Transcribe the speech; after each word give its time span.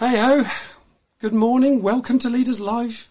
Hey 0.00 0.16
ho, 0.16 0.46
good 1.20 1.34
morning, 1.34 1.82
welcome 1.82 2.20
to 2.20 2.30
Leaders 2.30 2.58
Live. 2.58 3.10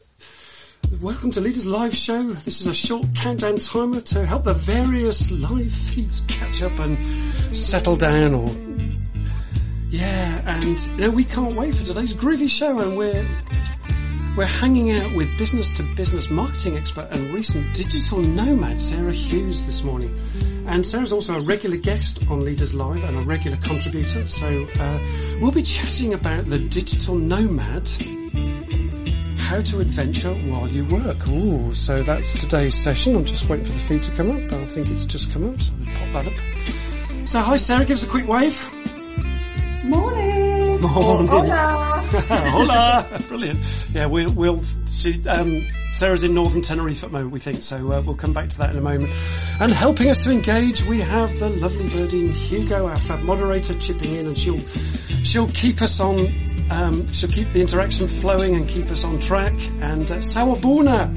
Welcome 0.99 1.29
to 1.29 1.39
Leaders 1.39 1.67
Live 1.67 1.95
Show. 1.95 2.23
This 2.23 2.61
is 2.61 2.65
a 2.65 2.73
short 2.73 3.13
countdown 3.13 3.57
timer 3.57 4.01
to 4.01 4.25
help 4.25 4.45
the 4.45 4.55
various 4.55 5.29
live 5.29 5.71
feeds 5.71 6.25
catch 6.27 6.63
up 6.63 6.79
and 6.79 7.55
settle 7.55 7.95
down 7.95 8.33
or 8.33 8.47
yeah, 9.91 10.41
and 10.43 10.79
you 10.79 10.97
know, 10.97 11.11
we 11.11 11.25
can't 11.25 11.55
wait 11.55 11.75
for 11.75 11.85
today's 11.85 12.15
groovy 12.15 12.49
show 12.49 12.79
and 12.79 12.97
we're 12.97 13.37
we're 14.39 14.45
hanging 14.45 14.89
out 14.91 15.13
with 15.13 15.37
business 15.37 15.69
to 15.71 15.83
business 15.83 16.29
marketing 16.29 16.77
expert 16.77 17.09
and 17.11 17.33
recent 17.33 17.75
digital 17.75 18.21
nomad 18.21 18.79
Sarah 18.79 19.11
Hughes 19.11 19.65
this 19.65 19.83
morning. 19.83 20.17
And 20.65 20.85
Sarah's 20.85 21.11
also 21.11 21.35
a 21.35 21.41
regular 21.41 21.75
guest 21.75 22.25
on 22.29 22.45
Leaders 22.45 22.73
Live 22.73 23.03
and 23.03 23.17
a 23.17 23.21
regular 23.23 23.57
contributor. 23.57 24.25
So 24.27 24.65
uh, 24.79 24.99
we'll 25.41 25.51
be 25.51 25.63
chatting 25.63 26.13
about 26.13 26.45
the 26.45 26.57
digital 26.57 27.15
nomad, 27.15 27.89
how 29.39 29.59
to 29.59 29.79
adventure 29.81 30.33
while 30.33 30.69
you 30.69 30.85
work. 30.85 31.27
Ooh, 31.27 31.73
so 31.73 32.01
that's 32.01 32.31
today's 32.39 32.81
session. 32.81 33.17
I'm 33.17 33.25
just 33.25 33.49
waiting 33.49 33.65
for 33.65 33.73
the 33.73 33.79
feed 33.79 34.03
to 34.03 34.11
come 34.11 34.31
up. 34.31 34.53
I 34.53 34.65
think 34.67 34.89
it's 34.89 35.03
just 35.03 35.33
come 35.33 35.53
up, 35.53 35.61
so 35.61 35.73
I'll 35.85 35.95
pop 35.95 36.23
that 36.23 36.27
up. 36.27 37.27
So 37.27 37.41
hi 37.41 37.57
Sarah, 37.57 37.83
give 37.83 37.97
us 37.97 38.05
a 38.05 38.07
quick 38.07 38.25
wave. 38.25 38.57
Morning. 39.83 40.79
Morning. 40.79 41.27
Hola. 41.27 41.88
Hola! 42.11 43.21
Brilliant. 43.27 43.59
Yeah, 43.91 44.07
we'll, 44.07 44.33
we'll 44.33 44.63
see, 44.85 45.21
um, 45.27 45.67
Sarah's 45.93 46.23
in 46.23 46.33
Northern 46.33 46.63
Tenerife 46.63 47.03
at 47.03 47.11
the 47.11 47.13
moment, 47.13 47.31
we 47.31 47.39
think, 47.39 47.61
so 47.61 47.77
uh, 47.91 48.01
we'll 48.01 48.15
come 48.15 48.33
back 48.33 48.49
to 48.49 48.57
that 48.59 48.71
in 48.71 48.77
a 48.77 48.81
moment. 48.81 49.13
And 49.59 49.71
helping 49.71 50.09
us 50.09 50.17
to 50.23 50.31
engage, 50.31 50.83
we 50.83 51.01
have 51.01 51.37
the 51.37 51.49
lovely 51.49 51.85
Berdine 51.85 52.33
Hugo, 52.33 52.87
our 52.87 52.99
fab 52.99 53.19
moderator, 53.19 53.75
chipping 53.75 54.15
in, 54.15 54.25
and 54.25 54.35
she'll 54.35 54.59
she'll 55.23 55.49
keep 55.49 55.83
us 55.83 55.99
on, 55.99 56.71
um, 56.71 57.07
she'll 57.13 57.29
keep 57.29 57.51
the 57.51 57.61
interaction 57.61 58.07
flowing 58.07 58.55
and 58.55 58.67
keep 58.67 58.89
us 58.89 59.03
on 59.03 59.19
track. 59.19 59.53
And 59.79 60.09
uh, 60.09 60.17
Sawubona, 60.17 61.15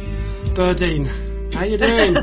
Berdine, 0.55 1.32
how 1.53 1.65
you 1.65 1.77
doing? 1.77 2.17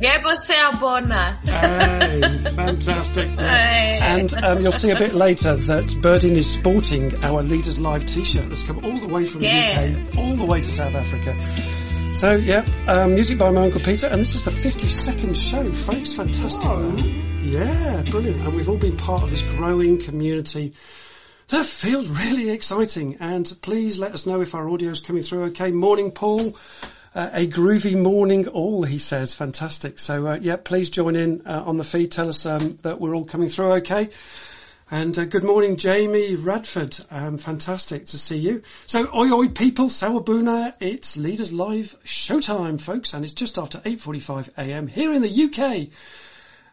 Yeah, 0.00 0.22
você 0.22 0.54
é 0.54 0.72
bona. 0.78 1.40
Hey, 1.44 2.20
fantastic. 2.54 3.28
Hey. 3.28 3.98
And 4.00 4.34
um, 4.34 4.62
you'll 4.62 4.72
see 4.72 4.90
a 4.90 4.96
bit 4.96 5.14
later 5.14 5.56
that 5.56 5.86
Berdine 6.00 6.36
is 6.36 6.52
sporting 6.52 7.24
our 7.24 7.42
Leaders 7.42 7.80
Live 7.80 8.06
t-shirt 8.06 8.48
that's 8.48 8.62
come 8.62 8.84
all 8.84 8.98
the 8.98 9.08
way 9.08 9.24
from 9.24 9.40
the 9.40 9.48
UK, 9.48 10.18
all 10.18 10.36
the 10.36 10.46
way 10.46 10.60
to 10.60 10.68
South 10.68 10.94
Africa. 10.94 11.34
So 12.12 12.36
yeah, 12.36 12.64
um, 12.86 13.14
music 13.14 13.38
by 13.38 13.50
my 13.50 13.62
Uncle 13.64 13.80
Peter, 13.80 14.06
and 14.06 14.20
this 14.20 14.34
is 14.34 14.44
the 14.44 14.50
52nd 14.52 15.34
show, 15.34 15.72
folks. 15.72 16.14
Fantastic. 16.14 16.64
Oh. 16.64 16.96
Yeah, 17.42 18.02
brilliant. 18.02 18.46
And 18.46 18.54
we've 18.54 18.68
all 18.68 18.78
been 18.78 18.96
part 18.96 19.22
of 19.22 19.30
this 19.30 19.42
growing 19.42 19.98
community. 19.98 20.74
That 21.48 21.66
feels 21.66 22.08
really 22.08 22.50
exciting. 22.50 23.18
And 23.20 23.52
please 23.60 23.98
let 23.98 24.12
us 24.12 24.26
know 24.26 24.40
if 24.40 24.54
our 24.54 24.68
audio 24.70 24.90
is 24.90 25.00
coming 25.00 25.22
through 25.22 25.44
okay. 25.46 25.70
Morning, 25.72 26.10
Paul. 26.10 26.56
A 27.16 27.46
groovy 27.46 27.96
morning 27.96 28.48
all, 28.48 28.82
he 28.82 28.98
says. 28.98 29.34
Fantastic. 29.34 30.00
So, 30.00 30.26
uh, 30.26 30.38
yeah, 30.40 30.56
please 30.56 30.90
join 30.90 31.14
in 31.14 31.42
uh, 31.46 31.62
on 31.64 31.76
the 31.76 31.84
feed. 31.84 32.10
Tell 32.10 32.28
us 32.28 32.44
um, 32.44 32.76
that 32.82 33.00
we're 33.00 33.14
all 33.14 33.24
coming 33.24 33.48
through 33.48 33.74
okay. 33.74 34.10
And 34.90 35.16
uh, 35.16 35.24
good 35.24 35.44
morning, 35.44 35.76
Jamie 35.76 36.34
Radford. 36.34 36.98
Um, 37.12 37.38
fantastic 37.38 38.06
to 38.06 38.18
see 38.18 38.38
you. 38.38 38.62
So, 38.86 39.06
oi 39.14 39.30
oi 39.30 39.46
people, 39.46 39.90
Sawubona, 39.90 40.74
it's 40.80 41.16
Leaders 41.16 41.52
Live 41.52 41.96
showtime, 42.04 42.80
folks, 42.80 43.14
and 43.14 43.24
it's 43.24 43.32
just 43.32 43.58
after 43.58 43.78
8.45am 43.78 44.88
here 44.88 45.12
in 45.12 45.22
the 45.22 45.44
UK. 45.44 45.88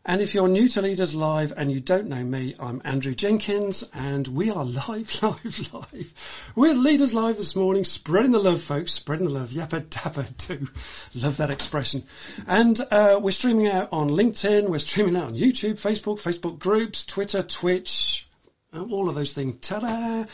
And 0.04 0.20
if 0.20 0.34
you're 0.34 0.48
new 0.48 0.68
to 0.70 0.82
Leaders 0.82 1.14
Live 1.14 1.54
and 1.56 1.72
you 1.72 1.80
don't 1.80 2.08
know 2.08 2.24
me, 2.24 2.56
I'm 2.60 2.82
Andrew 2.84 3.14
Jenkins 3.14 3.88
and 3.94 4.28
we 4.28 4.50
are 4.50 4.66
live, 4.88 5.22
live, 5.22 5.74
live 5.74 6.52
with 6.56 6.76
Leaders 6.78 7.14
Live 7.14 7.38
this 7.38 7.56
morning, 7.56 7.84
spreading 7.84 8.32
the 8.32 8.40
love, 8.40 8.64
folks, 8.64 8.94
spreading 8.94 9.28
the 9.28 9.34
love, 9.34 9.52
yappa 9.52 9.82
dabba 9.82 10.26
do. 10.48 10.68
Love 11.14 11.38
that 11.38 11.52
expression. 11.52 12.04
And 12.48 12.82
uh, 12.90 13.20
we're 13.22 13.30
streaming 13.30 13.68
out 13.68 13.90
on 13.92 14.10
LinkedIn, 14.10 14.70
we're 14.70 14.80
streaming 14.80 15.16
out 15.16 15.26
on 15.26 15.36
YouTube, 15.36 15.74
Facebook, 15.74 16.20
Facebook 16.20 16.58
groups, 16.58 17.06
Twitter, 17.06 17.44
Twitch, 17.44 18.28
uh, 18.74 18.82
all 18.82 19.08
of 19.08 19.14
those 19.14 19.34
things. 19.34 19.58
Ta-da! 19.58 20.26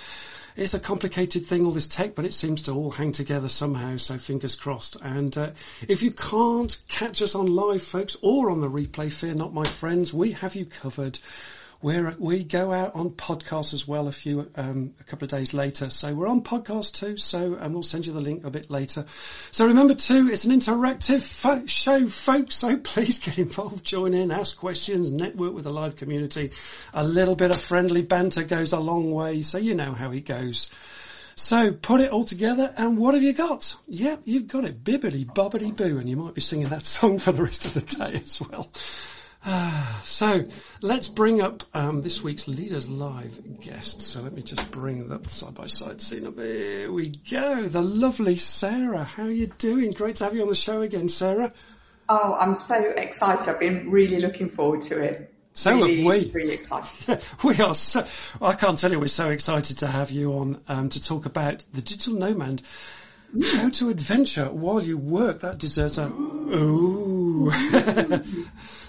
It's 0.58 0.74
a 0.74 0.80
complicated 0.80 1.46
thing, 1.46 1.68
all 1.68 1.72
this 1.72 1.88
tech, 1.88 2.16
but 2.16 2.26
it 2.26 2.34
seems 2.34 2.64
to 2.64 2.72
all 2.72 2.90
hang 2.90 3.12
together 3.12 3.48
somehow, 3.48 3.98
so 3.98 4.18
fingers 4.18 4.56
crossed. 4.56 4.98
And 5.00 5.38
uh, 5.38 5.52
if 5.88 6.02
you 6.02 6.10
can't 6.10 6.76
catch 6.88 7.22
us 7.22 7.36
on 7.36 7.46
live, 7.46 7.84
folks, 7.84 8.18
or 8.24 8.50
on 8.50 8.60
the 8.60 8.68
replay, 8.68 9.14
fear 9.14 9.36
not, 9.36 9.54
my 9.54 9.66
friends, 9.66 10.12
we 10.12 10.32
have 10.32 10.56
you 10.56 10.66
covered. 10.66 11.20
We're, 11.80 12.16
we 12.18 12.44
go 12.44 12.74
out 12.74 12.96
on 12.96 13.12
podcast 13.12 13.76
as 13.76 13.88
well 13.88 14.08
a 14.08 14.12
few, 14.12 14.50
um, 14.56 14.96
a 15.00 15.04
couple 15.04 15.26
of 15.26 15.32
days 15.32 15.54
later. 15.54 15.92
So 15.92 16.12
we're 16.14 16.28
on 16.28 16.42
podcast 16.42 16.96
too, 16.96 17.18
so, 17.18 17.50
we'll 17.70 17.84
send 17.84 18.08
you 18.08 18.14
the 18.14 18.22
link 18.22 18.46
a 18.46 18.50
bit 18.50 18.72
later. 18.72 19.06
So 19.52 19.68
remember 19.68 19.94
too, 19.94 20.30
it's 20.32 20.46
an 20.46 20.60
interactive 20.60 21.22
fo- 21.22 21.68
show, 21.68 22.08
folks, 22.08 22.56
so 22.56 22.78
please 22.78 23.20
get 23.20 23.38
involved, 23.38 23.86
join 23.86 24.16
in, 24.16 24.32
ask 24.32 24.58
questions, 24.58 25.12
network 25.12 25.54
with 25.54 25.66
the 25.66 25.72
live 25.72 25.96
community. 25.96 26.52
A 26.96 27.04
little 27.04 27.36
bit 27.36 27.52
of 27.52 27.62
friendly 27.62 28.02
banter 28.02 28.44
goes 28.44 28.74
a 28.74 28.80
long 28.80 29.12
way, 29.12 29.44
so 29.44 29.60
you 29.60 29.76
know 29.76 29.92
how 29.92 30.12
it 30.12 30.26
goes. 30.26 30.72
So 31.36 31.72
put 31.72 32.02
it 32.02 32.10
all 32.10 32.24
together 32.24 32.74
and 32.76 32.98
what 32.98 33.14
have 33.14 33.22
you 33.22 33.34
got? 33.34 33.76
Yep, 33.88 34.22
you've 34.26 34.48
got 34.48 34.66
it. 34.66 34.84
Bibbity 34.84 35.24
bobbity 35.24 35.76
boo 35.76 36.00
and 36.00 36.10
you 36.10 36.16
might 36.16 36.34
be 36.34 36.42
singing 36.42 36.70
that 36.70 36.86
song 36.86 37.20
for 37.20 37.32
the 37.32 37.44
rest 37.44 37.68
of 37.68 37.76
the 37.76 37.82
day 37.82 38.14
as 38.14 38.42
well. 38.42 38.68
Ah, 39.50 40.02
so 40.04 40.44
let's 40.82 41.08
bring 41.08 41.40
up 41.40 41.64
um, 41.74 42.02
this 42.02 42.22
week's 42.22 42.50
Leaders 42.50 42.90
Live 42.90 43.62
guest. 43.62 44.02
So 44.02 44.22
let 44.22 44.34
me 44.34 44.42
just 44.42 44.70
bring 44.72 45.08
that 45.08 45.30
side 45.30 45.54
by 45.54 45.68
side 45.68 46.02
scene 46.02 46.28
up. 46.28 46.36
Here 46.36 46.92
we 46.92 47.08
go. 47.08 47.66
The 47.66 47.82
lovely 47.82 48.36
Sarah. 48.36 49.06
How 49.06 49.24
are 49.24 49.32
you 49.32 49.48
doing? 49.48 49.92
Great 49.92 50.18
to 50.18 50.26
have 50.26 50.36
you 50.36 50.42
on 50.42 50.50
the 50.50 50.56
show 50.56 50.82
again, 50.82 51.08
Sarah. 51.08 51.54
Oh, 52.10 52.36
I'm 52.38 52.56
so 52.56 52.76
excited. 52.76 53.48
I've 53.48 53.62
been 53.62 53.90
really 53.90 54.20
looking 54.20 54.50
forward 54.50 54.82
to 54.82 55.02
it. 55.02 55.34
So 55.54 55.72
really, 55.72 55.96
have 55.96 56.06
we. 56.06 56.32
Really 56.34 56.54
excited. 56.54 57.22
we 57.46 57.58
are 57.62 57.74
so, 57.74 58.06
I 58.42 58.52
can't 58.52 58.78
tell 58.78 58.92
you, 58.92 59.00
we're 59.00 59.08
so 59.08 59.30
excited 59.30 59.78
to 59.78 59.88
have 59.88 60.12
you 60.12 60.34
on 60.34 60.62
um, 60.68 60.90
to 60.90 61.02
talk 61.02 61.26
about 61.26 61.64
the 61.72 61.80
digital 61.82 62.16
nomad, 62.16 62.64
how 63.54 63.70
to 63.70 63.90
adventure 63.92 64.52
while 64.52 64.84
you 64.84 64.98
work. 64.98 65.40
That 65.40 65.58
deserves 65.58 65.98
a 65.98 66.08
ooh. 66.10 67.50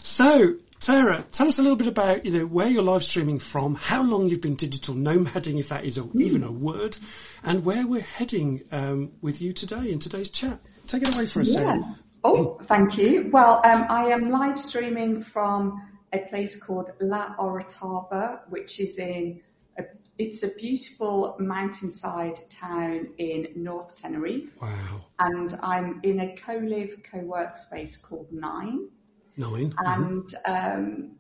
so, 0.08 0.54
Sarah, 0.80 1.24
tell 1.32 1.48
us 1.48 1.58
a 1.58 1.62
little 1.62 1.76
bit 1.76 1.86
about 1.86 2.24
you 2.24 2.32
know 2.32 2.46
where 2.46 2.68
you're 2.68 2.82
live 2.82 3.02
streaming 3.02 3.38
from, 3.38 3.74
how 3.74 4.02
long 4.02 4.28
you've 4.28 4.40
been 4.40 4.56
digital 4.56 4.94
nomading, 4.94 5.58
if 5.58 5.68
that 5.68 5.84
is 5.84 5.98
a, 5.98 6.08
even 6.14 6.44
a 6.44 6.52
word, 6.52 6.96
and 7.42 7.64
where 7.64 7.86
we're 7.86 8.00
heading 8.00 8.62
um, 8.72 9.12
with 9.20 9.42
you 9.42 9.52
today 9.52 9.92
in 9.92 9.98
today's 9.98 10.30
chat. 10.30 10.58
Take 10.86 11.02
it 11.02 11.14
away 11.14 11.26
for 11.26 11.40
us, 11.40 11.52
Sarah. 11.52 11.78
Yeah. 11.78 11.94
Oh, 12.24 12.58
thank 12.64 12.96
you. 12.98 13.30
Well, 13.32 13.60
um, 13.64 13.86
I 13.88 14.06
am 14.06 14.30
live 14.30 14.58
streaming 14.58 15.22
from 15.22 15.80
a 16.12 16.18
place 16.18 16.60
called 16.60 16.90
La 17.00 17.36
Orotava, 17.36 18.40
which 18.48 18.80
is 18.80 18.98
in 18.98 19.42
a, 19.78 19.84
it's 20.16 20.42
a 20.42 20.48
beautiful 20.48 21.36
mountainside 21.38 22.40
town 22.50 23.08
in 23.18 23.48
North 23.56 23.94
Tenerife. 23.96 24.60
Wow, 24.60 25.04
And 25.18 25.58
I'm 25.62 26.00
in 26.02 26.20
a 26.20 26.34
co-live, 26.36 27.02
co-work 27.10 27.56
space 27.56 27.96
called 27.96 28.32
Nine. 28.32 28.88
9 29.38 29.70
Mhm. 29.70 29.76
and 29.78 30.34
um, 30.44 31.18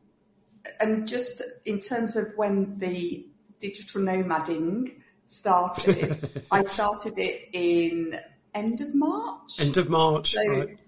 and 0.80 1.08
just 1.08 1.42
in 1.64 1.78
terms 1.78 2.16
of 2.16 2.32
when 2.36 2.78
the 2.78 3.26
digital 3.60 4.02
nomading 4.02 5.00
started, 5.24 6.18
I 6.50 6.62
started 6.62 7.18
it 7.18 7.50
in 7.52 8.18
end 8.54 8.80
of 8.80 8.94
March. 8.94 9.60
End 9.60 9.76
of 9.76 9.88
March, 9.88 10.32
so 10.32 10.40
right? 10.46 10.78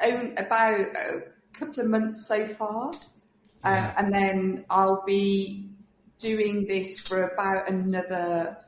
own, 0.00 0.34
about 0.38 0.80
a 0.80 1.22
couple 1.52 1.82
of 1.82 1.88
months 1.88 2.26
so 2.26 2.46
far, 2.46 2.92
uh, 3.64 3.92
and 3.96 4.12
then 4.12 4.64
I'll 4.68 5.04
be 5.04 5.70
doing 6.18 6.66
this 6.66 6.98
for 6.98 7.22
about 7.22 7.68
another 7.70 8.58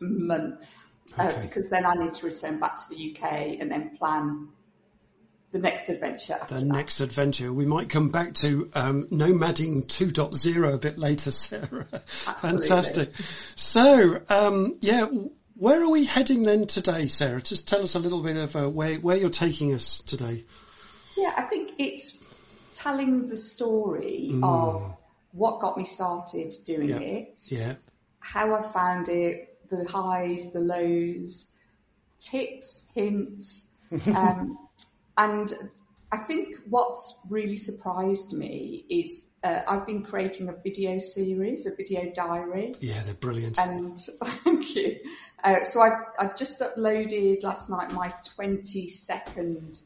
month. 0.00 0.70
Uh, 1.16 1.40
because 1.42 1.70
then 1.70 1.86
I 1.86 1.94
need 1.94 2.12
to 2.14 2.26
return 2.26 2.58
back 2.58 2.76
to 2.76 2.88
the 2.88 3.14
UK 3.16 3.60
and 3.60 3.70
then 3.70 3.96
plan 3.96 4.48
the 5.54 5.60
next 5.60 5.88
adventure 5.88 6.36
the 6.48 6.56
that. 6.56 6.64
next 6.64 7.00
adventure. 7.00 7.52
We 7.52 7.64
might 7.64 7.88
come 7.88 8.08
back 8.08 8.34
to 8.34 8.68
um, 8.74 9.06
nomading 9.06 9.84
2.0 9.86 10.74
a 10.74 10.78
bit 10.78 10.98
later, 10.98 11.30
Sarah. 11.30 11.84
Fantastic. 12.06 13.10
So, 13.54 14.20
um, 14.28 14.76
yeah, 14.80 15.06
where 15.54 15.80
are 15.80 15.88
we 15.88 16.06
heading 16.06 16.42
then 16.42 16.66
today, 16.66 17.06
Sarah? 17.06 17.40
Just 17.40 17.68
tell 17.68 17.82
us 17.82 17.94
a 17.94 18.00
little 18.00 18.20
bit 18.20 18.36
of 18.36 18.56
uh, 18.56 18.68
where 18.68 18.96
where 18.96 19.16
you're 19.16 19.30
taking 19.30 19.72
us 19.72 20.00
today. 20.00 20.42
Yeah, 21.16 21.32
I 21.36 21.42
think 21.42 21.74
it's 21.78 22.18
telling 22.72 23.28
the 23.28 23.36
story 23.36 24.34
of 24.42 24.96
what 25.30 25.60
got 25.60 25.78
me 25.78 25.84
started 25.84 26.52
doing 26.64 26.88
Yeah. 26.88 26.98
it, 26.98 27.40
Yeah, 27.46 27.74
how 28.18 28.56
I 28.56 28.60
found 28.72 29.08
it, 29.08 29.56
the 29.70 29.84
highs, 29.84 30.52
the 30.52 30.58
lows, 30.58 31.48
tips, 32.18 32.88
hints, 32.92 33.68
um, 34.08 34.58
and 35.16 35.52
I 36.14 36.18
think 36.18 36.56
what's 36.68 37.18
really 37.28 37.56
surprised 37.56 38.32
me 38.32 38.84
is 38.88 39.28
uh, 39.42 39.62
I've 39.66 39.84
been 39.84 40.04
creating 40.04 40.48
a 40.48 40.52
video 40.52 40.98
series, 40.98 41.66
a 41.66 41.74
video 41.74 42.12
diary. 42.14 42.72
Yeah, 42.80 43.02
they're 43.02 43.14
brilliant. 43.14 43.58
And 43.58 44.00
thank 44.44 44.76
you. 44.76 45.00
Uh, 45.42 45.64
so 45.64 45.80
I, 45.80 46.02
I 46.16 46.26
just 46.28 46.60
uploaded 46.60 47.42
last 47.42 47.68
night 47.68 47.92
my 47.92 48.12
20 48.36 48.88
second 48.88 49.80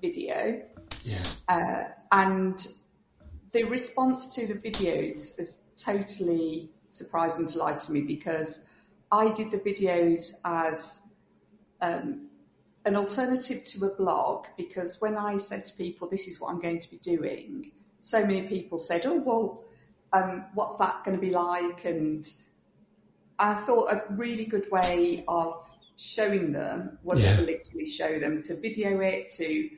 video. 0.00 0.62
Yeah. 1.04 1.22
Uh, 1.46 1.84
and 2.10 2.66
the 3.52 3.64
response 3.64 4.34
to 4.36 4.46
the 4.46 4.54
videos 4.54 5.38
is 5.38 5.60
totally 5.76 6.70
surprising 6.86 7.44
and 7.44 7.52
delighted 7.52 7.80
to 7.82 7.92
me 7.92 8.00
because 8.00 8.64
I 9.12 9.30
did 9.32 9.50
the 9.50 9.58
videos 9.58 10.32
as 10.42 11.02
um, 11.82 12.29
an 12.84 12.96
alternative 12.96 13.64
to 13.64 13.86
a 13.86 13.94
blog 13.94 14.46
because 14.56 15.00
when 15.00 15.16
I 15.16 15.38
said 15.38 15.64
to 15.66 15.74
people, 15.74 16.08
this 16.08 16.26
is 16.28 16.40
what 16.40 16.50
I'm 16.50 16.60
going 16.60 16.80
to 16.80 16.90
be 16.90 16.98
doing, 16.98 17.72
so 18.00 18.20
many 18.20 18.48
people 18.48 18.78
said, 18.78 19.04
oh, 19.06 19.20
well, 19.20 19.64
um, 20.12 20.46
what's 20.54 20.78
that 20.78 21.04
going 21.04 21.16
to 21.16 21.20
be 21.20 21.30
like? 21.30 21.84
And 21.84 22.26
I 23.38 23.54
thought 23.54 23.92
a 23.92 24.04
really 24.10 24.46
good 24.46 24.70
way 24.70 25.24
of 25.28 25.68
showing 25.96 26.52
them 26.52 26.98
was 27.02 27.20
Yeah. 27.20 27.36
to 27.36 27.42
literally 27.42 27.86
show 27.86 28.18
them, 28.18 28.42
to 28.42 28.56
video 28.58 29.00
it, 29.00 29.30
to 29.36 29.70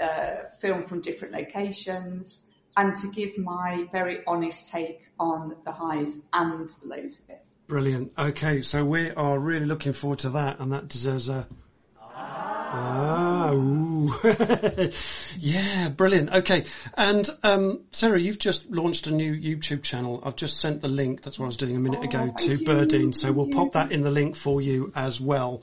uh, 0.00 0.36
film 0.58 0.84
from 0.84 1.00
different 1.00 1.34
locations, 1.34 2.44
and 2.76 2.94
to 2.96 3.10
give 3.10 3.38
my 3.38 3.88
very 3.90 4.20
honest 4.26 4.68
take 4.68 5.00
on 5.18 5.56
the 5.64 5.72
highs 5.72 6.18
and 6.32 6.68
the 6.68 6.86
lows 6.86 7.20
of 7.20 7.30
it. 7.30 7.44
Brilliant. 7.66 8.12
Okay, 8.16 8.62
so 8.62 8.84
we 8.84 9.10
are 9.10 9.38
really 9.38 9.66
looking 9.66 9.92
forward 9.94 10.20
to 10.20 10.30
that, 10.30 10.60
and 10.60 10.72
that 10.72 10.88
deserves 10.88 11.28
a. 11.28 11.48
Ah, 12.70 13.52
ooh. 13.52 14.12
yeah, 15.38 15.88
brilliant. 15.88 16.30
Okay, 16.32 16.64
and 16.96 17.28
um, 17.42 17.80
Sarah, 17.92 18.20
you've 18.20 18.38
just 18.38 18.70
launched 18.70 19.06
a 19.06 19.10
new 19.10 19.32
YouTube 19.32 19.82
channel. 19.82 20.20
I've 20.22 20.36
just 20.36 20.60
sent 20.60 20.82
the 20.82 20.88
link. 20.88 21.22
That's 21.22 21.38
what 21.38 21.46
I 21.46 21.48
was 21.48 21.56
doing 21.56 21.76
a 21.76 21.80
minute 21.80 22.00
Oh, 22.02 22.04
ago 22.04 22.34
to 22.36 22.56
you. 22.56 23.12
So 23.12 23.32
we'll 23.32 23.48
you. 23.48 23.54
pop 23.54 23.72
that 23.72 23.90
in 23.92 24.02
the 24.02 24.10
link 24.10 24.36
for 24.36 24.60
you 24.60 24.92
as 24.94 25.18
well. 25.20 25.62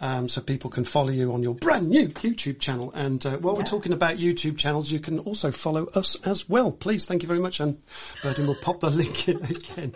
Um, 0.00 0.28
so 0.28 0.40
people 0.42 0.70
can 0.70 0.84
follow 0.84 1.10
you 1.10 1.32
on 1.32 1.42
your 1.42 1.54
brand 1.54 1.88
new 1.88 2.08
YouTube 2.08 2.58
channel. 2.60 2.92
And 2.94 3.24
uh, 3.24 3.38
while 3.38 3.56
we're 3.56 3.62
talking 3.62 3.92
about 3.92 4.16
YouTube 4.16 4.58
channels, 4.58 4.90
you 4.90 4.98
can 5.00 5.20
also 5.20 5.50
follow 5.50 5.86
us 5.86 6.16
as 6.26 6.48
well. 6.48 6.72
Please, 6.72 7.06
thank 7.06 7.22
you 7.22 7.28
very 7.28 7.40
much. 7.40 7.60
And 7.60 7.80
Berdine 8.22 8.46
will 8.46 8.56
pop 8.56 8.80
the 8.80 8.90
link 9.02 9.28
in 9.28 9.42
again. 9.44 9.94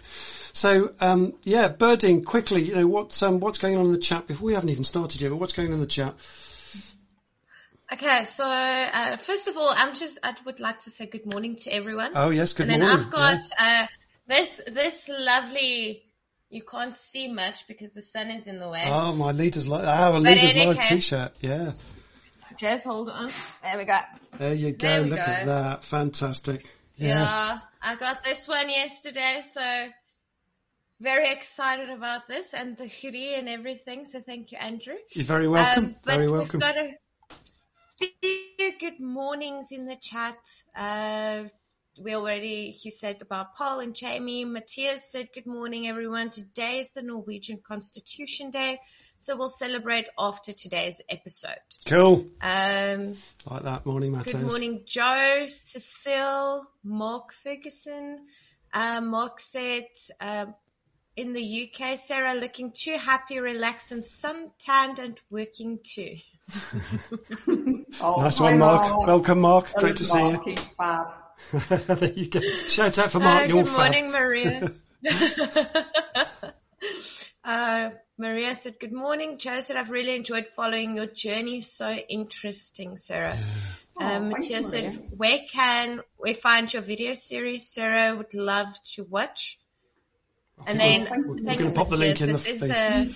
So 0.59 0.93
um, 1.01 1.35
yeah, 1.45 1.69
Berdine, 1.69 2.25
quickly, 2.25 2.65
you 2.65 2.75
know 2.75 2.89
what's 2.89 3.23
um, 3.23 3.39
what's 3.39 3.59
going 3.59 3.77
on 3.77 3.87
in 3.87 3.93
the 3.93 3.99
chat? 3.99 4.27
Before 4.27 4.47
we 4.47 4.55
haven't 4.55 4.71
even 4.71 4.83
started 4.83 5.21
yet, 5.21 5.29
but 5.29 5.37
what's 5.37 5.53
going 5.53 5.69
on 5.69 5.75
in 5.75 5.81
the 5.81 5.87
chat? 5.87 6.15
Okay, 7.93 8.25
so 8.25 8.45
uh, 8.45 9.17
first 9.19 9.47
of 9.47 9.57
all, 9.57 9.73
I'm 9.73 9.95
just 9.95 10.19
I 10.21 10.35
would 10.47 10.59
like 10.59 10.81
to 10.81 10.91
say 10.91 11.07
good 11.07 11.27
morning 11.27 11.55
to 11.59 11.71
everyone. 11.71 12.11
Oh 12.17 12.31
yes, 12.31 12.55
good 12.55 12.67
morning. 12.67 12.89
and 12.89 12.91
then 12.91 13.11
morning. 13.13 13.37
I've 13.37 13.47
got 13.47 13.85
uh, 13.85 13.87
this 14.27 14.61
this 14.67 15.09
lovely. 15.09 16.03
You 16.51 16.65
can't 16.65 16.93
see 16.95 17.33
much 17.33 17.69
because 17.69 17.95
the 17.95 18.03
sun 18.03 18.33
is 18.33 18.49
in 18.49 18.59
the 18.59 18.69
way. 18.69 18.83
Oh, 18.85 19.15
my 19.15 19.31
leaders 19.31 19.69
live. 19.69 19.85
Our 19.85 20.15
But 20.15 20.23
leaders 20.23 20.55
case- 20.55 20.89
T-shirt. 20.89 21.33
Yeah, 21.41 21.73
Just 22.57 22.83
hold 22.83 23.11
on. 23.11 23.31
There 23.63 23.79
we 23.79 23.85
go. 23.85 23.99
there 24.39 24.55
you 24.55 24.73
go. 24.73 24.89
There 24.89 25.03
Look 25.03 25.21
at 25.21 25.47
that, 25.47 25.85
fantastic. 25.85 26.67
Yeah. 26.97 27.21
Yeah. 27.21 27.59
I 27.81 27.95
got 27.95 28.25
this 28.25 28.49
one 28.49 28.69
yesterday, 28.71 29.43
so 29.45 29.89
very 31.01 31.31
excited 31.31 31.91
about 31.91 32.29
this 32.29 32.55
and 32.55 32.77
the 32.77 32.89
hoodie 32.89 33.35
and 33.35 33.49
everything. 33.49 34.05
So 34.05 34.21
thank 34.21 34.53
you, 34.53 34.59
Andrew. 34.59 34.95
You're 35.13 35.25
very 35.25 35.49
welcome. 35.49 35.85
Um, 35.85 35.95
very 36.05 36.29
welcome. 36.29 36.61
We've 36.61 36.75
got 36.75 36.77
a 36.77 36.95
few 37.99 38.73
good 38.79 39.01
mornings 39.01 39.69
in 39.71 39.87
the 39.87 39.97
chat. 39.97 40.39
Uh, 40.75 41.45
we 42.01 42.15
already, 42.15 42.79
you 42.83 42.91
said 42.91 43.23
about 43.23 43.55
Paul 43.57 43.81
and 43.81 43.95
Jamie. 43.95 44.45
Matthias 44.45 45.11
said, 45.11 45.29
good 45.35 45.47
morning, 45.47 45.89
everyone. 45.89 46.31
Today 46.31 46.79
is 46.79 46.91
the 46.91 47.03
Norwegian 47.03 47.59
Constitution 47.67 48.51
Day. 48.51 48.81
So 49.19 49.37
we'll 49.37 49.49
celebrate 49.49 50.07
after 50.17 50.53
today's 50.53 51.01
episode. 51.09 51.59
Cool. 51.87 52.29
Um, 52.41 53.17
Like 53.51 53.65
that. 53.65 53.85
Morning, 53.85 54.13
Matthias. 54.13 54.37
Good 54.37 54.47
morning, 54.47 54.83
Joe, 54.87 55.47
Cecile, 55.49 56.67
Mark 56.85 57.33
Ferguson. 57.33 58.27
Uh, 58.73 59.01
Mark 59.01 59.41
said, 59.41 59.87
um, 60.21 60.55
in 61.19 61.33
the 61.33 61.43
UK, 61.69 61.99
Sarah 61.99 62.35
looking 62.35 62.71
too 62.73 62.97
happy, 62.97 63.39
relaxed, 63.41 63.91
and 63.93 64.05
sun-tanned 64.05 64.99
and 65.01 65.19
working 65.31 65.81
too. 65.83 66.17
Oh, 68.01 68.21
Nice 68.23 68.39
one, 68.41 68.59
Mark. 68.59 69.07
Welcome, 69.07 69.41
Mark. 69.41 69.73
I 69.77 69.81
Great 69.81 69.97
to 69.97 70.05
love 70.05 70.13
see 70.13 70.23
Mark, 70.33 70.45
He's 70.47 70.69
fab. 70.71 71.07
you. 71.53 71.59
there 71.97 72.13
you 72.13 72.29
go. 72.31 72.41
Shout 72.69 72.99
out 72.99 73.11
for 73.11 73.19
Mark. 73.21 73.45
Uh, 73.45 73.47
You're 73.47 73.63
good 73.65 73.67
fab. 73.73 73.77
morning, 73.79 74.11
Maria. 74.13 74.71
uh, 77.45 77.91
Maria 78.19 78.55
said, 78.55 78.79
good 78.79 78.93
morning. 78.93 79.39
Joe 79.39 79.61
said, 79.61 79.77
I've 79.77 79.91
really 79.91 80.15
enjoyed 80.15 80.47
following 80.55 80.97
your 80.97 81.07
journey. 81.07 81.61
So 81.61 81.89
interesting, 81.91 82.99
Sarah. 82.99 83.37
Oh, 83.99 84.05
Um, 84.05 84.31
thank 84.31 84.49
you, 84.49 84.57
Matthias 84.57 84.71
said, 84.71 84.85
Maria. 84.95 84.99
where 85.17 85.39
can 85.51 86.01
we 86.23 86.35
find 86.35 86.73
your 86.73 86.83
video 86.83 87.15
series? 87.15 87.69
Sarah 87.69 88.15
would 88.17 88.35
love 88.35 88.69
to 88.95 89.03
watch. 89.05 89.59
And 90.67 90.79
then, 90.81 91.07
thank 91.07 91.25
you. 91.25 91.31
We're 91.33 91.39
thanks, 91.45 91.63
going 91.63 91.71
to 91.71 91.77
pop 91.77 91.89
the 91.89 91.97
link 91.97 92.21
in 92.21 92.29
the 92.29 92.33
Matthias. 92.35 92.61
This 92.61 92.63
is 92.63 92.71
a, 92.71 93.09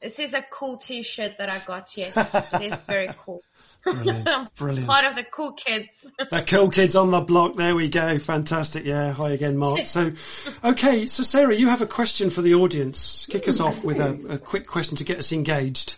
this 0.00 0.18
is 0.18 0.34
a 0.34 0.42
cool 0.42 0.78
t-shirt 0.78 1.38
that 1.38 1.48
I 1.48 1.58
got. 1.60 1.96
Yes, 1.96 2.34
it 2.34 2.62
is 2.62 2.80
very 2.82 3.10
cool. 3.24 3.40
Brilliant. 3.84 4.28
I'm 4.28 4.48
Brilliant. 4.56 4.86
Part 4.88 5.06
of 5.06 5.16
the 5.16 5.24
cool 5.24 5.52
kids. 5.52 6.08
The 6.18 6.44
cool 6.46 6.70
kids 6.70 6.94
on 6.94 7.10
the 7.10 7.20
block. 7.20 7.56
There 7.56 7.74
we 7.74 7.88
go. 7.88 8.18
Fantastic. 8.18 8.84
Yeah. 8.84 9.12
Hi 9.12 9.30
again, 9.30 9.56
Mark. 9.56 9.86
So, 9.86 10.12
okay. 10.64 11.06
So, 11.06 11.24
Sarah, 11.24 11.54
you 11.54 11.68
have 11.68 11.82
a 11.82 11.86
question 11.86 12.30
for 12.30 12.42
the 12.42 12.54
audience. 12.54 13.26
Kick 13.28 13.48
us 13.48 13.58
off 13.58 13.84
with 13.84 13.98
a, 13.98 14.34
a 14.34 14.38
quick 14.38 14.68
question 14.68 14.98
to 14.98 15.04
get 15.04 15.18
us 15.18 15.32
engaged. 15.32 15.96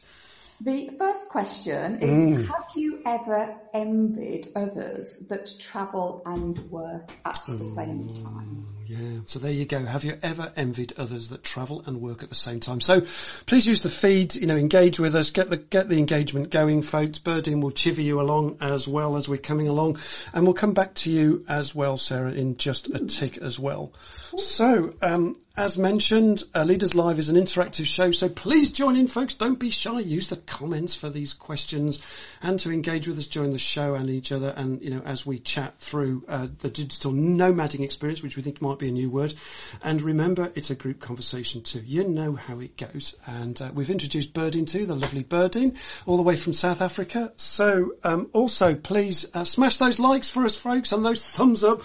The 0.63 0.91
first 0.99 1.29
question 1.29 2.03
is, 2.03 2.19
Mm. 2.19 2.47
have 2.47 2.65
you 2.75 2.94
ever 3.05 3.55
envied 3.73 4.53
others 4.55 5.19
that 5.29 5.53
travel 5.59 6.23
and 6.27 6.59
work 6.71 7.11
at 7.25 7.41
the 7.47 7.65
same 7.65 8.15
time? 8.15 8.67
Yeah, 8.87 9.21
so 9.25 9.39
there 9.39 9.53
you 9.53 9.65
go. 9.65 9.83
Have 9.83 10.05
you 10.05 10.19
ever 10.23 10.53
envied 10.57 10.95
others 10.99 11.31
that 11.31 11.43
travel 11.43 11.83
and 11.87 12.03
work 12.03 12.23
at 12.23 12.29
the 12.29 12.35
same 12.35 12.61
time? 12.61 12.81
So 12.81 13.03
please 13.47 13.67
use 13.67 13.83
the 13.83 13.89
feed, 13.89 14.35
you 14.35 14.47
know, 14.47 14.57
engage 14.57 15.01
with 15.01 15.17
us, 15.17 15.31
get 15.31 15.49
the, 15.49 15.57
get 15.57 15.89
the 15.89 15.99
engagement 15.99 16.51
going, 16.51 16.83
folks. 16.83 17.19
Berdine 17.19 17.63
will 17.63 17.71
chivvy 17.71 18.05
you 18.05 18.21
along 18.21 18.59
as 18.61 18.87
well 18.87 19.17
as 19.17 19.29
we're 19.29 19.39
coming 19.39 19.69
along. 19.69 19.99
And 20.35 20.45
we'll 20.45 20.55
come 20.55 20.75
back 20.75 20.95
to 20.97 21.11
you 21.11 21.45
as 21.49 21.75
well, 21.75 21.97
Sarah, 21.97 22.33
in 22.33 22.59
just 22.59 22.89
a 22.89 23.07
tick 23.07 23.39
as 23.39 23.59
well. 23.59 23.93
So, 24.37 24.95
um, 25.01 25.37
as 25.57 25.79
mentioned, 25.79 26.43
uh, 26.55 26.65
Leaders 26.65 26.95
Live 26.95 27.19
is 27.21 27.29
an 27.29 27.37
interactive 27.37 27.87
show, 27.87 28.11
so 28.11 28.29
please 28.29 28.73
join 28.73 28.97
in, 28.97 29.07
folks. 29.07 29.35
Don't 29.35 29.59
be 29.59 29.71
shy. 29.71 30.01
Use 30.01 30.29
the 30.29 30.37
comments 30.37 30.95
for 30.95 31.09
these 31.09 31.35
questions 31.35 32.01
and 32.43 32.59
to 32.61 32.73
engage 32.73 32.94
with 33.07 33.19
us 33.19 33.29
during 33.29 33.53
the 33.53 33.59
show 33.59 33.95
and 33.95 34.09
each 34.09 34.33
other, 34.33 34.53
and 34.57 34.81
you 34.81 34.91
know 34.91 35.03
as 35.05 35.27
we 35.27 35.39
chat 35.39 35.75
through 35.79 36.25
uh, 36.29 36.47
the 36.61 36.71
digital 36.71 37.13
nomading 37.13 37.81
experience, 37.81 38.23
which 38.23 38.37
we 38.37 38.43
think 38.43 38.63
might 38.63 38.79
be 38.79 38.89
a 38.89 38.93
new 38.93 39.11
word. 39.11 39.35
And 39.83 40.01
remember, 40.01 40.51
it's 40.55 40.71
a 40.71 40.75
group 40.75 41.01
conversation 41.01 41.63
too. 41.63 41.81
You 41.85 42.09
know 42.09 42.35
how 42.35 42.61
it 42.61 42.77
goes. 42.77 43.17
And 43.27 43.61
uh, 43.61 43.71
we've 43.75 43.91
introduced 43.91 44.33
Berdine 44.33 44.67
too, 44.67 44.87
the 44.87 44.97
lovely 44.97 45.25
Berdine, 45.25 45.77
all 46.07 46.17
the 46.17 46.23
way 46.23 46.37
from 46.37 46.53
South 46.53 46.81
Africa. 46.81 47.33
So 47.37 47.93
um, 48.05 48.31
also, 48.33 48.75
please 48.75 49.27
uh, 49.35 49.45
smash 49.45 49.79
those 49.79 49.99
likes 49.99 50.31
for 50.31 50.45
us, 50.45 50.57
folks, 50.57 50.93
and 50.93 51.05
those 51.05 51.29
thumbs 51.29 51.65
up 51.65 51.83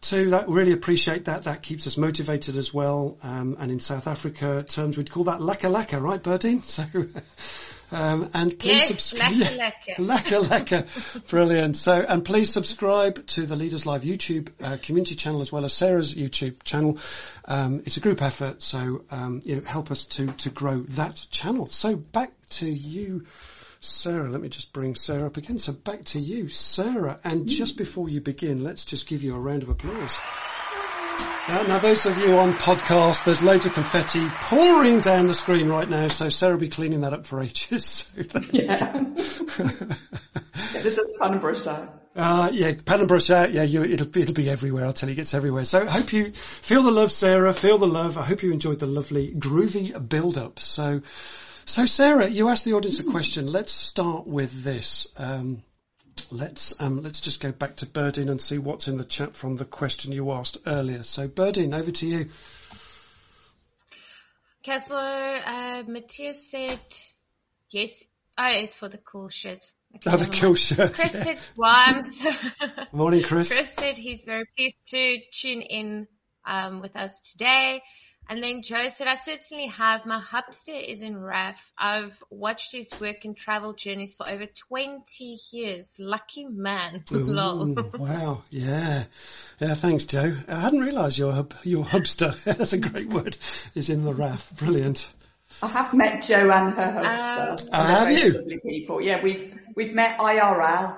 to 0.00 0.30
that. 0.30 0.48
Really 0.48 0.72
appreciate 0.72 1.26
that. 1.26 1.44
That 1.44 1.62
keeps 1.62 1.86
us 1.86 1.96
motivated 1.96 2.56
as 2.56 2.72
well. 2.72 3.18
Um, 3.22 3.56
and 3.58 3.70
in 3.70 3.80
South 3.80 4.06
Africa 4.06 4.64
terms, 4.66 4.96
we'd 4.96 5.10
call 5.10 5.24
that 5.24 5.40
laka 5.40 5.70
laka, 5.70 6.00
right, 6.00 6.22
Berdine? 6.22 6.62
So, 6.78 6.84
um, 7.90 8.30
and 8.34 8.58
please 8.58 8.90
Yes, 8.90 9.02
subscribe. 9.02 9.32
Laka 9.96 10.42
laka. 10.42 11.28
Brilliant. 11.30 11.76
So, 11.76 11.92
and 12.06 12.24
please 12.24 12.52
subscribe 12.52 13.26
to 13.28 13.46
the 13.46 13.56
Leaders 13.56 13.86
Live 13.86 14.02
YouTube 14.02 14.50
uh, 14.62 14.76
community 14.82 15.14
channel 15.14 15.40
as 15.40 15.50
well 15.50 15.64
as 15.64 15.72
Sarah's 15.72 16.14
YouTube 16.14 16.62
channel. 16.64 16.98
Um, 17.44 17.82
it's 17.86 17.96
a 17.96 18.00
group 18.00 18.20
effort, 18.22 18.62
so 18.62 19.04
um, 19.10 19.40
you 19.44 19.56
know, 19.56 19.62
help 19.62 19.90
us 19.90 20.04
to 20.06 20.26
to 20.26 20.50
grow 20.50 20.80
that 20.80 21.26
channel. 21.30 21.66
So 21.66 21.96
back 21.96 22.32
to 22.50 22.66
you. 22.66 23.26
Sarah, 23.80 24.28
let 24.28 24.40
me 24.40 24.48
just 24.48 24.72
bring 24.72 24.96
Sarah 24.96 25.26
up 25.26 25.36
again. 25.36 25.60
So 25.60 25.72
back 25.72 26.04
to 26.06 26.20
you, 26.20 26.48
Sarah. 26.48 27.20
And 27.22 27.46
just 27.46 27.76
before 27.76 28.08
you 28.08 28.20
begin, 28.20 28.64
let's 28.64 28.84
just 28.84 29.06
give 29.06 29.22
you 29.22 29.36
a 29.36 29.38
round 29.38 29.62
of 29.62 29.68
applause. 29.68 30.18
Uh, 31.48 31.62
now, 31.62 31.78
those 31.78 32.04
of 32.04 32.18
you 32.18 32.36
on 32.36 32.52
podcast, 32.52 33.24
there's 33.24 33.42
loads 33.42 33.64
of 33.64 33.72
confetti 33.72 34.28
pouring 34.28 35.00
down 35.00 35.26
the 35.26 35.32
screen 35.32 35.70
right 35.70 35.88
now, 35.88 36.06
so 36.08 36.28
Sarah 36.28 36.52
will 36.52 36.60
be 36.60 36.68
cleaning 36.68 37.00
that 37.00 37.14
up 37.14 37.26
for 37.26 37.40
ages. 37.40 38.12
So 38.28 38.40
Yeah. 38.52 38.92
Get 38.92 40.82
the 40.82 40.90
dustpan 40.94 41.32
and 41.32 41.40
brush 41.40 41.66
out. 41.66 42.02
Uh, 42.14 42.50
yeah, 42.52 42.74
pan 42.84 42.98
and 42.98 43.08
brush 43.08 43.30
out. 43.30 43.50
Yeah, 43.50 43.62
you, 43.62 43.82
it'll 43.82 44.08
be, 44.08 44.20
it'll 44.20 44.34
be 44.34 44.50
everywhere. 44.50 44.84
I'll 44.84 44.92
tell 44.92 45.08
you, 45.08 45.14
it 45.14 45.16
gets 45.16 45.32
everywhere. 45.32 45.64
So 45.64 45.86
I 45.86 45.90
hope 45.90 46.12
you 46.12 46.32
feel 46.32 46.82
the 46.82 46.90
love, 46.90 47.10
Sarah. 47.10 47.54
Feel 47.54 47.78
the 47.78 47.86
love. 47.86 48.18
I 48.18 48.24
hope 48.24 48.42
you 48.42 48.52
enjoyed 48.52 48.78
the 48.78 48.86
lovely 48.86 49.32
groovy 49.32 50.06
build 50.06 50.36
up. 50.36 50.60
So, 50.60 51.00
so 51.64 51.86
Sarah, 51.86 52.28
you 52.28 52.50
asked 52.50 52.66
the 52.66 52.74
audience 52.74 52.98
a 52.98 53.04
question. 53.04 53.46
Let's 53.46 53.72
start 53.72 54.26
with 54.26 54.64
this. 54.64 55.06
Um, 55.16 55.62
let's 56.30 56.74
um, 56.80 57.02
let's 57.02 57.20
just 57.20 57.40
go 57.40 57.52
back 57.52 57.76
to 57.76 57.86
Berdine 57.86 58.30
and 58.30 58.40
see 58.40 58.58
what's 58.58 58.88
in 58.88 58.98
the 58.98 59.04
chat 59.04 59.34
from 59.34 59.56
the 59.56 59.64
question 59.64 60.12
you 60.12 60.30
asked 60.32 60.58
earlier. 60.66 61.02
So 61.02 61.28
Berdine, 61.28 61.74
over 61.74 61.90
to 61.90 62.06
you. 62.06 62.30
Okay, 64.62 64.78
so 64.78 64.96
uh, 64.96 65.82
Matthias 65.86 66.50
said 66.50 66.80
yes. 67.70 68.02
Oh, 68.36 68.46
it's 68.46 68.76
for 68.76 68.88
the 68.88 68.98
cool 68.98 69.28
shit. 69.28 69.64
Okay, 69.96 70.10
Oh, 70.12 70.16
the 70.16 70.26
cool 70.26 70.54
shirt. 70.54 70.94
Chris 70.94 71.12
said 71.12 71.38
once. 71.56 72.24
Morning, 72.92 73.22
Chris. 73.22 73.48
Chris 73.48 73.72
said 73.72 73.98
he's 73.98 74.22
very 74.22 74.44
pleased 74.56 74.76
to 74.88 75.18
tune 75.32 75.62
in 75.62 76.06
um, 76.44 76.80
with 76.80 76.96
us 76.96 77.20
today. 77.20 77.82
And 78.30 78.42
then 78.42 78.60
Joe 78.60 78.88
said, 78.90 79.06
I 79.06 79.14
certainly 79.14 79.68
have. 79.68 80.04
My 80.04 80.20
hubster 80.20 80.78
is 80.86 81.00
in 81.00 81.16
RAF. 81.16 81.72
I've 81.78 82.22
watched 82.28 82.72
his 82.72 82.92
work 83.00 83.24
and 83.24 83.34
travel 83.34 83.72
journeys 83.72 84.14
for 84.14 84.28
over 84.28 84.44
20 84.44 85.38
years. 85.50 85.98
Lucky 85.98 86.44
man. 86.44 87.04
Lol. 87.10 87.70
Ooh, 87.70 87.90
wow, 87.98 88.42
yeah, 88.50 89.04
yeah. 89.60 89.74
Thanks, 89.74 90.04
Joe. 90.04 90.36
I 90.46 90.60
hadn't 90.60 90.80
realised 90.80 91.18
your 91.18 91.32
hub, 91.32 91.54
your 91.62 91.84
hubster. 91.84 92.42
That's 92.56 92.74
a 92.74 92.78
great 92.78 93.08
word. 93.08 93.38
Is 93.74 93.88
in 93.88 94.04
the 94.04 94.12
RAF. 94.12 94.54
Brilliant. 94.56 95.10
I 95.62 95.68
have 95.68 95.94
met 95.94 96.22
Jo 96.22 96.50
and 96.50 96.74
her 96.74 96.82
hubster. 96.82 97.52
Oh, 97.52 97.56
They're 97.56 97.68
ah, 97.72 98.04
have 98.04 98.18
you? 98.18 98.32
Lovely 98.32 98.58
people. 98.58 99.00
Yeah, 99.00 99.22
we've 99.22 99.58
we've 99.74 99.94
met 99.94 100.18
IRL 100.18 100.96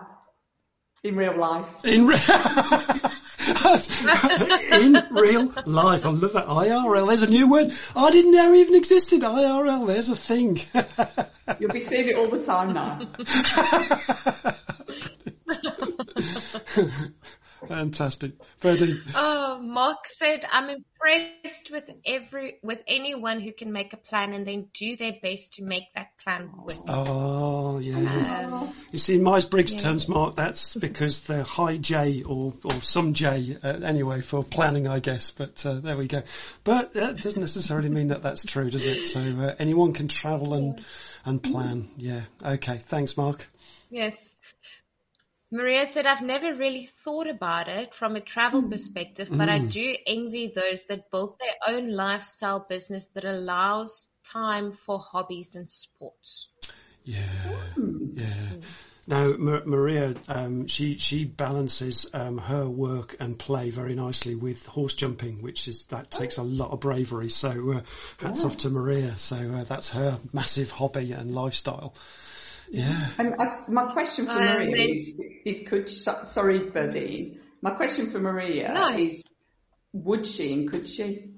in 1.04 1.14
real 1.14 1.38
life. 1.38 1.84
In 1.84 2.08
in 4.72 5.06
real 5.10 5.52
life, 5.66 6.06
I 6.06 6.10
love 6.10 6.32
that 6.32 6.46
IRL. 6.46 7.06
There's 7.06 7.22
a 7.22 7.26
new 7.26 7.50
word 7.50 7.72
I 7.94 8.10
didn't 8.10 8.32
know 8.32 8.54
even 8.54 8.74
existed. 8.74 9.22
IRL. 9.22 9.86
There's 9.86 10.08
a 10.08 10.16
thing. 10.16 10.60
You'll 11.60 11.72
be 11.72 11.80
seeing 11.80 12.08
it 12.08 12.16
all 12.16 12.28
the 12.28 12.42
time 12.42 12.72
now. 12.72 13.00
Fantastic, 17.66 18.32
Freddie. 18.58 19.00
Oh, 19.14 19.60
Mark 19.62 20.06
said, 20.06 20.44
I'm 20.50 20.70
impressed 20.70 21.70
with 21.70 21.88
every, 22.04 22.58
with 22.62 22.80
anyone 22.86 23.40
who 23.40 23.52
can 23.52 23.72
make 23.72 23.92
a 23.92 23.96
plan 23.96 24.32
and 24.32 24.46
then 24.46 24.68
do 24.74 24.96
their 24.96 25.14
best 25.22 25.54
to 25.54 25.62
make 25.62 25.84
that 25.94 26.16
plan 26.24 26.50
work. 26.56 26.74
Oh 26.88 27.78
yeah. 27.78 28.48
Um, 28.50 28.72
You 28.90 28.98
see, 28.98 29.16
in 29.16 29.22
Myers 29.22 29.46
Briggs 29.46 29.72
Yeah. 29.74 29.80
terms, 29.80 30.08
Mark, 30.08 30.36
that's 30.36 30.74
because 30.74 31.22
they're 31.22 31.42
high 31.42 31.76
J 31.76 32.22
or, 32.22 32.54
or 32.64 32.82
some 32.82 33.14
J 33.14 33.56
uh, 33.62 33.68
anyway 33.82 34.20
for 34.20 34.42
planning, 34.42 34.88
I 34.88 35.00
guess. 35.00 35.30
But 35.30 35.64
uh, 35.66 35.74
there 35.74 35.96
we 35.96 36.08
go. 36.08 36.22
But 36.64 36.94
that 36.94 37.18
doesn't 37.18 37.40
necessarily 37.40 37.88
mean 37.88 38.08
that 38.08 38.22
that's 38.22 38.44
true, 38.44 38.70
does 38.70 38.84
it? 38.84 39.06
So 39.06 39.20
uh, 39.20 39.54
anyone 39.58 39.92
can 39.92 40.08
travel 40.08 40.54
and 40.54 40.84
and 41.24 41.42
plan. 41.42 41.90
Yeah. 41.96 42.22
Okay. 42.44 42.78
Thanks, 42.78 43.16
Mark. 43.16 43.48
Yes. 43.90 44.29
Maria 45.52 45.86
said, 45.86 46.06
I've 46.06 46.22
never 46.22 46.54
really 46.54 46.86
thought 47.04 47.26
about 47.26 47.68
it 47.68 47.92
from 47.92 48.14
a 48.14 48.20
travel 48.20 48.62
perspective, 48.62 49.28
but 49.30 49.48
I 49.48 49.58
do 49.58 49.96
envy 50.06 50.52
those 50.54 50.84
that 50.84 51.10
built 51.10 51.38
their 51.40 51.74
own 51.74 51.90
lifestyle 51.90 52.64
business 52.68 53.06
that 53.14 53.24
allows 53.24 54.08
time 54.22 54.72
for 54.72 55.00
hobbies 55.00 55.56
and 55.56 55.68
sports. 55.68 56.48
Yeah. 57.04 57.56
Yeah. 58.14 58.52
Now, 59.08 59.34
Ma- 59.36 59.62
Maria, 59.64 60.14
um, 60.28 60.68
she 60.68 60.98
she 60.98 61.24
balances 61.24 62.06
um, 62.12 62.38
her 62.38 62.68
work 62.68 63.16
and 63.18 63.36
play 63.36 63.70
very 63.70 63.96
nicely 63.96 64.36
with 64.36 64.66
horse 64.66 64.94
jumping, 64.94 65.42
which 65.42 65.66
is 65.66 65.84
that 65.86 66.12
takes 66.12 66.36
a 66.36 66.44
lot 66.44 66.70
of 66.70 66.78
bravery. 66.80 67.28
So, 67.28 67.72
uh, 67.72 67.80
hats 68.18 68.44
off 68.44 68.58
to 68.58 68.70
Maria. 68.70 69.18
So 69.18 69.36
uh, 69.36 69.64
that's 69.64 69.90
her 69.90 70.20
massive 70.32 70.70
hobby 70.70 71.10
and 71.10 71.34
lifestyle. 71.34 71.94
Yeah. 72.70 73.08
And 73.18 73.34
I, 73.40 73.64
my 73.68 73.92
question 73.92 74.26
for 74.26 74.32
Um, 74.32 74.38
Maria 74.44 74.70
then- 74.76 74.94
is, 74.94 75.20
is 75.44 75.68
could 75.68 75.88
so- 75.90 76.22
sorry, 76.24 76.60
Birdie. 76.70 77.38
My 77.62 77.72
question 77.72 78.10
for 78.10 78.20
Maria 78.20 78.72
No. 78.72 78.96
is, 78.96 79.22
would 79.92 80.26
she 80.26 80.52
and 80.52 80.70
could 80.70 80.86
she? 80.88 81.32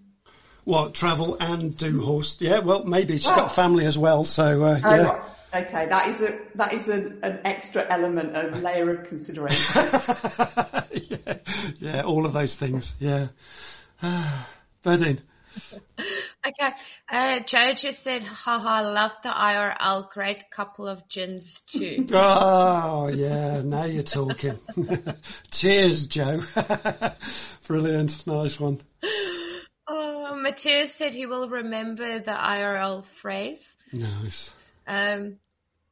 What 0.64 0.94
travel 0.94 1.38
and 1.40 1.76
do 1.76 2.00
horse? 2.02 2.36
Yeah. 2.40 2.60
Well, 2.60 2.84
maybe 2.84 3.16
she's 3.16 3.26
Oh. 3.32 3.34
got 3.36 3.54
family 3.54 3.86
as 3.86 3.98
well. 3.98 4.22
So 4.24 4.62
uh, 4.62 4.80
Oh, 4.84 4.94
yeah. 4.94 5.02
right. 5.02 5.22
Okay, 5.54 5.86
that 5.86 6.08
is 6.08 6.22
a 6.22 6.38
that 6.54 6.72
is 6.72 6.88
a, 6.88 6.94
an 7.22 7.40
extra 7.44 7.84
element 7.86 8.34
of 8.36 8.62
layer 8.62 8.90
of 8.94 9.08
consideration. 9.08 9.82
yeah. 10.92 11.34
Yeah. 11.78 12.02
All 12.04 12.24
of 12.26 12.32
those 12.32 12.56
things. 12.56 12.94
Yeah. 13.00 13.28
Ah, 14.02 14.48
Berdine. 14.84 15.18
Okay. 16.44 16.74
Uh, 17.10 17.40
Joe 17.40 17.72
just 17.74 18.02
said, 18.02 18.22
haha, 18.22 18.82
love 18.82 19.12
the 19.22 19.28
IRL, 19.28 20.10
great 20.10 20.50
couple 20.50 20.88
of 20.88 21.08
gins 21.08 21.60
too. 21.60 22.06
Oh, 22.12 23.08
yeah, 23.08 23.62
now 23.62 23.84
you're 23.84 24.02
talking. 24.02 24.58
Cheers, 25.50 26.08
Joe. 26.08 26.40
Brilliant, 27.66 28.26
nice 28.26 28.58
one. 28.58 28.80
Oh, 29.88 30.36
Matthias 30.36 30.94
said 30.94 31.14
he 31.14 31.26
will 31.26 31.48
remember 31.48 32.18
the 32.18 32.32
IRL 32.32 33.04
phrase. 33.04 33.76
Nice. 33.92 34.52
Um, 34.86 35.36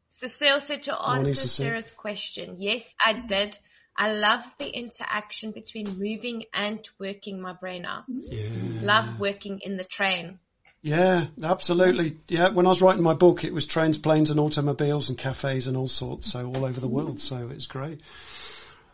Cecile 0.08 0.60
said 0.60 0.84
to 0.84 1.00
answer 1.00 1.46
Sarah's 1.46 1.90
question, 1.92 2.56
yes, 2.58 2.94
I 3.04 3.12
did. 3.26 3.58
I 4.00 4.12
love 4.12 4.42
the 4.58 4.66
interaction 4.66 5.50
between 5.50 5.98
moving 5.98 6.44
and 6.54 6.80
working 6.98 7.38
my 7.38 7.52
brain 7.52 7.84
out. 7.84 8.04
Yeah. 8.08 8.46
Love 8.80 9.20
working 9.20 9.60
in 9.62 9.76
the 9.76 9.84
train. 9.84 10.38
Yeah, 10.80 11.26
absolutely. 11.42 12.16
Yeah, 12.26 12.48
when 12.48 12.64
I 12.64 12.70
was 12.70 12.80
writing 12.80 13.02
my 13.02 13.12
book, 13.12 13.44
it 13.44 13.52
was 13.52 13.66
trains, 13.66 13.98
planes 13.98 14.30
and 14.30 14.40
automobiles 14.40 15.10
and 15.10 15.18
cafes 15.18 15.66
and 15.66 15.76
all 15.76 15.86
sorts, 15.86 16.32
so 16.32 16.46
all 16.46 16.64
over 16.64 16.80
the 16.80 16.88
world, 16.88 17.20
so 17.20 17.50
it's 17.52 17.66
great. 17.66 18.00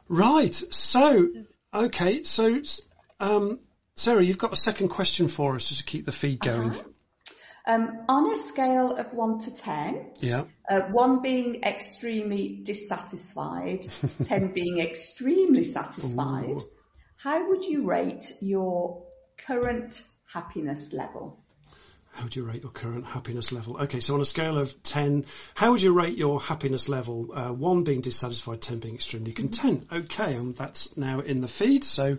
Right, 0.08 0.52
so, 0.52 1.28
okay, 1.72 2.24
so, 2.24 2.60
um, 3.20 3.60
Sarah, 3.94 4.24
you've 4.24 4.38
got 4.38 4.52
a 4.52 4.56
second 4.56 4.88
question 4.88 5.28
for 5.28 5.54
us 5.54 5.68
just 5.68 5.82
to 5.82 5.86
keep 5.86 6.04
the 6.04 6.10
feed 6.10 6.40
going. 6.40 6.74
Um, 7.66 8.04
on 8.08 8.30
a 8.30 8.36
scale 8.36 8.96
of 8.96 9.12
one 9.12 9.40
to 9.40 9.50
ten, 9.54 10.12
Yeah. 10.20 10.44
uh, 10.70 10.82
one 10.82 11.20
being 11.20 11.64
extremely 11.64 12.60
dissatisfied, 12.62 13.88
ten 14.24 14.52
being 14.52 14.78
extremely 14.78 15.64
satisfied, 15.64 16.50
Ooh. 16.50 16.70
how 17.16 17.48
would 17.48 17.64
you 17.64 17.84
rate 17.84 18.32
your 18.40 19.04
current 19.36 20.00
happiness 20.32 20.92
level? 20.92 21.44
How 22.16 22.24
would 22.24 22.34
you 22.34 22.44
rate 22.44 22.62
your 22.62 22.72
current 22.72 23.04
happiness 23.04 23.52
level? 23.52 23.76
Okay, 23.76 24.00
so 24.00 24.14
on 24.14 24.22
a 24.22 24.24
scale 24.24 24.56
of 24.56 24.82
10, 24.82 25.26
how 25.54 25.72
would 25.72 25.82
you 25.82 25.92
rate 25.92 26.16
your 26.16 26.40
happiness 26.40 26.88
level? 26.88 27.28
Uh, 27.34 27.52
1 27.52 27.84
being 27.84 28.00
dissatisfied, 28.00 28.62
10 28.62 28.78
being 28.78 28.94
extremely 28.94 29.32
content. 29.32 29.86
Okay, 29.92 30.32
and 30.32 30.56
that's 30.56 30.96
now 30.96 31.20
in 31.20 31.42
the 31.42 31.46
feed, 31.46 31.84
so 31.84 32.16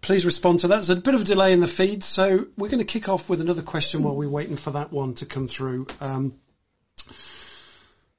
please 0.00 0.24
respond 0.24 0.60
to 0.60 0.68
that. 0.68 0.76
There's 0.76 0.90
a 0.90 0.96
bit 0.96 1.16
of 1.16 1.22
a 1.22 1.24
delay 1.24 1.52
in 1.52 1.58
the 1.58 1.66
feed, 1.66 2.04
so 2.04 2.46
we're 2.56 2.68
going 2.68 2.78
to 2.78 2.84
kick 2.84 3.08
off 3.08 3.28
with 3.28 3.40
another 3.40 3.62
question 3.62 4.04
while 4.04 4.14
we're 4.14 4.28
waiting 4.28 4.56
for 4.56 4.70
that 4.70 4.92
one 4.92 5.14
to 5.14 5.26
come 5.26 5.48
through. 5.48 5.88
Um, 6.00 6.34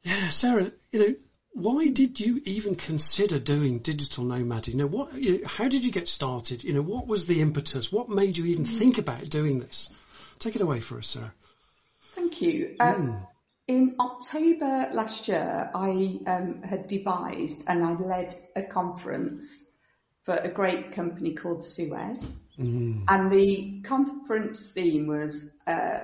yeah, 0.04 0.28
Sarah, 0.28 0.70
you 0.92 1.00
know, 1.00 1.16
why 1.54 1.88
did 1.88 2.20
you 2.20 2.42
even 2.44 2.76
consider 2.76 3.40
doing 3.40 3.80
digital 3.80 4.26
nomad? 4.26 4.68
You 4.68 4.76
know, 4.76 4.88
what, 4.88 5.14
you 5.14 5.40
know, 5.40 5.48
how 5.48 5.70
did 5.70 5.86
you 5.86 5.94
get 5.94 6.10
started? 6.10 6.66
You 6.66 6.74
know, 6.74 6.82
what 6.82 7.08
was 7.08 7.26
the 7.26 7.40
impetus? 7.40 7.90
What 7.90 8.10
made 8.10 8.38
you 8.38 8.48
even 8.48 8.66
think 8.66 8.98
about 8.98 9.30
doing 9.30 9.60
this? 9.60 9.90
Take 10.40 10.56
it 10.56 10.62
away 10.62 10.80
for 10.80 10.98
us, 10.98 11.08
Sarah. 11.08 11.34
Thank 12.16 12.42
you. 12.42 12.76
Um, 12.80 13.26
In 13.68 13.96
October 14.00 14.90
last 14.94 15.28
year, 15.28 15.72
I 15.74 16.20
um, 16.28 16.62
had 16.64 16.88
devised 16.88 17.64
and 17.68 17.84
I 17.84 17.94
led 17.94 18.36
a 18.56 18.62
conference 18.62 19.70
for 20.24 20.36
a 20.36 20.50
great 20.50 20.92
company 20.92 21.34
called 21.34 21.64
Suez. 21.64 22.40
And 22.58 23.32
the 23.32 23.82
conference 23.84 24.70
theme 24.70 25.08
was 25.08 25.52
uh, 25.68 26.00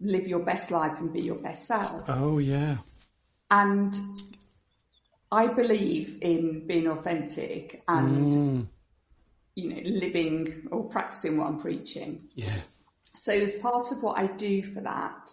live 0.00 0.28
your 0.28 0.40
best 0.44 0.70
life 0.70 1.00
and 1.00 1.12
be 1.12 1.20
your 1.22 1.36
best 1.36 1.66
self. 1.66 2.04
Oh 2.08 2.38
yeah. 2.38 2.76
And 3.50 3.96
I 5.32 5.48
believe 5.48 6.18
in 6.22 6.66
being 6.66 6.86
authentic 6.86 7.82
and, 7.88 8.32
Mm, 8.32 8.66
you 9.56 9.70
know, 9.70 9.80
living 9.84 10.68
or 10.70 10.84
practicing 10.84 11.38
what 11.38 11.48
I'm 11.48 11.60
preaching. 11.60 12.28
yeah. 12.34 12.60
So 13.16 13.32
as 13.32 13.54
part 13.56 13.92
of 13.92 14.02
what 14.02 14.18
I 14.18 14.26
do 14.26 14.62
for 14.62 14.80
that 14.80 15.30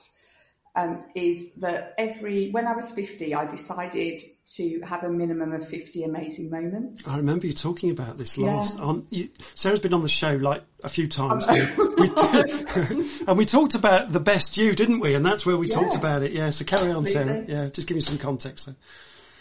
um, 0.76 1.04
is 1.16 1.54
that 1.56 1.94
every 1.98 2.50
when 2.52 2.66
I 2.68 2.76
was 2.76 2.92
50, 2.92 3.36
I 3.36 3.46
decided 3.46 4.24
to 4.56 4.82
have 4.82 5.04
a 5.04 5.10
minimum 5.10 5.54
of 5.54 5.68
50 5.68 6.04
amazing 6.04 6.50
moments. 6.50 7.08
I 7.08 7.18
remember 7.18 7.46
you 7.46 7.54
talking 7.54 7.92
about 7.92 8.18
this 8.18 8.38
Yeah. 8.38 8.56
last. 8.56 8.80
Um, 8.80 9.06
you, 9.10 9.30
Sarah's 9.54 9.82
been 9.82 9.94
on 9.94 10.02
the 10.02 10.10
show 10.10 10.34
like 10.36 10.64
a 10.84 10.90
few 10.90 11.08
times, 11.08 11.46
I 11.50 11.58
and 11.60 11.98
we, 11.98 13.10
and 13.28 13.38
we 13.38 13.46
talked 13.46 13.76
about 13.76 14.12
the 14.12 14.20
best 14.20 14.58
you, 14.58 14.74
didn't 14.74 15.00
we? 15.00 15.14
And 15.14 15.26
that's 15.26 15.46
where 15.46 15.58
we 15.58 15.68
talked 15.68 15.96
about 15.96 16.24
it. 16.24 16.32
Yeah. 16.32 16.50
So 16.50 16.66
carry 16.66 16.92
on, 16.92 17.06
Sarah. 17.06 17.46
Yeah. 17.48 17.68
Just 17.68 17.88
give 17.88 17.96
me 17.96 18.02
some 18.02 18.18
context 18.18 18.66
then. 18.66 18.76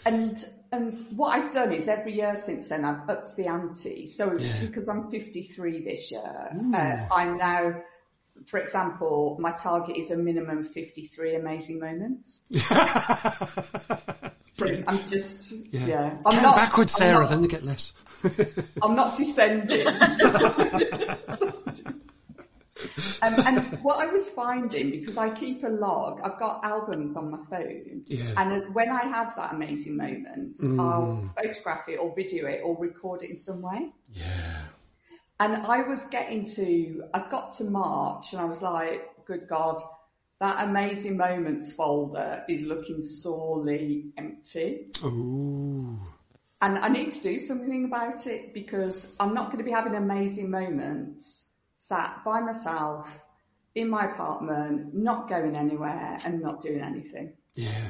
And 0.05 0.45
and 0.71 1.05
what 1.15 1.37
I've 1.37 1.51
done 1.51 1.71
is 1.71 1.87
every 1.87 2.15
year 2.15 2.35
since 2.35 2.69
then 2.69 2.83
I've 2.83 3.07
upped 3.09 3.35
the 3.35 3.47
ante. 3.47 4.07
So 4.07 4.37
Yeah. 4.37 4.59
because 4.59 4.87
I'm 4.89 5.09
53 5.11 5.83
this 5.83 6.11
year, 6.11 6.21
uh, 6.21 7.13
I'm 7.13 7.37
now, 7.37 7.81
for 8.45 8.59
example, 8.59 9.37
my 9.39 9.51
target 9.51 9.97
is 9.97 10.11
a 10.11 10.17
minimum 10.17 10.59
of 10.59 10.69
53 10.69 11.35
amazing 11.35 11.79
moments. 11.79 12.41
So 14.55 14.67
I'm 14.87 15.07
just, 15.07 15.51
yeah. 15.71 15.87
Yeah. 15.87 16.17
I'm 16.23 16.31
Count 16.33 16.43
not, 16.43 16.55
backwards, 16.55 16.93
I'm 16.93 16.99
Sarah, 17.07 17.19
not- 17.21 17.29
then 17.31 17.41
they 17.41 17.47
get 17.47 17.63
less. 17.65 17.91
I'm 18.83 18.95
not 18.95 19.17
descending. 19.17 19.87
um, 19.87 19.95
and 23.21 23.59
what 23.81 23.97
I 23.99 24.07
was 24.11 24.29
finding, 24.29 24.91
because 24.91 25.17
I 25.17 25.31
keep 25.31 25.63
a 25.63 25.69
log, 25.69 26.21
I've 26.23 26.37
got 26.37 26.63
albums 26.63 27.15
on 27.15 27.31
my 27.31 27.39
phone, 27.49 28.03
Yeah. 28.05 28.25
and 28.37 28.51
uh, 28.51 28.65
when 28.73 28.89
I 28.91 29.03
have 29.07 29.35
that 29.37 29.53
amazing 29.53 29.97
moment, 29.97 30.57
Mm. 30.59 30.79
I'll 30.79 31.23
photograph 31.35 31.89
it 31.89 31.95
or 31.97 32.13
video 32.15 32.45
it 32.47 32.61
or 32.63 32.77
record 32.77 33.23
it 33.23 33.31
in 33.31 33.37
some 33.37 33.61
way. 33.63 33.91
yeah. 34.13 34.61
And 35.43 35.57
I 35.67 35.81
was 35.81 36.05
getting 36.05 36.45
to, 36.55 37.03
I 37.13 37.27
got 37.29 37.51
to 37.57 37.65
March 37.65 38.31
and 38.31 38.41
I 38.41 38.45
was 38.45 38.61
like, 38.61 39.25
good 39.25 39.49
God, 39.49 39.81
that 40.39 40.69
amazing 40.69 41.17
moments 41.17 41.73
folder 41.73 42.45
is 42.47 42.61
looking 42.61 43.01
sorely 43.01 44.13
empty. 44.17 44.87
Ooh. 45.03 45.99
And 46.61 46.77
I 46.77 46.87
need 46.87 47.11
to 47.11 47.21
do 47.21 47.39
something 47.39 47.83
about 47.83 48.25
it 48.25 48.53
because 48.53 49.11
I'm 49.19 49.33
not 49.33 49.47
going 49.47 49.57
to 49.57 49.65
be 49.65 49.71
having 49.71 49.95
amazing 49.95 50.49
moments 50.49 51.49
sat 51.73 52.23
by 52.23 52.39
myself 52.39 53.21
in 53.75 53.89
my 53.89 54.13
apartment, 54.13 54.93
not 54.93 55.27
going 55.27 55.57
anywhere 55.57 56.19
and 56.23 56.41
not 56.41 56.61
doing 56.61 56.79
anything. 56.79 57.33
Yeah. 57.53 57.89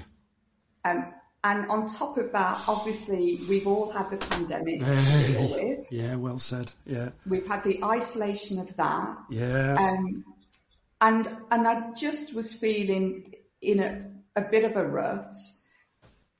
Um, 0.86 1.14
and 1.44 1.70
on 1.70 1.88
top 1.94 2.18
of 2.18 2.32
that, 2.32 2.64
obviously, 2.68 3.40
we've 3.50 3.68
all 3.68 3.92
had 3.92 4.10
the 4.10 4.18
pandemic 4.18 4.80
to 4.80 5.28
deal 5.28 5.54
with. 5.54 5.92
Yeah, 5.92 6.16
well 6.16 6.40
said. 6.40 6.72
Yeah. 6.86 7.10
We've 7.28 7.46
had 7.46 7.66
the 7.66 7.84
isolation 7.84 8.60
of 8.60 8.74
that. 8.78 9.18
Yeah. 9.30 9.76
Um, 9.78 10.24
and 11.02 11.28
and 11.52 11.68
I 11.68 11.92
just 11.94 12.34
was 12.34 12.54
feeling 12.54 13.34
in 13.62 13.80
a, 13.82 14.06
a 14.38 14.42
bit 14.42 14.64
of 14.64 14.78
a 14.78 14.88
rut, 14.88 15.34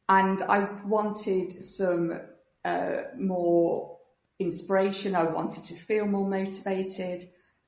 and 0.08 0.42
I 0.42 0.70
wanted 0.86 1.66
some 1.66 2.22
uh, 2.64 3.02
more 3.18 3.98
inspiration. 4.40 5.16
I 5.16 5.24
wanted 5.24 5.66
to 5.66 5.76
feel 5.76 6.06
more 6.06 6.30
motivated, 6.30 7.28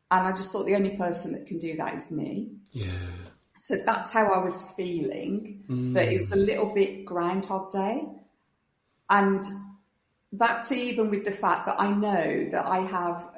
and 0.09 0.27
I 0.27 0.31
just 0.31 0.53
thought 0.53 0.65
the 0.65 0.75
only 0.75 0.95
person 0.95 1.33
that 1.33 1.47
can 1.47 1.59
do 1.59 1.75
that 1.77 1.95
is 1.95 2.11
me. 2.11 2.51
yeah. 2.71 2.87
So 3.57 3.77
that's 3.77 4.11
how 4.11 4.27
I 4.27 4.43
was 4.43 4.61
feeling. 4.75 5.63
That 5.93 6.09
it 6.09 6.17
was 6.17 6.31
a 6.31 6.35
little 6.35 6.73
bit 6.73 7.05
Groundhog 7.05 7.71
Day, 7.71 8.03
and 9.09 9.43
that's 10.33 10.71
even 10.71 11.09
with 11.09 11.25
the 11.25 11.31
fact 11.31 11.67
that 11.67 11.79
I 11.79 11.91
know 11.91 12.49
that 12.51 12.65
I 12.65 12.79
have 12.79 13.29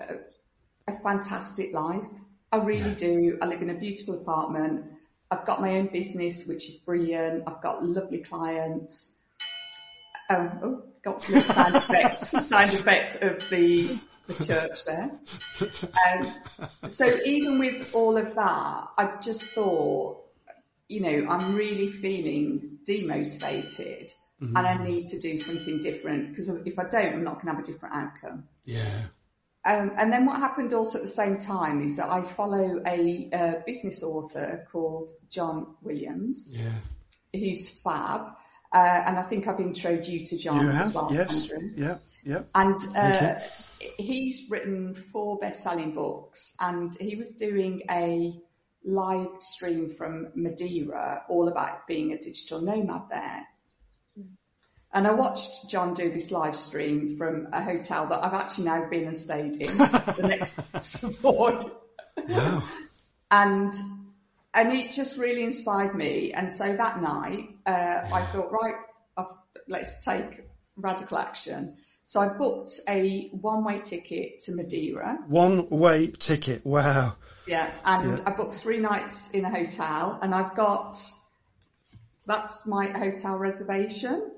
a, 0.88 0.91
a 0.91 1.00
fantastic 1.00 1.74
life. 1.74 2.09
I 2.51 2.57
really 2.57 2.95
do. 2.95 3.38
I 3.41 3.45
live 3.45 3.62
in 3.62 3.69
a 3.69 3.75
beautiful 3.75 4.15
apartment. 4.15 4.86
I've 5.29 5.45
got 5.45 5.62
my 5.62 5.77
own 5.77 5.88
business, 5.88 6.47
which 6.47 6.69
is 6.69 6.77
brilliant. 6.77 7.43
I've 7.45 7.62
got 7.62 7.83
lovely 7.83 8.19
clients. 8.19 9.12
Um, 10.29 10.59
oh, 10.63 10.83
got 11.03 11.27
little 11.29 11.53
sound 11.53 11.75
effects, 11.75 12.29
sound 12.47 12.74
effects 12.74 13.15
of 13.15 13.43
the 13.50 13.97
the 14.27 14.46
church 14.46 14.86
there. 14.86 15.12
Um, 16.07 16.89
so 16.89 17.19
even 17.25 17.60
with 17.60 17.93
all 17.93 18.17
of 18.17 18.36
that, 18.36 18.88
I 18.98 19.17
just 19.22 19.43
thought, 19.43 20.24
you 20.88 21.01
know, 21.01 21.27
I'm 21.29 21.55
really 21.55 21.89
feeling 21.89 22.79
demotivated 22.88 24.12
and 24.39 24.57
I 24.57 24.77
need 24.84 25.07
to 25.07 25.19
do 25.19 25.38
something 25.39 25.79
different 25.79 26.29
because 26.29 26.50
if 26.50 26.77
I 26.77 26.84
don't, 26.84 27.13
I'm 27.15 27.24
not 27.24 27.36
going 27.41 27.48
to 27.48 27.53
have 27.53 27.60
a 27.60 27.65
different 27.65 27.96
outcome. 27.96 28.43
Yeah. 28.65 29.01
Um, 29.65 29.93
and 29.98 30.13
then 30.13 30.25
what 30.25 30.38
happened 30.38 30.74
also 30.74 31.00
at 31.00 31.03
the 31.03 31.10
same 31.10 31.38
time 31.38 31.81
is 31.84 31.98
that 31.98 32.10
I 32.10 32.22
follow 32.22 32.81
a, 32.86 33.29
uh 33.34 33.53
business 33.65 34.03
author 34.03 34.65
called 34.72 35.12
John 35.29 35.75
Williams, 35.81 36.50
Yeah. 36.53 36.72
who's 37.34 37.67
fab. 37.67 38.34
Uh, 38.77 39.03
and 39.07 39.17
I 39.17 39.24
think 39.24 39.48
I've 39.48 39.60
introduced 39.60 40.10
you 40.10 40.25
to 40.27 40.38
John 40.38 40.62
You 40.65 40.69
as 40.69 40.75
have? 40.75 40.96
well, 40.96 41.10
yes. 41.12 41.50
Andrew. 41.50 41.72
Yeah. 41.75 41.98
Yeah. 42.24 42.41
And 42.53 42.79
uh, 42.96 43.39
he's 43.98 44.50
written 44.51 44.93
four 44.93 45.38
best-selling 45.39 45.93
books, 45.96 46.53
and 46.60 46.96
he 47.00 47.15
was 47.15 47.36
doing 47.36 47.84
a 47.89 48.39
live 48.84 49.41
stream 49.41 49.89
from 49.89 50.27
Madeira, 50.36 51.24
all 51.27 51.48
about 51.48 51.88
being 51.88 52.12
a 52.13 52.17
digital 52.19 52.62
nomad 52.62 53.03
there. 53.09 53.48
And 54.94 55.07
I 55.07 55.11
watched 55.13 55.70
John 55.70 55.94
do 55.96 56.11
this 56.11 56.29
live 56.31 56.55
stream 56.55 57.18
from 57.18 57.48
a 57.53 57.63
hotel 57.63 58.07
that 58.07 58.24
I've 58.24 58.33
actually 58.33 58.66
now 58.66 58.87
been 58.90 59.05
and 59.05 59.18
stayed 59.18 59.55
in, 59.55 59.77
the 59.77 60.25
next 60.27 60.81
Savoy 60.81 61.70
Wow. 62.27 62.63
and 63.31 63.74
and 64.53 64.72
it 64.74 64.92
just 64.92 65.18
really 65.18 65.44
inspired 65.44 65.96
me. 65.96 66.33
And 66.33 66.51
so 66.51 66.75
that 66.75 67.01
night, 67.01 67.50
uh, 67.66 68.07
I 68.12 68.25
thought, 68.31 68.51
right, 68.51 68.75
I've, 69.18 69.25
let's 69.68 70.03
take 70.03 70.42
radical 70.75 71.18
action. 71.18 71.75
So 72.05 72.22
I 72.22 72.29
booked 72.29 72.79
a 72.88 73.27
one-way 73.31 73.79
ticket 73.79 74.40
to 74.46 74.55
Madeira. 74.55 75.18
One 75.27 75.70
way 75.70 76.07
ticket. 76.07 76.66
Wow. 76.66 77.18
Yeah, 77.46 77.70
and 77.83 78.18
Yeah. 78.18 78.24
I 78.25 78.31
booked 78.31 78.55
three 78.55 78.79
nights 78.79 79.29
in 79.31 79.44
a 79.46 79.50
hotel, 79.50 80.18
and 80.22 80.33
I've 80.33 80.55
got 80.55 80.98
that's 82.25 82.66
my 82.66 82.88
hotel 82.88 83.36
reservation. 83.36 84.31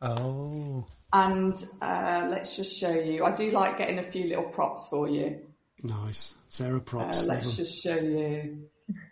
Oh. 0.00 0.86
And 1.12 1.54
uh, 1.80 2.26
let's 2.30 2.54
just 2.56 2.76
show 2.76 2.92
you. 2.92 3.24
I 3.24 3.34
do 3.34 3.50
like 3.50 3.78
getting 3.78 3.98
a 3.98 4.02
few 4.04 4.24
little 4.28 4.44
props 4.44 4.88
for 4.88 5.08
you. 5.08 5.40
Nice. 5.82 6.34
Sarah 6.48 6.76
Uh, 6.76 6.80
props. 6.80 7.24
let's 7.24 7.44
love 7.44 7.52
'em. 7.52 7.56
just 7.56 7.82
show 7.82 7.96
you. 7.96 8.68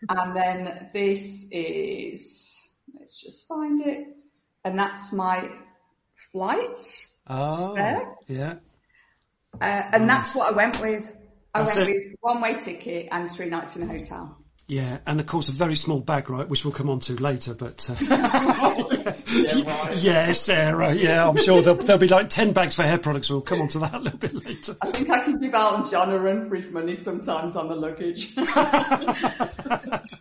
And 0.08 0.36
then 0.36 0.90
this 0.92 1.48
is, 1.50 2.68
let's 2.98 3.20
just 3.20 3.46
find 3.46 3.80
it. 3.80 4.08
And 4.64 4.78
that's 4.78 5.12
my 5.12 5.50
flight. 6.32 6.78
Oh. 7.26 7.74
there. 7.74 8.14
Yeah. 8.28 8.56
Uh, 9.60 9.82
and 9.92 10.08
that's 10.08 10.34
what 10.34 10.52
I 10.52 10.56
went 10.56 10.80
with. 10.80 11.10
I 11.54 11.62
That's 11.62 11.76
went 11.76 11.88
it. 11.88 11.94
with 11.94 12.16
one 12.20 12.40
way 12.42 12.54
ticket 12.54 13.08
and 13.10 13.30
three 13.30 13.46
nights 13.46 13.76
in 13.76 13.82
a 13.82 13.86
hotel. 13.86 14.38
Yeah. 14.68 14.98
And 15.06 15.20
of 15.20 15.26
course 15.26 15.48
a 15.48 15.52
very 15.52 15.76
small 15.76 16.00
bag, 16.00 16.28
right, 16.28 16.48
which 16.48 16.64
we'll 16.64 16.74
come 16.74 16.90
on 16.90 17.00
to 17.00 17.14
later, 17.14 17.54
but, 17.54 17.88
uh, 17.88 17.94
Yeah, 19.28 19.62
right. 19.62 19.96
yeah, 19.96 20.32
Sarah. 20.32 20.92
Yeah, 20.94 21.28
I'm 21.28 21.36
sure 21.36 21.62
there'll, 21.62 21.78
there'll 21.78 22.00
be 22.00 22.08
like 22.08 22.28
10 22.28 22.52
bags 22.52 22.74
for 22.74 22.82
hair 22.82 22.98
products. 22.98 23.30
We'll 23.30 23.42
come 23.42 23.62
on 23.62 23.68
to 23.68 23.78
that 23.80 23.94
a 23.94 23.98
little 23.98 24.18
bit 24.18 24.34
later. 24.34 24.76
I 24.80 24.90
think 24.90 25.10
I 25.10 25.20
can 25.20 25.38
give 25.38 25.54
Elton 25.54 25.90
John 25.90 26.10
a 26.10 26.18
run 26.18 26.48
for 26.48 26.56
his 26.56 26.72
money 26.72 26.96
sometimes 26.96 27.56
on 27.56 27.68
the 27.68 27.76
luggage. 27.76 28.34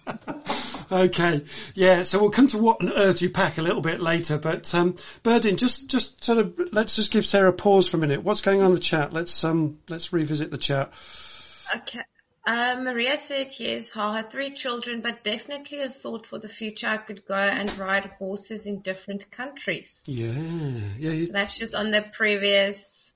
Okay, 0.91 1.43
yeah. 1.73 2.03
So 2.03 2.19
we'll 2.19 2.29
come 2.29 2.47
to 2.47 2.59
what 2.59 2.79
on 2.79 2.93
earth 2.93 3.21
you 3.23 3.31
pack 3.31 3.57
a 3.57 3.63
little 3.63 3.81
bit 3.81 3.99
later. 3.99 4.37
But 4.37 4.73
um, 4.75 4.93
Berdin, 5.23 5.57
just 5.57 5.89
just 5.89 6.23
sort 6.23 6.37
of 6.37 6.59
let's 6.71 6.95
just 6.95 7.11
give 7.11 7.25
Sarah 7.25 7.49
a 7.49 7.53
pause 7.53 7.87
for 7.87 7.97
a 7.97 7.99
minute. 7.99 8.23
What's 8.23 8.41
going 8.41 8.61
on 8.61 8.67
in 8.67 8.73
the 8.75 8.79
chat? 8.79 9.11
Let's 9.11 9.43
um 9.43 9.79
let's 9.89 10.13
revisit 10.13 10.51
the 10.51 10.59
chat. 10.59 10.91
Okay. 11.75 12.01
Uh, 12.47 12.75
Maria 12.79 13.17
said 13.17 13.51
yes, 13.57 13.89
I 13.95 14.17
had 14.17 14.29
three 14.31 14.51
children, 14.53 15.01
but 15.01 15.23
definitely 15.23 15.79
a 15.79 15.89
thought 15.89 16.27
for 16.27 16.37
the 16.37 16.47
future 16.47 16.87
I 16.87 16.97
could 16.97 17.25
go 17.25 17.33
and 17.35 17.75
ride 17.77 18.11
horses 18.19 18.67
in 18.67 18.81
different 18.81 19.31
countries. 19.31 20.03
Yeah, 20.05 20.31
yeah. 20.99 21.11
you- 21.11 21.27
That's 21.31 21.57
just 21.57 21.73
on 21.73 21.89
the 21.89 22.03
previous 22.15 23.13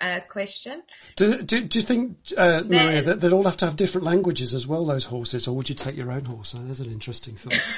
uh, 0.00 0.18
question. 0.28 0.82
Do 1.14 1.42
do, 1.42 1.60
do 1.62 1.78
you 1.78 1.84
think 1.84 2.16
uh, 2.36 2.62
Maria 2.66 2.68
There's- 2.86 3.06
that 3.06 3.20
they'd 3.20 3.32
all 3.32 3.44
have 3.44 3.58
to 3.58 3.66
have 3.66 3.76
different 3.76 4.06
languages 4.06 4.52
as 4.54 4.66
well? 4.66 4.84
Those 4.84 5.04
horses, 5.04 5.46
or 5.46 5.54
would 5.56 5.68
you 5.68 5.74
take 5.76 5.96
your 5.96 6.10
own 6.10 6.24
horse? 6.24 6.54
Oh, 6.58 6.62
there's 6.64 6.80
an 6.80 6.90
interesting 6.90 7.36
thought. 7.36 7.60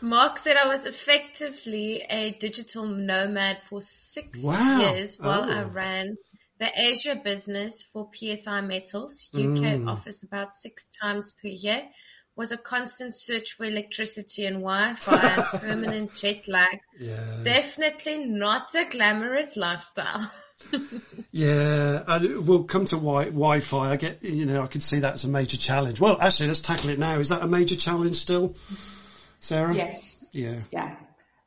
Mark 0.00 0.38
said 0.38 0.56
I 0.56 0.66
was 0.66 0.84
effectively 0.84 2.02
a 2.08 2.32
digital 2.32 2.86
nomad 2.86 3.58
for 3.68 3.80
six 3.80 4.38
Wow. 4.40 4.80
years 4.80 5.18
while 5.18 5.44
I 5.44 5.62
Oh. 5.62 5.68
ran 5.68 6.16
the 6.62 6.70
Asia 6.90 7.14
business 7.30 7.74
for 7.92 8.08
PSI 8.14 8.60
Metals. 8.60 9.28
UK 9.34 9.62
Mm. 9.80 9.88
office 9.94 10.22
about 10.22 10.54
six 10.54 10.90
times 11.02 11.32
per 11.32 11.48
year. 11.48 11.82
Was 12.36 12.52
a 12.52 12.56
constant 12.56 13.12
search 13.14 13.48
for 13.56 13.64
electricity 13.66 14.46
and 14.46 14.56
Wi-Fi 14.66 15.22
and 15.34 15.44
permanent 15.66 16.14
jet 16.14 16.46
lag. 16.48 16.78
yeah, 16.98 17.40
Definitely 17.42 18.16
not 18.44 18.74
a 18.74 18.84
glamorous 18.94 19.56
lifestyle. 19.56 20.30
yeah. 21.32 22.02
And 22.06 22.46
we'll 22.46 22.64
come 22.64 22.84
to 22.86 22.96
wi- 22.96 23.26
Wi-Fi. 23.44 23.90
I 23.92 23.96
get 23.96 24.22
you 24.22 24.46
know 24.46 24.62
I 24.62 24.66
could 24.68 24.82
see 24.82 25.00
that 25.00 25.14
as 25.14 25.24
a 25.24 25.28
major 25.28 25.56
challenge. 25.56 26.00
Well, 26.00 26.16
actually, 26.20 26.46
let's 26.48 26.60
tackle 26.60 26.90
it 26.90 26.98
now. 26.98 27.18
Is 27.18 27.28
that 27.30 27.42
a 27.42 27.46
major 27.48 27.76
challenge 27.76 28.16
still, 28.16 28.54
Sarah? 29.40 29.74
yes, 29.74 30.16
Yeah. 30.32 30.60
yeah. 30.70 30.94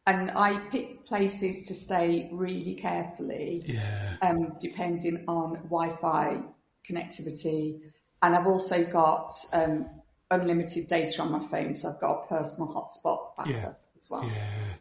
And 0.07 0.31
I 0.31 0.59
pick 0.69 1.05
places 1.05 1.67
to 1.67 1.73
stay 1.75 2.29
really 2.31 2.75
carefully. 2.75 3.61
Yeah. 3.65 4.17
um, 4.21 4.55
depending 4.59 5.25
on 5.27 5.53
Wi-Fi 5.69 6.41
connectivity. 6.89 7.81
And 8.21 8.35
I've 8.35 8.47
also 8.47 8.83
got 8.83 9.33
um, 9.53 9.87
unlimited 10.31 10.87
data 10.87 11.21
on 11.21 11.31
my 11.31 11.39
phone, 11.47 11.73
so 11.75 11.91
I've 11.91 11.99
got 11.99 12.23
a 12.23 12.27
personal 12.27 12.67
hotspot 12.73 13.35
backup 13.37 13.53
Yeah. 13.53 13.73
as 13.97 14.09
well. 14.09 14.23
Yeah. 14.23 14.73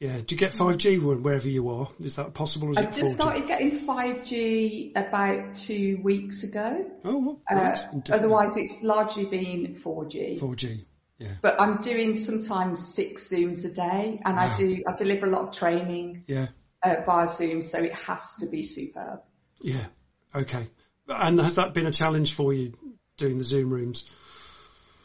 Yeah. 0.00 0.16
Do 0.24 0.34
you 0.34 0.36
get 0.38 0.52
5G 0.52 1.02
wherever 1.02 1.48
you 1.48 1.68
are? 1.70 1.88
Is 2.00 2.16
that 2.16 2.32
possible 2.34 2.70
is 2.70 2.78
I 2.78 2.82
it 2.82 2.92
just 2.92 3.00
4G? 3.02 3.14
started 3.14 3.46
getting 3.48 3.70
5G 3.86 4.92
about 4.96 5.54
two 5.56 6.00
weeks 6.04 6.44
ago. 6.44 6.88
Oh, 7.04 7.18
well, 7.18 7.40
Uh, 7.50 7.54
right. 7.56 7.74
Different- 7.74 8.10
otherwise, 8.12 8.56
it's 8.56 8.82
largely 8.84 9.24
been 9.26 9.74
4G. 9.74 10.38
4G. 10.38 10.84
Yeah. 11.18 11.34
But 11.42 11.60
I'm 11.60 11.80
doing 11.80 12.14
sometimes 12.16 12.94
six 12.94 13.28
Zooms 13.28 13.64
a 13.64 13.72
day 13.72 14.20
and 14.24 14.36
Wow. 14.36 14.52
I 14.52 14.56
do, 14.56 14.82
I 14.86 14.92
deliver 14.92 15.26
a 15.26 15.30
lot 15.30 15.48
of 15.48 15.54
training 15.54 16.24
Yeah. 16.28 16.48
uh, 16.82 16.96
via 17.04 17.26
Zoom, 17.26 17.62
so 17.62 17.82
it 17.82 17.94
has 17.94 18.36
to 18.36 18.46
be 18.46 18.62
superb. 18.62 19.20
Yeah. 19.60 19.86
Okay. 20.34 20.68
And 21.08 21.40
has 21.40 21.56
that 21.56 21.74
been 21.74 21.86
a 21.86 21.92
challenge 21.92 22.34
for 22.34 22.52
you 22.52 22.72
doing 23.16 23.38
the 23.38 23.44
Zoom 23.44 23.70
rooms? 23.70 24.08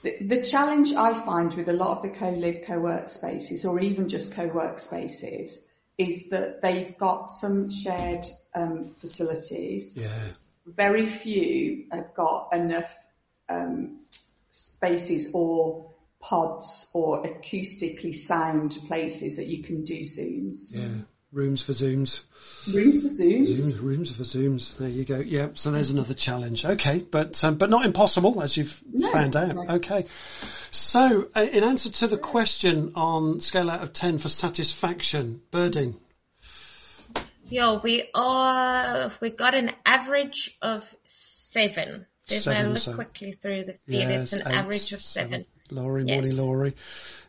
The, 0.03 0.17
the 0.21 0.43
challenge 0.43 0.93
I 0.93 1.13
find 1.13 1.53
with 1.53 1.69
a 1.69 1.73
lot 1.73 1.97
of 1.97 2.03
the 2.03 2.09
co-live, 2.09 2.65
co-work 2.67 3.09
spaces 3.09 3.65
or 3.65 3.79
even 3.79 4.09
just 4.09 4.33
co-work 4.33 4.79
spaces 4.79 5.61
is 5.97 6.29
that 6.29 6.61
they've 6.61 6.95
got 6.97 7.31
some 7.31 7.71
shared 7.71 8.25
um, 8.53 8.93
facilities. 8.99 9.95
Yeah. 9.95 10.27
Very 10.65 11.05
few 11.05 11.85
have 11.91 12.13
got 12.13 12.49
enough 12.53 12.93
um, 13.49 14.01
spaces 14.49 15.31
or 15.33 15.92
pods 16.23 16.89
or 16.93 17.23
acoustically 17.23 18.15
sound 18.15 18.77
places 18.87 19.35
that 19.37 19.47
you 19.47 19.61
can 19.61 19.83
do 19.83 20.01
Zooms. 20.01 20.73
Yeah. 20.73 20.87
Rooms 21.33 21.61
for 21.63 21.73
Zooms. 21.73 22.23
Rooms 22.73 23.01
for 23.01 23.07
Zooms. 23.09 23.47
Zooms, 23.49 23.81
rooms 23.81 24.11
for 24.11 24.23
Zooms. 24.23 24.77
There 24.77 24.87
you 24.87 25.03
go. 25.03 25.17
Yeah. 25.19 25.49
So 25.55 25.71
there's 25.71 25.89
another 25.89 26.13
challenge. 26.13 26.63
Okay. 26.63 26.99
But, 26.99 27.43
um, 27.43 27.55
but 27.57 27.69
not 27.69 27.85
impossible 27.85 28.41
as 28.41 28.55
you've 28.55 28.81
No, 28.93 29.11
found 29.11 29.35
out. 29.35 29.53
no. 29.55 29.65
Okay. 29.67 30.05
So 30.71 31.27
uh, 31.35 31.41
in 31.41 31.63
answer 31.63 31.89
to 31.89 32.07
the 32.07 32.17
question 32.17 32.93
on 32.95 33.41
scale 33.41 33.69
out 33.69 33.81
of 33.83 33.91
10 33.93 34.19
for 34.19 34.29
satisfaction, 34.29 35.41
Berdine. 35.51 35.95
Yeah, 37.49 37.79
we 37.83 38.09
are, 38.15 39.11
we 39.19 39.29
got 39.31 39.55
an 39.55 39.71
average 39.85 40.57
of 40.61 40.83
seven. 41.05 42.05
So 42.21 42.35
if 42.35 42.47
I 42.47 42.53
Seven, 42.53 42.69
look 42.69 42.77
so- 42.77 42.93
quickly 42.95 43.33
through 43.33 43.65
the 43.65 43.73
feed, 43.85 44.07
it's 44.07 44.31
an 44.33 44.43
eight, 44.47 44.53
average 44.53 44.93
of 44.93 45.01
seven. 45.01 45.45
Laurie, 45.71 46.03
Yes. 46.05 46.15
morning, 46.21 46.37
Laurie. 46.37 46.73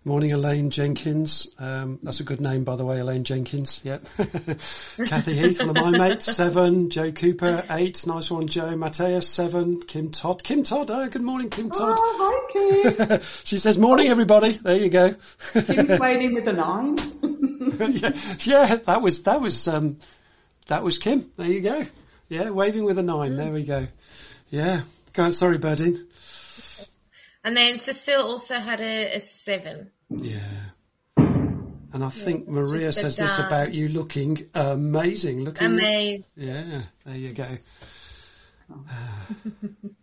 Morning, 0.06 0.32
Elaine 0.32 0.68
Jenkins. 0.68 1.48
Um, 1.58 1.98
that's 2.02 2.20
a 2.20 2.24
good 2.24 2.40
name, 2.40 2.64
by 2.64 2.76
the 2.76 2.84
way, 2.84 2.98
Elaine 2.98 3.24
Jenkins. 3.24 3.80
Yep. 3.84 4.04
Kathy 5.06 5.34
Heath, 5.34 5.60
one 5.60 5.70
of 5.70 5.76
my 5.76 5.90
mates, 5.96 6.26
seven. 6.26 6.90
Joe 6.90 7.10
Cooper, 7.10 7.64
eight. 7.70 8.06
Nice 8.06 8.30
one, 8.30 8.46
Joe. 8.48 8.76
Mateus, 8.76 9.26
seven. 9.26 9.80
Kim 9.80 10.10
Todd. 10.10 10.44
Kim 10.44 10.62
Todd. 10.62 10.90
Oh, 10.90 11.08
good 11.08 11.22
morning, 11.22 11.48
Kim 11.48 11.70
Todd. 11.70 11.96
Oh, 11.98 12.50
hi 12.52 13.06
Kim. 13.06 13.20
she 13.44 13.56
says, 13.56 13.78
morning, 13.78 14.08
everybody. 14.08 14.58
There 14.58 14.76
you 14.76 14.90
go. 14.90 15.14
Kim's 15.54 15.98
waiting 15.98 16.34
with 16.34 16.48
a 16.48 16.52
nine. 16.52 16.98
yeah, 17.94 18.12
yeah, 18.40 18.76
that 18.84 19.00
was, 19.00 19.22
that 19.22 19.40
was, 19.40 19.66
um, 19.68 19.98
that 20.66 20.82
was 20.82 20.98
Kim. 20.98 21.30
There 21.38 21.48
you 21.48 21.62
go. 21.62 21.86
Yeah, 22.28 22.50
waving 22.50 22.84
with 22.84 22.98
a 22.98 23.02
nine. 23.02 23.36
There 23.36 23.52
we 23.52 23.64
go. 23.64 23.86
Yeah. 24.50 24.82
Go 25.14 25.22
on, 25.24 25.32
sorry, 25.32 25.58
Berdine. 25.58 26.04
And 27.44 27.56
then 27.56 27.78
Cecile 27.78 28.22
also 28.22 28.58
had 28.58 28.80
a, 28.80 29.16
a 29.16 29.20
seven. 29.20 29.90
Yeah. 30.10 30.40
And 31.16 32.02
I 32.02 32.08
think 32.08 32.48
Maria 32.48 32.86
just 32.86 32.98
a 32.98 33.02
says 33.02 33.16
this 33.16 33.38
about 33.38 33.72
you 33.72 33.88
looking 33.88 34.50
amazing. 34.54 35.44
Looking, 35.44 35.66
Amazing. 35.68 36.26
yeah, 36.36 36.82
there 37.04 37.16
you 37.16 37.32
go. 37.32 37.46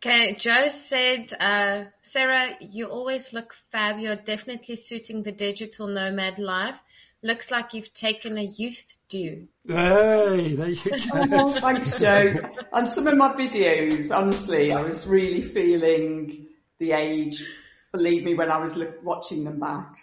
Okay, 0.00 0.36
Joe 0.36 0.68
said, 0.68 1.32
uh, 1.40 1.84
Sarah, 2.02 2.50
you 2.60 2.86
always 2.86 3.32
look 3.32 3.56
fab. 3.72 3.98
You're 3.98 4.14
definitely 4.14 4.76
suiting 4.76 5.24
the 5.24 5.32
digital 5.32 5.88
nomad 5.88 6.38
life. 6.38 6.78
Looks 7.20 7.50
like 7.50 7.74
you've 7.74 7.92
taken 7.92 8.38
a 8.38 8.42
youth 8.44 8.84
due. 9.08 9.48
Hey, 9.66 10.54
there 10.54 10.68
you 10.68 10.76
go. 10.76 11.24
Oh, 11.32 11.52
thanks, 11.52 11.98
Joe. 11.98 12.32
On 12.72 12.86
some 12.86 13.08
of 13.08 13.16
my 13.16 13.32
videos, 13.32 14.16
honestly, 14.16 14.72
I 14.72 14.82
was 14.82 15.04
really 15.08 15.42
feeling 15.42 16.46
the 16.78 16.92
age. 16.92 17.44
Believe 17.92 18.24
me, 18.24 18.34
when 18.34 18.50
I 18.50 18.58
was 18.58 18.76
look, 18.76 19.02
watching 19.02 19.44
them 19.44 19.60
back. 19.60 19.96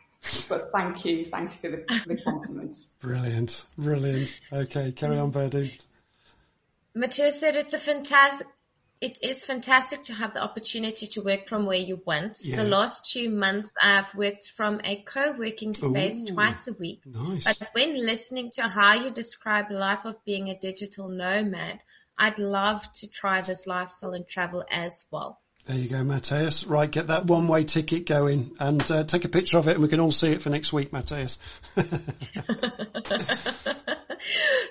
But 0.50 0.72
thank 0.72 1.06
you, 1.06 1.26
thank 1.26 1.52
you 1.52 1.58
for 1.62 1.78
the, 1.78 2.00
for 2.00 2.08
the 2.08 2.22
compliments. 2.22 2.88
Brilliant, 3.00 3.66
brilliant. 3.78 4.40
Okay, 4.52 4.92
carry 4.92 5.20
on, 5.20 5.30
Birdie. 5.30 5.78
Matthias 6.96 7.40
said 7.40 7.56
it's 7.56 7.74
a 7.74 7.80
fantastic, 7.80 8.48
it 9.02 9.20
is 9.22 9.44
fantastic 9.44 10.04
to 10.04 10.14
have 10.14 10.34
the 10.34 10.42
opportunity 10.42 11.06
to 11.08 11.22
work 11.22 11.48
from 11.48 11.66
where 11.66 11.78
you 11.78 12.02
want. 12.06 12.40
Yeah. 12.42 12.56
The 12.56 12.64
last 12.64 13.12
two 13.12 13.30
months 13.30 13.72
I've 13.80 14.14
worked 14.16 14.52
from 14.56 14.82
a 14.84 14.96
co-working 15.04 15.76
space 15.76 16.24
Ooh. 16.24 16.34
twice 16.34 16.68
a 16.68 16.74
week. 16.74 17.02
Nice. 17.06 17.44
But 17.44 17.70
when 17.74 17.94
listening 17.94 18.50
to 18.56 18.64
how 18.64 18.96
you 18.96 19.12
describe 19.12 19.70
the 19.70 19.76
life 19.76 20.06
of 20.06 20.24
being 20.26 20.50
a 20.50 20.58
digital 20.58 21.08
nomad, 21.10 21.82
I'd 22.18 22.40
love 22.40 22.92
to 22.94 23.08
try 23.08 23.42
this 23.42 23.68
lifestyle 23.68 24.14
and 24.14 24.28
travel 24.28 24.64
as 24.72 25.06
well. 25.12 25.40
There 25.66 25.76
you 25.76 25.90
go, 25.90 26.04
Mateus. 26.04 26.68
Right, 26.68 26.90
get 26.90 27.08
that 27.08 27.26
one-way 27.26 27.64
ticket 27.64 28.06
going 28.06 28.56
and 28.60 28.92
uh, 28.92 29.04
take 29.04 29.26
a 29.26 29.30
picture 29.30 29.58
of 29.58 29.68
it, 29.68 29.72
and 29.72 29.82
we 29.82 29.90
can 29.90 30.00
all 30.00 30.12
see 30.12 30.32
it 30.32 30.44
for 30.44 30.52
next 30.52 30.72
week, 30.72 30.94
Mateus. 30.94 31.40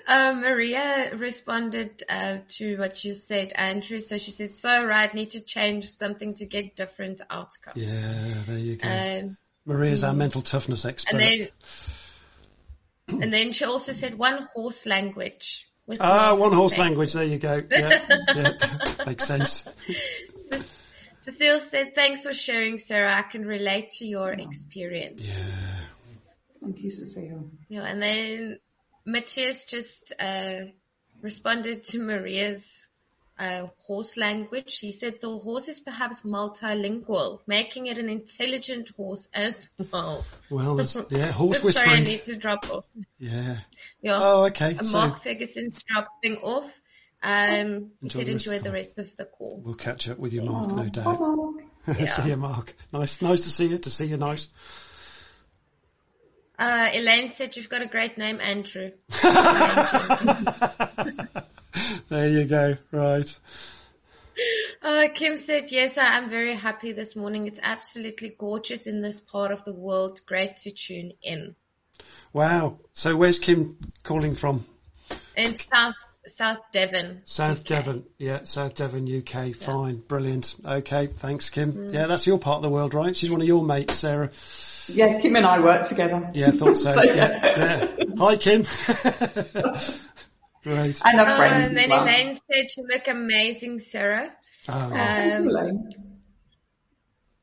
um, 0.07 0.39
Maria 0.41 1.13
responded 1.17 2.01
uh, 2.07 2.37
to 2.47 2.77
what 2.77 3.03
you 3.03 3.13
said, 3.13 3.51
Andrew. 3.53 3.99
So 3.99 4.17
she 4.17 4.31
said, 4.31 4.51
"So 4.51 4.85
right, 4.85 5.13
need 5.13 5.31
to 5.31 5.41
change 5.41 5.89
something 5.89 6.35
to 6.35 6.45
get 6.45 6.77
different 6.77 7.19
outcomes." 7.29 7.75
yeah, 7.75 8.33
there 8.47 8.57
you 8.57 8.77
go. 8.77 8.87
Um, 8.87 9.37
Maria's 9.65 10.05
our 10.05 10.13
mental 10.13 10.43
toughness 10.43 10.85
expert. 10.85 11.11
and 11.11 11.49
then, 13.09 13.21
and 13.21 13.33
then 13.33 13.51
she 13.51 13.65
also 13.65 13.91
said 13.91 14.17
one 14.17 14.47
horse 14.53 14.85
language. 14.85 15.67
Ah, 15.99 16.33
one 16.33 16.51
horse 16.51 16.77
language. 16.77 17.13
There 17.13 17.23
you 17.23 17.37
go. 17.37 17.61
Yeah, 17.69 18.05
yeah, 18.33 18.51
makes 19.05 19.25
sense. 19.25 19.67
Cecile 21.25 21.59
said, 21.59 21.95
"Thanks 21.95 22.21
for 22.21 22.33
sharing, 22.33 22.77
Sarah. 22.77 23.15
I 23.17 23.23
can 23.23 23.45
relate 23.45 23.89
to 23.97 24.05
your 24.05 24.31
experience." 24.31 25.21
Yeah. 25.23 25.77
Thank 26.61 26.83
you, 26.83 26.91
Cecile. 26.91 27.49
Yeah, 27.67 27.81
and 27.83 27.99
then 27.99 28.59
Matthias 29.05 29.65
just 29.65 30.13
uh, 30.19 30.65
responded 31.21 31.83
to 31.85 31.99
Maria's 31.99 32.87
uh, 33.39 33.67
horse 33.87 34.17
language. 34.17 34.77
He 34.77 34.91
said 34.91 35.19
the 35.19 35.35
horse 35.35 35.67
is 35.67 35.79
perhaps 35.79 36.21
multilingual, 36.21 37.39
making 37.47 37.87
it 37.87 37.97
an 37.97 38.07
intelligent 38.07 38.89
horse 38.95 39.27
as 39.33 39.69
well. 39.91 40.23
Well, 40.51 40.79
yeah, 41.09 41.31
horse 41.31 41.65
Oops, 41.65 41.73
sorry, 41.73 41.89
I 41.89 41.99
need 42.01 42.25
to 42.25 42.35
drop 42.35 42.69
off. 42.69 42.85
Yeah. 43.17 43.57
Yeah, 44.01 44.19
Oh, 44.21 44.45
okay. 44.45 44.75
Uh, 44.77 44.83
So 44.83 44.97
Mark 44.99 45.23
Ferguson's 45.23 45.83
dropping 45.83 46.37
off. 46.37 46.71
Um, 47.25 47.89
Enjoy 48.03 48.19
said 48.19 48.27
the 48.27 48.33
rest 48.33 48.45
enjoy 48.45 48.55
of 48.57 48.63
the 48.63 48.69
the 48.69 48.73
rest 48.73 48.99
of 48.99 49.17
the 49.17 49.25
call. 49.25 49.59
we'll 49.65 49.73
catch 49.73 50.07
up 50.07 50.19
with 50.19 50.31
you, 50.31 50.43
Mark, 50.43 50.69
no 50.69 50.83
Bye, 50.83 50.89
doubt. 50.89 51.19
Mark. 51.19 51.55
see 52.07 52.29
you, 52.29 52.37
Mark. 52.37 52.75
Nice, 52.93 53.19
nice 53.23 53.41
to 53.41 53.49
see 53.49 53.65
you. 53.65 53.79
To 53.79 53.89
see 53.89 54.05
you, 54.05 54.17
nice. 54.17 54.47
Uh, 56.59 56.89
Elaine 56.93 57.29
said 57.29 57.57
you've 57.57 57.67
got 57.67 57.81
a 57.81 57.87
great 57.87 58.19
name, 58.19 58.39
Andrew. 58.39 58.91
there 62.09 62.29
you 62.29 62.45
go. 62.45 62.77
Right. 62.91 63.39
Uh, 64.83 65.07
Kim 65.15 65.39
said, 65.39 65.71
yes, 65.71 65.97
I 65.97 66.17
am 66.17 66.29
very 66.29 66.53
happy 66.53 66.91
this 66.91 67.15
morning. 67.15 67.47
It's 67.47 67.59
absolutely 67.63 68.35
gorgeous 68.37 68.85
in 68.85 69.01
this 69.01 69.19
part 69.19 69.51
of 69.51 69.65
the 69.65 69.73
world. 69.73 70.21
Great 70.27 70.57
to 70.57 70.69
tune 70.69 71.13
in. 71.23 71.55
Wow. 72.33 72.77
So 72.93 73.15
where's 73.15 73.39
Kim 73.39 73.77
calling 74.03 74.35
from? 74.35 74.63
In 75.35 75.53
South, 75.53 75.95
South 76.27 76.59
Devon. 76.71 77.21
South 77.25 77.61
UK. 77.61 77.67
Devon. 77.67 78.03
Yeah, 78.17 78.43
South 78.43 78.75
Devon, 78.75 79.07
UK. 79.07 79.55
Fine. 79.55 79.97
Brilliant. 80.07 80.55
Okay. 80.65 81.07
Thanks, 81.07 81.49
Kim. 81.49 81.73
Mm. 81.73 81.93
Yeah, 81.93 82.07
that's 82.07 82.27
your 82.27 82.39
part 82.39 82.57
of 82.57 82.61
the 82.63 82.69
world, 82.69 82.93
right? 82.93 83.15
She's 83.15 83.29
one 83.31 83.41
of 83.41 83.47
your 83.47 83.63
mates, 83.63 83.95
Sarah. 83.95 84.31
Yeah, 84.87 85.19
Kim 85.21 85.35
and 85.35 85.45
I 85.45 85.59
work 85.59 85.87
together. 85.87 86.29
Yeah, 86.33 86.47
I 86.47 86.51
thought 86.51 86.77
so. 86.77 86.91
So- 86.93 87.03
yeah, 87.03 87.39
yeah. 87.43 87.87
Hi, 88.17 88.37
Kim. 88.37 88.63
Great. 90.63 90.99
And 91.05 91.19
our 91.19 91.29
Uh, 91.31 91.37
friends 91.37 91.55
and 91.55 91.65
as 91.65 91.73
then 91.75 91.89
well. 91.89 92.03
Elaine 92.03 92.35
said, 92.35 92.65
you 92.77 92.87
look 92.91 93.07
amazing, 93.07 93.79
Sarah. 93.79 94.31
Oh, 94.67 94.73
Uh, 94.73 94.89
Thank 94.89 95.31
you, 95.31 95.37
Um, 95.37 95.47
Elaine. 95.49 95.89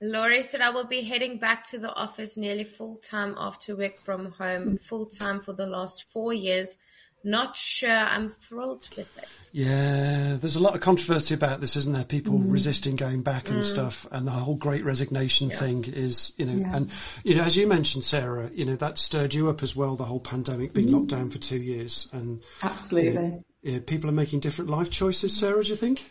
Laurie 0.05 0.43
said, 0.43 0.61
I 0.61 0.71
will 0.71 0.89
be 0.89 1.03
heading 1.03 1.39
back 1.39 1.69
to 1.71 1.79
the 1.79 1.93
office 1.95 2.37
nearly 2.37 2.65
full 2.65 2.97
time 2.97 3.37
after 3.39 3.77
work 3.77 4.01
from 4.05 4.33
home, 4.33 4.79
full 4.89 5.07
time 5.07 5.41
for 5.43 5.53
the 5.53 5.67
last 5.67 6.07
four 6.13 6.33
years. 6.33 6.77
Not 7.25 7.57
sure 7.57 7.91
I'm 7.91 8.31
thrilled 8.31 8.89
with 8.97 9.07
it. 9.17 9.29
yeah, 9.53 10.37
there's 10.41 10.57
a 10.57 10.61
lot 10.61 10.75
of 10.75 10.81
controversy 10.81 11.35
about 11.35 11.61
this, 11.61 11.77
isn't 11.77 11.93
there? 11.93 12.05
People 12.05 12.39
Mm. 12.39 12.51
resisting 12.51 12.97
going 12.97 13.23
back 13.23 13.51
and 13.51 13.65
stuff, 13.65 14.07
and 14.11 14.27
the 14.27 14.31
whole 14.31 14.57
great 14.57 14.85
resignation 14.85 15.51
thing 15.51 15.85
is, 15.85 16.33
you 16.39 16.47
know, 16.47 16.59
Yeah. 16.59 16.77
and, 16.77 16.91
you 17.23 17.35
know, 17.35 17.43
as 17.45 17.55
you 17.55 17.67
mentioned, 17.67 18.05
Sarah, 18.05 18.51
you 18.53 18.65
know, 18.65 18.77
that 18.77 18.99
stirred 18.99 19.35
you 19.35 19.49
up 19.51 19.63
as 19.63 19.77
well, 19.77 19.97
the 19.97 20.05
whole 20.05 20.21
pandemic 20.21 20.73
being 20.73 20.89
Mm. 20.89 20.93
locked 20.93 21.09
down 21.09 21.29
for 21.31 21.39
two 21.39 21.59
years. 21.61 22.09
And 22.13 22.43
Absolutely. 22.63 23.43
you 23.63 23.73
know, 23.73 23.81
people 23.81 24.09
are 24.11 24.15
making 24.15 24.41
different 24.41 24.71
life 24.71 24.91
choices, 24.91 25.37
Sarah, 25.37 25.63
do 25.63 25.69
you 25.69 25.77
think? 25.77 26.11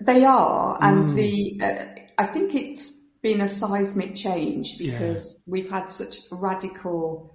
They 0.00 0.24
are, 0.24 0.78
and 0.82 1.04
Mm. 1.10 1.14
the 1.14 1.60
uh, 1.62 1.84
I 2.18 2.26
think 2.26 2.54
it's 2.54 3.00
been 3.22 3.40
a 3.42 3.48
seismic 3.48 4.14
change 4.14 4.78
because 4.78 5.42
we've 5.46 5.70
had 5.70 5.90
such 5.90 6.18
radical 6.30 7.33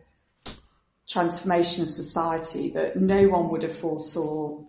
transformation 1.09 1.83
of 1.83 1.91
society 1.91 2.69
that 2.69 2.95
no 2.95 3.27
one 3.27 3.49
would 3.49 3.63
have 3.63 3.75
foresaw, 3.75 4.63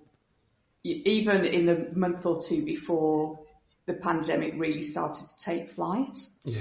even 0.83 1.45
in 1.45 1.67
the 1.67 1.91
month 1.95 2.25
or 2.25 2.41
two 2.41 2.65
before 2.65 3.41
the 3.87 3.93
pandemic 3.93 4.55
really 4.57 4.83
started 4.83 5.29
to 5.29 5.37
take 5.39 5.71
flight. 5.73 6.17
Yeah. 6.45 6.61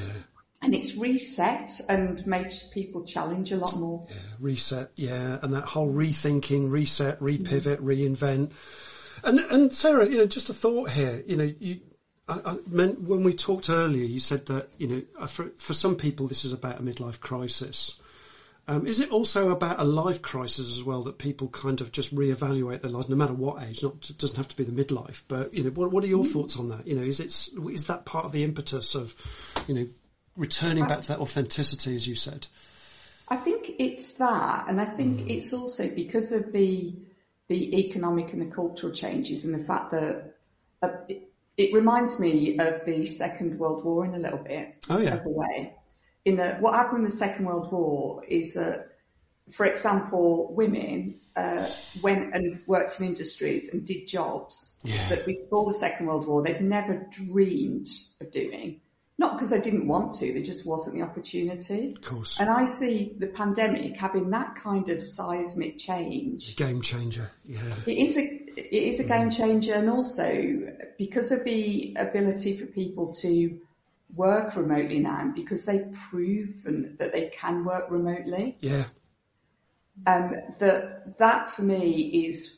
And 0.62 0.76
it's 0.76 0.96
reset 0.96 1.70
and 1.88 2.26
made 2.28 2.54
people 2.74 3.06
challenge 3.06 3.54
a 3.54 3.56
lot 3.56 3.78
more. 3.78 4.08
Yeah, 4.10 4.16
reset, 4.42 4.92
yeah, 4.98 5.40
and 5.42 5.54
that 5.54 5.64
whole 5.64 5.90
rethinking, 5.90 6.70
reset, 6.70 7.22
repivot, 7.22 7.78
mm-hmm. 7.78 7.88
reinvent. 7.88 8.52
And 9.24 9.40
and 9.40 9.74
Sarah, 9.74 10.06
you 10.06 10.18
know, 10.18 10.26
just 10.26 10.50
a 10.50 10.54
thought 10.54 10.92
here. 10.92 11.24
You 11.26 11.38
know, 11.38 11.54
you 11.60 11.80
I, 12.28 12.42
I 12.44 12.58
meant 12.68 13.02
when 13.02 13.24
we 13.24 13.34
talked 13.34 13.70
earlier, 13.70 14.04
you 14.04 14.20
said 14.20 14.48
that 14.48 14.68
you 14.78 14.88
know, 14.88 15.28
for 15.28 15.50
for 15.60 15.74
some 15.74 15.96
people 15.96 16.28
this 16.28 16.44
is 16.44 16.52
about 16.52 16.80
a 16.80 16.84
midlife 16.84 17.22
crisis. 17.22 17.98
Um, 18.70 18.86
is 18.86 19.00
it 19.00 19.10
also 19.10 19.50
about 19.50 19.80
a 19.80 19.84
life 19.84 20.22
crisis 20.22 20.72
as 20.72 20.84
well 20.84 21.02
that 21.04 21.18
people 21.18 21.48
kind 21.48 21.82
of 21.82 21.92
just 21.92 22.14
reevaluate 22.14 22.82
their 22.82 22.92
lives, 22.92 23.10
no 23.10 23.16
matter 23.16 23.34
what 23.34 23.64
age? 23.64 23.82
Not 23.82 24.08
it 24.08 24.20
doesn't 24.20 24.38
have 24.38 24.48
to 24.50 24.56
be 24.56 24.64
the 24.64 24.72
midlife, 24.72 25.24
but 25.28 25.56
you 25.56 25.64
know, 25.64 25.72
what 25.72 25.92
what 25.92 26.04
are 26.04 26.08
your 26.08 26.24
thoughts 26.24 26.60
on 26.60 26.70
that? 26.70 26.86
You 26.86 26.96
know, 26.96 27.02
is 27.02 27.20
it 27.20 27.36
is 27.72 27.88
that 27.88 28.06
part 28.06 28.26
of 28.26 28.32
the 28.32 28.44
impetus 28.44 28.94
of, 28.94 29.16
you 29.68 29.74
know, 29.74 29.88
returning 30.38 30.86
back 30.86 31.02
to 31.02 31.08
that 31.08 31.20
authenticity, 31.20 31.96
as 31.96 32.08
you 32.08 32.14
said? 32.14 32.46
I 33.28 33.38
think 33.38 33.72
it's 33.80 34.14
that, 34.16 34.66
and 34.68 34.80
I 34.80 34.86
think 34.86 35.22
mm. 35.22 35.30
it's 35.32 35.52
also 35.52 35.90
because 35.90 36.32
of 36.32 36.52
the 36.52 36.94
the 37.48 37.80
economic 37.80 38.34
and 38.34 38.42
the 38.44 38.54
cultural 38.54 38.94
changes, 38.94 39.46
and 39.46 39.60
the 39.60 39.66
fact 39.66 39.90
that 39.92 40.36
uh, 40.84 40.90
it, 41.08 41.32
it, 41.58 41.74
reminds 41.74 42.20
me 42.20 42.60
of 42.60 42.86
the 42.86 43.08
Second 43.08 43.58
World 43.58 43.84
War 43.84 44.06
in 44.06 44.14
a 44.14 44.20
little 44.20 44.38
bit 44.38 44.86
oh, 44.92 45.00
yeah. 45.00 45.16
of 45.16 45.26
a 45.26 45.30
way. 45.30 45.74
In 46.26 46.36
the, 46.36 46.58
what 46.60 46.74
happened 46.74 47.00
in 47.00 47.06
the 47.06 47.12
Second 47.12 47.46
World 47.46 47.72
War 47.72 48.24
is 48.26 48.54
that, 48.56 48.90
for 49.52 49.66
example, 49.66 50.54
women 50.54 51.20
uh, 51.36 51.70
went 52.02 52.34
and 52.36 52.62
worked 52.68 53.00
in 53.00 53.08
industries 53.08 53.74
and 53.74 53.86
did 53.86 54.08
jobs 54.08 54.78
yeah. 54.84 55.10
that 55.10 55.26
before 55.26 55.72
the 55.72 55.78
Second 55.78 56.08
World 56.08 56.28
War 56.28 56.44
they'd 56.44 56.62
never 56.62 57.08
dreamed 57.12 57.88
of 58.20 58.32
doing. 58.32 58.82
Not 59.18 59.34
because 59.34 59.50
they 59.50 59.60
didn't 59.60 59.86
want 59.86 60.14
to, 60.20 60.32
there 60.32 60.42
just 60.42 60.66
wasn't 60.66 60.96
the 60.96 61.02
opportunity. 61.02 61.94
Of 61.94 62.02
course. 62.02 62.40
And 62.40 62.50
I 62.50 62.68
see 62.68 63.14
the 63.18 63.28
pandemic 63.28 63.98
having 63.98 64.30
that 64.30 64.56
kind 64.56 64.88
of 64.88 65.04
seismic 65.04 65.78
change. 65.78 66.56
Game 66.56 66.82
changer, 66.82 67.30
yeah. 67.44 67.60
It 67.86 67.98
is 67.98 68.18
a, 68.18 68.22
it 68.22 68.84
is 68.84 69.02
a 69.02 69.04
game 69.04 69.30
changer 69.30 69.74
and 69.74 69.90
also 69.90 70.74
because 70.98 71.34
of 71.34 71.44
the 71.44 71.98
ability 72.00 72.56
for 72.56 72.66
people 72.66 73.12
to 73.16 73.60
work 74.14 74.56
remotely 74.56 75.00
now 75.00 75.32
because 75.36 75.66
they've 75.66 75.92
proven 76.10 76.96
that 77.00 77.12
they 77.12 77.30
can 77.30 77.64
work 77.66 77.90
remotely. 77.90 78.58
Yeah. 78.62 78.86
Um, 80.08 80.34
that, 80.60 81.18
that 81.20 81.52
for 81.52 81.62
me 81.62 82.26
is 82.28 82.58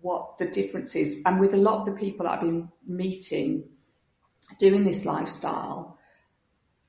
what 0.00 0.38
the 0.38 0.46
difference 0.46 0.96
is. 0.96 1.22
And 1.26 1.40
with 1.40 1.54
a 1.54 1.58
lot 1.58 1.80
of 1.80 1.86
the 1.86 2.00
people 2.00 2.24
that 2.24 2.34
I've 2.34 2.40
been 2.40 2.68
meeting 2.86 3.64
doing 4.58 4.84
this 4.84 5.04
lifestyle, 5.04 5.98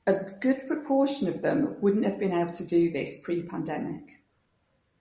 a 0.06 0.14
good 0.14 0.68
proportion 0.68 1.28
of 1.28 1.42
them 1.42 1.78
wouldn't 1.82 2.06
have 2.06 2.20
been 2.20 2.32
able 2.32 2.54
to 2.54 2.66
do 2.66 2.92
this 2.92 3.20
pre-pandemic. 3.20 4.22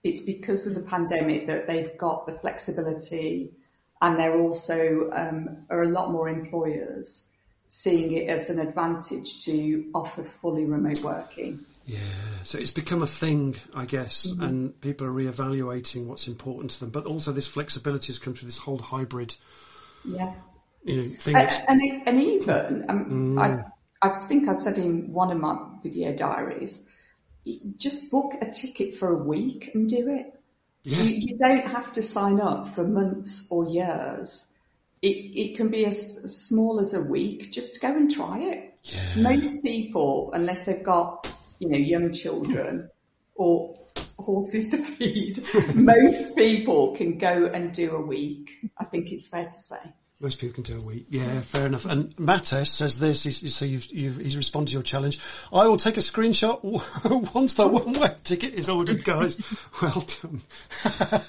It's 0.03 0.21
because 0.21 0.67
of 0.67 0.75
the 0.75 0.81
pandemic 0.81 1.47
that 1.47 1.67
they've 1.67 1.97
got 1.97 2.25
the 2.25 2.33
flexibility 2.33 3.51
and 4.01 4.17
they're 4.17 4.39
also 4.39 5.09
um, 5.13 5.65
are 5.69 5.83
a 5.83 5.89
lot 5.89 6.11
more 6.11 6.27
employers 6.27 7.27
seeing 7.67 8.13
it 8.13 8.29
as 8.29 8.49
an 8.49 8.59
advantage 8.59 9.45
to 9.45 9.89
offer 9.93 10.23
fully 10.23 10.65
remote 10.65 11.01
working. 11.01 11.65
Yeah, 11.85 11.99
so 12.43 12.57
it's 12.57 12.71
become 12.71 13.01
a 13.01 13.07
thing, 13.07 13.55
I 13.73 13.85
guess, 13.85 14.27
mm-hmm. 14.27 14.43
and 14.43 14.81
people 14.81 15.07
are 15.07 15.11
reevaluating 15.11 16.05
what's 16.05 16.27
important 16.27 16.71
to 16.71 16.81
them. 16.81 16.89
But 16.89 17.05
also, 17.05 17.31
this 17.31 17.47
flexibility 17.47 18.07
has 18.07 18.19
come 18.19 18.33
through 18.33 18.47
this 18.47 18.57
whole 18.57 18.77
hybrid, 18.77 19.35
yeah, 20.03 20.33
you 20.83 21.01
know, 21.01 21.09
thing. 21.17 21.37
And, 21.37 21.51
and, 21.69 22.07
and 22.07 22.21
even 22.21 22.85
um, 22.89 23.35
mm. 23.35 23.41
I 23.41 23.63
I 24.01 24.19
think 24.19 24.47
I 24.47 24.53
said 24.53 24.77
in 24.77 25.13
one 25.13 25.31
of 25.31 25.39
my 25.39 25.57
video 25.81 26.13
diaries, 26.13 26.83
just 27.77 28.11
book 28.11 28.33
a 28.41 28.51
ticket 28.51 28.95
for 28.95 29.09
a 29.09 29.23
week 29.23 29.71
and 29.73 29.89
do 29.89 30.09
it. 30.09 30.33
Yeah. 30.83 30.99
You, 30.99 31.15
you, 31.15 31.37
don't 31.37 31.67
have 31.67 31.93
to 31.93 32.03
sign 32.03 32.39
up 32.39 32.69
for 32.69 32.83
months 32.85 33.47
or 33.49 33.69
years. 33.69 34.51
It, 35.01 35.07
it 35.07 35.57
can 35.57 35.69
be 35.69 35.85
as, 35.85 36.21
as 36.23 36.37
small 36.37 36.79
as 36.79 36.93
a 36.93 37.01
week. 37.01 37.51
Just 37.51 37.81
go 37.81 37.87
and 37.87 38.11
try 38.11 38.39
it. 38.39 38.73
Yeah. 38.83 39.15
Most 39.17 39.63
people, 39.63 40.31
unless 40.33 40.65
they've 40.65 40.83
got, 40.83 41.31
you 41.59 41.69
know, 41.69 41.77
young 41.77 42.13
children 42.13 42.89
or 43.35 43.77
horses 44.17 44.69
to 44.69 44.77
feed, 44.77 45.43
most 45.75 46.35
people 46.35 46.95
can 46.95 47.17
go 47.17 47.45
and 47.45 47.73
do 47.73 47.91
a 47.91 48.01
week. 48.01 48.49
I 48.77 48.85
think 48.85 49.11
it's 49.11 49.27
fair 49.27 49.45
to 49.45 49.51
say. 49.51 49.93
Most 50.19 50.39
people 50.39 50.55
can 50.55 50.63
do 50.63 50.79
a 50.79 50.81
week. 50.81 51.05
Yeah, 51.11 51.41
fair 51.41 51.67
enough. 51.67 51.85
And 51.85 52.15
Mattes 52.15 52.65
says 52.65 52.97
this, 52.97 53.21
so 53.55 53.65
you've, 53.65 53.85
you've, 53.93 54.17
he's 54.17 54.35
responded 54.35 54.69
to 54.69 54.73
your 54.73 54.81
challenge. 54.81 55.19
I 55.53 55.67
will 55.67 55.77
take 55.77 55.97
a 55.97 55.99
screenshot 55.99 56.63
once 57.35 57.53
the 57.53 57.67
one-way 57.67 58.15
ticket 58.23 58.55
is 58.55 58.67
ordered, 58.67 59.03
guys. 59.03 59.39
well 59.81 60.03
done. 60.21 60.41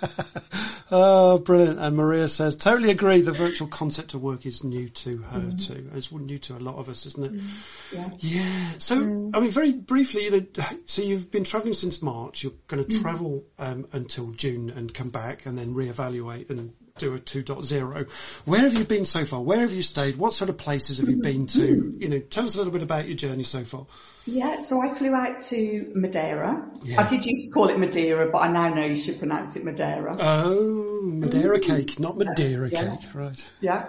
oh, 0.90 1.38
brilliant. 1.38 1.80
And 1.80 1.96
Maria 1.98 2.28
says, 2.28 2.56
totally 2.56 2.90
agree. 2.90 3.20
The 3.20 3.32
virtual 3.32 3.68
concept 3.68 4.14
of 4.14 4.22
work 4.22 4.46
is 4.46 4.64
new 4.64 4.88
to 4.88 5.18
her 5.18 5.40
mm. 5.40 5.66
too. 5.66 5.90
It's 5.94 6.10
new 6.10 6.38
to 6.38 6.56
a 6.56 6.58
lot 6.58 6.76
of 6.76 6.88
us, 6.88 7.04
isn't 7.04 7.24
it? 7.26 7.32
Mm. 7.34 7.50
Yeah. 7.92 8.10
Yeah. 8.20 8.72
So, 8.78 9.00
mm. 9.02 9.36
I 9.36 9.40
mean, 9.40 9.50
very 9.50 9.72
briefly, 9.72 10.24
you 10.24 10.30
know, 10.30 10.46
so 10.86 11.02
you've 11.02 11.30
been 11.30 11.44
travelling 11.44 11.74
since 11.74 12.00
March. 12.00 12.42
You're 12.42 12.54
going 12.68 12.86
to 12.86 12.90
mm. 12.90 13.02
travel 13.02 13.44
um, 13.58 13.86
until 13.92 14.30
June 14.30 14.70
and 14.70 14.94
come 14.94 15.10
back 15.10 15.44
and 15.44 15.58
then 15.58 15.74
reevaluate 15.74 16.48
and 16.48 16.72
do 16.98 17.14
a 17.14 17.18
2.0. 17.18 18.10
Where 18.44 18.60
have 18.60 18.74
you 18.74 18.84
been 18.84 19.04
so 19.04 19.24
far? 19.24 19.40
Where 19.40 19.60
have 19.60 19.72
you 19.72 19.82
stayed? 19.82 20.16
What 20.16 20.32
sort 20.32 20.50
of 20.50 20.58
places 20.58 20.98
have 20.98 21.08
you 21.08 21.16
been 21.16 21.46
to? 21.48 21.58
Mm-hmm. 21.58 22.02
You 22.02 22.08
know, 22.08 22.18
tell 22.20 22.44
us 22.44 22.54
a 22.54 22.58
little 22.58 22.72
bit 22.72 22.82
about 22.82 23.06
your 23.06 23.16
journey 23.16 23.44
so 23.44 23.64
far. 23.64 23.86
Yeah, 24.26 24.60
so 24.60 24.82
I 24.82 24.94
flew 24.94 25.14
out 25.14 25.40
to 25.42 25.92
Madeira. 25.94 26.68
Yeah. 26.82 27.00
I 27.00 27.08
did 27.08 27.24
used 27.24 27.46
to 27.46 27.50
call 27.54 27.70
it 27.70 27.78
Madeira, 27.78 28.30
but 28.30 28.38
I 28.38 28.48
now 28.48 28.74
know 28.74 28.84
you 28.84 28.96
should 28.96 29.18
pronounce 29.18 29.56
it 29.56 29.64
Madeira. 29.64 30.16
Oh, 30.18 31.00
Madeira 31.02 31.58
cake, 31.60 31.98
not 31.98 32.18
Madeira 32.18 32.68
yeah. 32.68 32.96
cake, 32.96 33.14
right? 33.14 33.50
Yeah. 33.60 33.88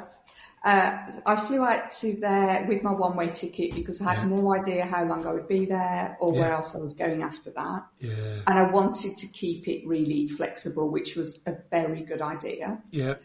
Uh, 0.64 1.10
I 1.26 1.46
flew 1.46 1.64
out 1.64 1.92
to 1.92 2.16
there 2.18 2.66
with 2.68 2.84
my 2.84 2.92
one-way 2.92 3.30
ticket 3.30 3.74
because 3.76 4.02
I 4.02 4.14
had 4.14 4.30
yeah. 4.30 4.36
no 4.36 4.54
idea 4.54 4.86
how 4.86 5.06
long 5.06 5.26
I 5.26 5.32
would 5.32 5.48
be 5.48 5.66
there 5.66 6.18
or 6.20 6.34
yeah. 6.34 6.42
where 6.42 6.54
else 6.54 6.76
I 6.76 6.80
was 6.80 6.94
going 6.94 7.24
after 7.24 7.52
that. 7.52 7.86
Yeah. 8.00 8.42
And 8.46 8.60
I 8.60 8.64
wanted 8.64 9.18
to 9.18 9.28
keep 9.28 9.68
it 9.68 9.88
really 9.88 10.28
flexible, 10.28 10.90
which 10.90 11.16
was 11.16 11.40
a 11.46 11.56
very 11.72 12.02
good 12.02 12.22
idea. 12.22 12.82
Yeah. 12.92 13.16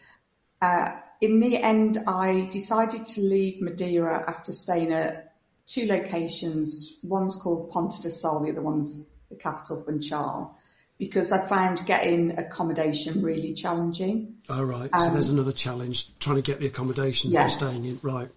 Uh, 0.61 0.95
in 1.19 1.39
the 1.41 1.57
end, 1.57 2.03
I 2.07 2.47
decided 2.51 3.05
to 3.05 3.21
leave 3.21 3.61
Madeira 3.61 4.23
after 4.27 4.53
staying 4.53 4.93
at 4.93 5.33
two 5.65 5.87
locations. 5.87 6.97
One's 7.03 7.35
called 7.35 7.69
Ponta 7.71 8.01
do 8.01 8.09
Sol, 8.09 8.41
the 8.41 8.51
other 8.51 8.61
one's 8.61 9.07
the 9.29 9.35
capital, 9.35 9.83
Funchal 9.83 10.55
because 10.97 11.31
I 11.31 11.45
found 11.45 11.85
getting 11.85 12.37
accommodation 12.37 13.21
really 13.21 13.53
challenging. 13.53 14.35
Oh, 14.47 14.63
right. 14.63 14.89
Um, 14.93 14.99
so 15.01 15.09
there's 15.11 15.29
another 15.29 15.51
challenge, 15.51 16.17
trying 16.19 16.37
to 16.37 16.41
get 16.41 16.59
the 16.59 16.67
accommodation 16.67 17.31
yeah. 17.31 17.41
you're 17.41 17.49
staying 17.49 17.85
in. 17.85 17.99
Right. 18.01 18.29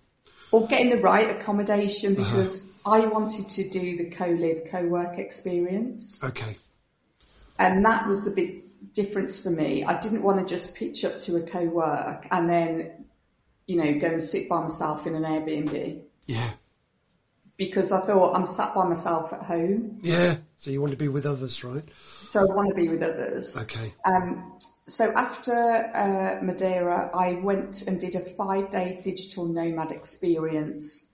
Or 0.51 0.67
getting 0.67 0.91
the 0.91 0.99
right 0.99 1.39
accommodation 1.39 2.19
uh-huh. 2.19 2.37
because 2.37 2.67
uh-huh. 2.85 3.03
I 3.03 3.07
wanted 3.07 3.49
to 3.51 3.69
do 3.69 3.97
the 3.99 4.11
co-live, 4.11 4.71
co-work 4.71 5.19
experience. 5.19 6.23
Okay. 6.23 6.57
And 7.59 7.85
that 7.85 8.07
was 8.07 8.25
the 8.25 8.31
big 8.31 8.65
difference 8.93 9.43
for 9.43 9.51
me. 9.51 9.85
I 9.85 10.01
didn't 10.01 10.23
want 10.23 10.39
to 10.41 10.55
just 10.55 10.75
pitch 10.75 11.05
up 11.05 11.19
to 11.21 11.37
a 11.37 11.43
co-work 11.43 12.27
and 12.31 12.49
then, 12.49 13.05
you 13.67 13.77
know, 13.77 14.01
go 14.01 14.09
and 14.09 14.23
sit 14.23 14.49
by 14.49 14.63
myself 14.63 15.07
in 15.07 15.15
an 15.15 15.23
Airbnb. 15.23 16.03
Yeah. 16.27 16.51
Because 17.57 17.91
I 17.91 18.01
thought 18.01 18.35
I'm 18.35 18.47
sat 18.47 18.75
by 18.75 18.85
myself 18.85 19.33
at 19.33 19.43
home. 19.43 19.99
Yeah. 20.03 20.37
So 20.57 20.71
you 20.71 20.81
want 20.81 20.93
to 20.93 20.97
be 20.97 21.09
with 21.09 21.27
others, 21.27 21.63
right? 21.65 21.85
So 22.29 22.41
I 22.41 22.55
want 22.55 22.69
to 22.69 22.75
be 22.75 22.89
with 22.89 23.03
others. 23.03 23.57
Okay. 23.57 23.95
Um, 24.05 24.59
so 24.87 25.11
after 25.13 25.53
uh, 25.55 26.45
Madeira, 26.45 27.11
I 27.15 27.33
went 27.33 27.83
and 27.87 27.99
did 27.99 28.17
a 28.17 28.21
five-day 28.21 29.01
digital 29.03 29.47
nomad 29.47 29.93
experience 29.93 31.07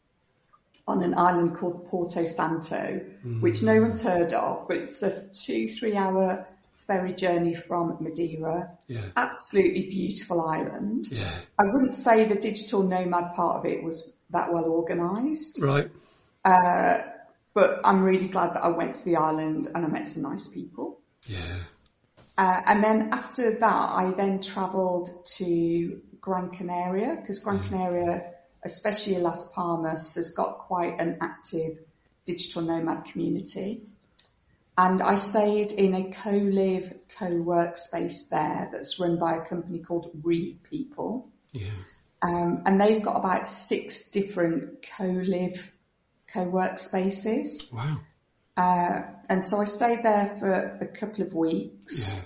on 0.86 1.02
an 1.02 1.16
island 1.16 1.56
called 1.56 1.88
Porto 1.88 2.24
Santo, 2.24 3.00
mm. 3.24 3.40
which 3.40 3.62
no 3.62 3.80
one's 3.80 4.02
heard 4.02 4.32
of, 4.32 4.66
but 4.68 4.78
it's 4.78 5.02
a 5.02 5.28
two, 5.32 5.68
three-hour 5.68 6.46
ferry 6.86 7.14
journey 7.14 7.54
from 7.54 7.96
Madeira. 8.00 8.76
Yeah. 8.88 9.00
Absolutely 9.16 9.88
beautiful 9.88 10.42
island. 10.42 11.06
Yeah. 11.10 11.30
I 11.58 11.64
wouldn't 11.64 11.94
say 11.94 12.26
the 12.26 12.34
digital 12.34 12.82
nomad 12.82 13.34
part 13.34 13.58
of 13.58 13.66
it 13.66 13.82
was 13.82 14.12
that 14.30 14.52
well 14.52 14.64
organised. 14.64 15.60
Right. 15.60 15.88
Uh, 16.44 16.98
but 17.54 17.80
I'm 17.84 18.02
really 18.02 18.28
glad 18.28 18.54
that 18.54 18.64
I 18.64 18.68
went 18.68 18.96
to 18.96 19.04
the 19.04 19.16
island 19.16 19.68
and 19.72 19.84
I 19.84 19.88
met 19.88 20.06
some 20.06 20.24
nice 20.24 20.48
people. 20.48 20.93
Yeah. 21.26 21.58
Uh, 22.36 22.60
and 22.66 22.82
then 22.82 23.10
after 23.12 23.58
that, 23.58 23.90
I 23.90 24.12
then 24.16 24.40
travelled 24.40 25.26
to 25.36 26.00
Gran 26.20 26.50
Canaria 26.50 27.16
because 27.20 27.38
Gran 27.38 27.60
mm. 27.60 27.68
Canaria, 27.68 28.32
especially 28.64 29.18
Las 29.18 29.50
Palmas, 29.52 30.14
has 30.16 30.30
got 30.30 30.58
quite 30.58 31.00
an 31.00 31.18
active 31.20 31.78
digital 32.24 32.62
nomad 32.62 33.04
community. 33.04 33.82
And 34.76 35.00
I 35.00 35.14
stayed 35.14 35.70
in 35.70 35.94
a 35.94 36.10
co-live, 36.10 36.92
co-work 37.18 37.76
space 37.76 38.26
there 38.26 38.68
that's 38.72 38.98
run 38.98 39.18
by 39.20 39.36
a 39.36 39.44
company 39.44 39.78
called 39.78 40.10
Re 40.24 40.58
People. 40.68 41.28
Yeah. 41.52 41.70
Um, 42.20 42.62
and 42.66 42.80
they've 42.80 43.02
got 43.02 43.16
about 43.16 43.48
six 43.48 44.08
different 44.10 44.84
co-live, 44.96 45.70
co-work 46.32 46.80
spaces. 46.80 47.68
Wow. 47.72 47.98
Uh, 48.56 49.02
and 49.28 49.44
so 49.44 49.60
I 49.60 49.64
stayed 49.64 50.02
there 50.02 50.36
for 50.38 50.78
a 50.80 50.86
couple 50.86 51.24
of 51.24 51.34
weeks 51.34 51.98
Yeah. 51.98 52.20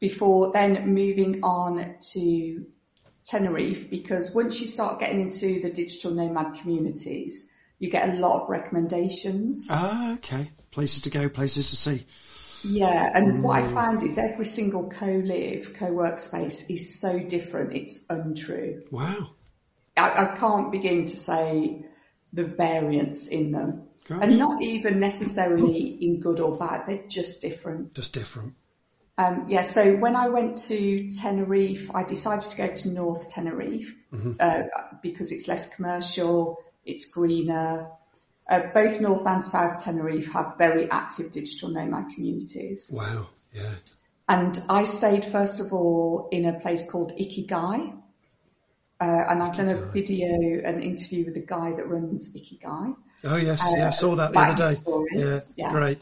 before 0.00 0.52
then 0.52 0.94
moving 0.94 1.42
on 1.42 1.96
to 2.12 2.66
Tenerife 3.26 3.90
because 3.90 4.34
once 4.34 4.60
you 4.60 4.66
start 4.66 5.00
getting 5.00 5.20
into 5.20 5.60
the 5.60 5.70
digital 5.70 6.12
nomad 6.12 6.54
communities, 6.60 7.50
you 7.78 7.90
get 7.90 8.08
a 8.08 8.12
lot 8.18 8.42
of 8.42 8.48
recommendations. 8.48 9.66
Ah, 9.70 10.14
okay. 10.14 10.50
Places 10.70 11.02
to 11.02 11.10
go, 11.10 11.28
places 11.28 11.70
to 11.70 11.76
see. 11.76 12.06
Yeah, 12.64 13.10
and 13.14 13.42
what 13.42 13.62
I 13.62 13.68
found 13.68 14.02
is 14.02 14.16
every 14.16 14.46
single 14.46 14.88
co-live, 14.88 15.74
co-work 15.74 16.18
space 16.18 16.68
is 16.70 16.98
so 16.98 17.18
different, 17.18 17.74
it's 17.74 18.06
untrue. 18.08 18.84
Wow. 18.90 19.30
I, 19.96 20.24
I 20.24 20.36
can't 20.36 20.72
begin 20.72 21.04
to 21.04 21.16
say 21.16 21.84
the 22.32 22.44
variance 22.44 23.28
in 23.28 23.52
them. 23.52 23.83
Gosh. 24.04 24.18
And 24.22 24.38
not 24.38 24.62
even 24.62 25.00
necessarily 25.00 25.86
in 25.86 26.20
good 26.20 26.40
or 26.40 26.56
bad, 26.56 26.86
they're 26.86 27.06
just 27.08 27.40
different. 27.40 27.94
Just 27.94 28.12
different. 28.12 28.54
Um, 29.16 29.46
yeah, 29.48 29.62
so 29.62 29.94
when 29.96 30.16
I 30.16 30.28
went 30.28 30.56
to 30.68 31.08
Tenerife, 31.08 31.90
I 31.94 32.02
decided 32.02 32.50
to 32.50 32.56
go 32.56 32.74
to 32.74 32.88
North 32.88 33.28
Tenerife 33.28 33.94
uh, 34.40 34.62
because 35.02 35.30
it's 35.30 35.46
less 35.46 35.72
commercial, 35.74 36.58
it's 36.84 37.06
greener. 37.06 37.86
Uh, 38.48 38.60
both 38.74 39.00
North 39.00 39.24
and 39.26 39.44
South 39.44 39.82
Tenerife 39.82 40.32
have 40.32 40.56
very 40.58 40.90
active 40.90 41.30
digital 41.30 41.70
nomad 41.70 42.08
communities. 42.14 42.90
Wow. 42.92 43.28
Yeah. 43.54 43.70
And 44.28 44.60
I 44.68 44.84
stayed 44.84 45.24
first 45.24 45.60
of 45.60 45.72
all 45.72 46.28
in 46.32 46.44
a 46.46 46.58
place 46.58 46.82
called 46.90 47.12
Ikigai. 47.12 47.96
Uh, 49.00 49.04
and 49.04 49.42
I've 49.42 49.56
done 49.56 49.68
a 49.68 49.76
video, 49.76 50.60
an 50.64 50.82
interview 50.82 51.26
with 51.26 51.34
the 51.34 51.40
guy 51.40 51.72
that 51.72 51.88
runs 51.88 52.34
Ikigai. 52.34 52.96
Oh 53.24 53.36
yes, 53.36 53.62
Uh, 53.62 53.76
yeah, 53.78 53.86
I 53.88 53.90
saw 53.90 54.14
that 54.16 54.32
the 54.32 54.38
other 54.38 54.54
day. 54.54 54.74
story. 54.74 55.08
Yeah, 55.14 55.40
Yeah. 55.56 55.70
great. 55.70 55.98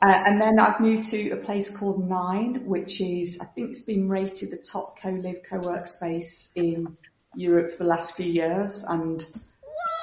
Uh, 0.00 0.22
and 0.26 0.40
then 0.40 0.60
I've 0.60 0.78
moved 0.80 1.10
to 1.10 1.30
a 1.30 1.36
place 1.36 1.76
called 1.76 2.08
Nine, 2.08 2.66
which 2.66 3.00
is, 3.00 3.40
I 3.40 3.44
think 3.46 3.70
it's 3.70 3.80
been 3.80 4.08
rated 4.08 4.50
the 4.50 4.56
top 4.56 5.00
co-live, 5.00 5.40
co-work 5.48 5.88
space 5.88 6.52
in 6.54 6.96
Europe 7.34 7.72
for 7.72 7.82
the 7.82 7.88
last 7.88 8.16
few 8.16 8.26
years. 8.26 8.84
And 8.84 9.24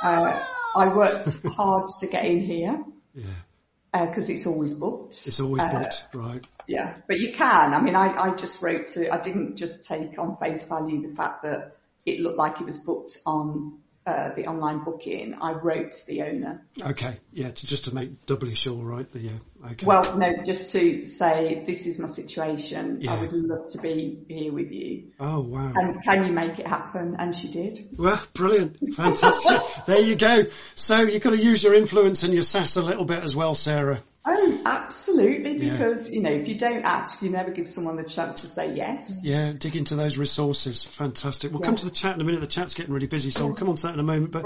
uh, 0.04 0.43
I 0.76 0.93
worked 0.93 1.45
hard 1.48 1.89
to 2.00 2.08
get 2.08 2.26
in 2.26 2.41
here 2.41 2.84
Yeah, 3.15 4.08
because 4.08 4.30
it's 4.30 4.45
always 4.45 4.74
booked. 4.74 5.26
it's 5.28 5.39
always 5.39 5.63
Uh, 5.63 5.69
booked, 5.69 6.06
right? 6.13 6.43
Yeah, 6.67 6.95
but 7.08 7.19
you 7.19 7.32
can. 7.32 7.74
I 7.74 7.82
mean, 7.82 7.95
I, 7.95 8.08
I 8.17 8.36
just 8.36 8.62
wrote 8.62 8.88
to, 8.89 9.13
I 9.13 9.21
didn't 9.21 9.56
just 9.56 9.86
take 9.86 10.19
on 10.19 10.36
face 10.38 10.65
value 10.65 11.08
the 11.08 11.15
fact 11.15 11.43
that 11.43 11.78
it 12.06 12.19
looked 12.19 12.38
like 12.38 12.60
it 12.60 12.65
was 12.65 12.78
booked 12.80 13.17
on 13.26 13.80
uh, 14.06 14.30
the 14.36 14.48
online 14.48 14.84
booking. 14.84 15.36
I 15.41 15.54
wrote 15.54 15.96
the 16.08 16.22
owner. 16.24 16.65
Okay, 16.80 17.18
yeah, 17.34 17.50
to, 17.50 17.65
just 17.65 17.86
to 17.86 17.96
make 17.96 18.26
doubly 18.26 18.54
sure, 18.54 18.84
right? 18.84 19.10
The, 19.12 19.20
yeah, 19.20 19.32
okay. 19.72 19.86
Well, 19.86 20.18
no, 20.18 20.44
just 20.44 20.72
to 20.72 21.06
say 21.06 21.63
this 21.65 21.86
is 21.86 21.98
my 21.98 22.08
situation. 22.08 23.00
Yeah. 23.02 23.13
I 23.13 23.22
would 23.22 23.34
love 23.34 23.68
to 23.72 23.80
be 23.80 24.24
here 24.28 24.54
with 24.54 24.72
you. 24.72 25.12
oh 25.20 25.41
wow. 25.41 25.74
And 25.76 26.04
can 26.04 26.26
you 26.26 26.32
make 26.32 26.60
it 26.60 26.68
happen? 26.68 27.15
And 27.18 27.36
she 27.36 27.50
did. 27.50 27.89
Well, 27.98 28.22
brilliant, 28.34 28.78
fantastic. 28.94 29.62
there 29.88 30.02
you 30.02 30.15
go. 30.15 30.44
So 30.76 31.02
you've 31.02 31.24
got 31.24 31.32
to 31.32 31.38
use 31.38 31.63
your 31.63 31.74
influence 31.74 32.24
and 32.24 32.34
your 32.34 32.44
sass 32.44 32.76
a 32.76 32.84
little 32.84 33.06
bit 33.06 33.24
as 33.24 33.36
well, 33.36 33.56
Sarah. 33.56 34.02
Oh, 34.28 34.62
absolutely. 34.66 35.58
Yeah. 35.58 35.74
Because, 35.74 36.10
you 36.10 36.22
know, 36.22 36.32
if 36.32 36.48
you 36.48 36.58
don't 36.58 36.84
ask, 36.84 37.22
you 37.22 37.30
never 37.30 37.52
give 37.52 37.68
someone 37.68 37.96
the 37.96 38.04
chance 38.04 38.42
to 38.42 38.48
say 38.48 38.74
yes. 38.76 39.22
Yeah, 39.24 39.54
dig 39.54 39.76
into 39.76 39.96
those 39.96 40.18
resources. 40.18 40.84
Fantastic. 40.84 41.52
We'll 41.52 41.62
come 41.62 41.76
to 41.76 41.86
the 41.86 41.92
chat 41.92 42.16
in 42.16 42.22
a 42.22 42.24
minute. 42.24 42.42
The 42.42 42.48
chat's 42.48 42.74
getting 42.74 42.92
really 42.94 43.06
busy, 43.06 43.30
so 43.30 43.46
we'll 43.46 43.56
come 43.56 43.70
on 43.70 43.76
to 43.76 43.82
that 43.84 43.94
in 43.94 44.00
a 44.00 44.04
moment. 44.04 44.32
But 44.32 44.46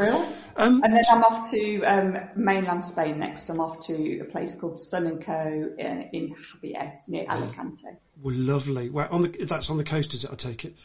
um, 0.57 0.83
And 0.83 0.93
then 0.93 1.03
I'm 1.09 1.23
off 1.23 1.49
to 1.51 1.83
um, 1.83 2.17
mainland 2.35 2.83
Spain 2.83 3.19
next. 3.19 3.49
I'm 3.49 3.61
off 3.61 3.87
to 3.87 4.19
a 4.19 4.25
place 4.25 4.55
called 4.55 4.77
Sun 4.77 5.07
and 5.07 5.23
Co. 5.25 5.73
in, 5.77 6.09
in 6.11 6.35
Jávea, 6.35 6.97
near 7.07 7.25
Alicante. 7.29 7.87
well, 8.21 8.35
lovely. 8.35 8.89
Well, 8.89 9.07
on 9.09 9.21
the 9.21 9.29
that's 9.29 9.69
on 9.69 9.77
the 9.77 9.85
coast, 9.85 10.13
is 10.13 10.25
it? 10.25 10.29
I 10.31 10.35
take 10.35 10.65
it. 10.65 10.75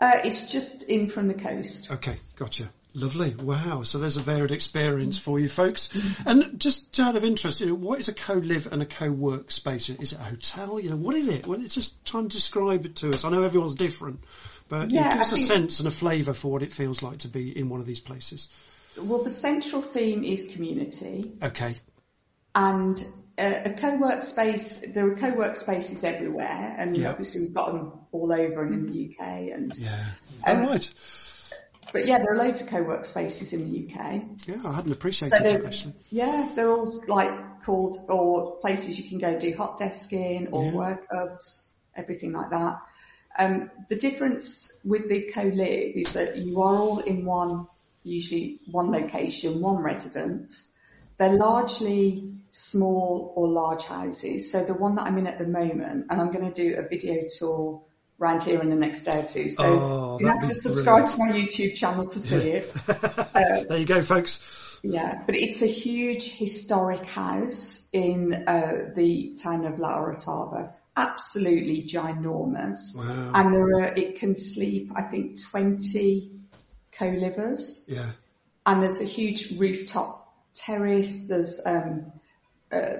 Uh, 0.00 0.20
it's 0.24 0.50
just 0.50 0.84
in 0.84 1.10
from 1.10 1.28
the 1.28 1.34
coast. 1.34 1.90
Okay, 1.90 2.16
gotcha. 2.36 2.68
Lovely. 2.96 3.34
Wow. 3.34 3.82
So 3.82 3.98
there's 3.98 4.16
a 4.16 4.20
varied 4.22 4.52
experience 4.52 5.18
for 5.18 5.40
you 5.40 5.48
folks. 5.48 5.90
And 6.24 6.60
just 6.60 6.98
out 7.00 7.16
of 7.16 7.24
interest, 7.24 7.60
you 7.60 7.66
know, 7.66 7.74
what 7.74 7.98
is 7.98 8.08
a 8.08 8.14
co-live 8.14 8.68
and 8.70 8.82
a 8.82 8.86
co-work 8.86 9.50
space? 9.50 9.88
Is 9.90 10.12
it 10.12 10.20
a 10.20 10.22
hotel? 10.22 10.78
You 10.78 10.90
know, 10.90 10.96
what 10.96 11.16
is 11.16 11.26
it? 11.26 11.46
Well, 11.46 11.60
it's 11.60 11.74
just 11.74 12.04
trying 12.04 12.28
to 12.28 12.36
describe 12.36 12.86
it 12.86 12.96
to 12.96 13.10
us. 13.10 13.24
I 13.24 13.30
know 13.30 13.42
everyone's 13.42 13.74
different, 13.74 14.20
but 14.68 14.90
you 14.90 15.00
know, 15.00 15.10
give 15.10 15.20
us 15.20 15.32
a 15.32 15.38
sense 15.38 15.80
and 15.80 15.88
a 15.88 15.90
flavour 15.90 16.34
for 16.34 16.52
what 16.52 16.62
it 16.62 16.72
feels 16.72 17.02
like 17.02 17.18
to 17.18 17.28
be 17.28 17.56
in 17.56 17.68
one 17.68 17.80
of 17.80 17.86
these 17.86 18.00
places. 18.00 18.48
Well, 18.96 19.24
the 19.24 19.30
central 19.30 19.82
theme 19.82 20.22
is 20.22 20.52
community. 20.54 21.32
Okay. 21.42 21.74
and 22.54 23.04
uh, 23.36 23.62
a 23.64 23.70
co-work 23.72 24.22
space, 24.22 24.84
there 24.94 25.10
are 25.10 25.16
co-work 25.16 25.56
spaces 25.56 26.04
everywhere, 26.04 26.76
and 26.78 26.96
Yeah. 26.96 27.10
obviously 27.10 27.40
we've 27.40 27.54
got 27.54 27.72
them 27.72 27.92
all 28.12 28.32
over 28.32 28.62
and 28.62 28.74
in 28.74 28.92
the 28.92 29.10
UK. 29.10 29.52
And 29.52 29.76
Yeah. 29.76 30.04
Um, 30.46 30.60
All 30.60 30.68
right. 30.68 30.94
But 31.94 32.08
yeah, 32.08 32.18
there 32.18 32.34
are 32.34 32.36
loads 32.36 32.60
of 32.60 32.66
co-work 32.66 33.04
spaces 33.04 33.52
in 33.52 33.70
the 33.70 33.86
UK. 33.86 34.22
Yeah, 34.48 34.60
I 34.64 34.72
hadn't 34.72 34.90
appreciated 34.90 35.38
So 35.38 35.44
that 35.44 35.64
actually. 35.64 35.94
yeah, 36.10 36.50
they're 36.54 36.68
all 36.68 37.04
like 37.06 37.62
called 37.62 37.96
or 38.08 38.56
places 38.56 38.98
you 38.98 39.08
can 39.08 39.18
go 39.18 39.38
do 39.38 39.54
hot 39.56 39.78
desking 39.78 40.48
or 40.50 40.64
Yeah. 40.64 40.72
work 40.72 41.06
hubs, 41.10 41.68
everything 41.94 42.32
like 42.32 42.50
that. 42.50 42.80
Um, 43.38 43.70
the 43.88 43.94
difference 43.94 44.72
with 44.84 45.08
the 45.08 45.30
co-live 45.32 45.96
is 45.96 46.14
that 46.14 46.36
you 46.36 46.60
are 46.62 46.76
all 46.76 46.98
in 46.98 47.24
one, 47.24 47.68
usually 48.02 48.58
one 48.72 48.90
location, 48.90 49.60
one 49.60 49.76
residence. 49.76 50.72
They're 51.16 51.36
largely 51.36 52.32
small 52.50 53.32
or 53.36 53.46
large 53.46 53.84
houses. 53.84 54.50
So 54.50 54.64
the 54.64 54.74
one 54.74 54.96
that 54.96 55.02
I'm 55.02 55.18
in 55.18 55.28
at 55.28 55.38
the 55.38 55.46
moment, 55.46 56.06
and 56.10 56.20
I'm 56.20 56.32
going 56.32 56.52
to 56.52 56.52
do 56.52 56.76
a 56.76 56.88
video 56.88 57.22
tour 57.38 57.82
around 58.20 58.42
here 58.42 58.60
in 58.60 58.70
the 58.70 58.76
next 58.76 59.02
day 59.02 59.20
or 59.20 59.26
two. 59.26 59.48
So 59.50 59.64
Oh, 59.64 60.18
you 60.20 60.26
have 60.26 60.46
to 60.46 60.54
subscribe 60.54 61.06
to 61.06 61.18
my 61.18 61.32
YouTube 61.32 61.74
channel 61.74 62.06
to 62.06 62.20
see 62.20 62.50
it. 62.50 62.72
there 63.68 63.78
you 63.78 63.86
go, 63.86 64.02
folks. 64.02 64.42
Yeah, 64.82 65.22
but 65.24 65.34
it's 65.34 65.62
a 65.62 65.66
huge 65.66 66.30
historic 66.30 67.06
house 67.06 67.88
in 67.92 68.34
uh, 68.46 68.92
the 68.94 69.34
town 69.42 69.64
of 69.64 69.78
La 69.78 69.96
Orotava. 69.96 70.72
Absolutely 70.96 71.88
ginormous. 71.88 72.94
Wow. 72.94 73.32
And 73.34 73.54
there 73.54 73.80
are, 73.80 73.94
it 73.94 74.16
can 74.16 74.36
sleep, 74.36 74.92
I 74.94 75.02
think, 75.02 75.42
20 75.42 76.32
co-livers. 76.92 77.82
Yeah. 77.88 78.10
And 78.66 78.82
there's 78.82 79.00
a 79.00 79.04
huge 79.04 79.58
rooftop 79.58 80.32
terrace. 80.52 81.26
There's, 81.28 81.60
um, 81.64 82.12
uh, 82.70 82.98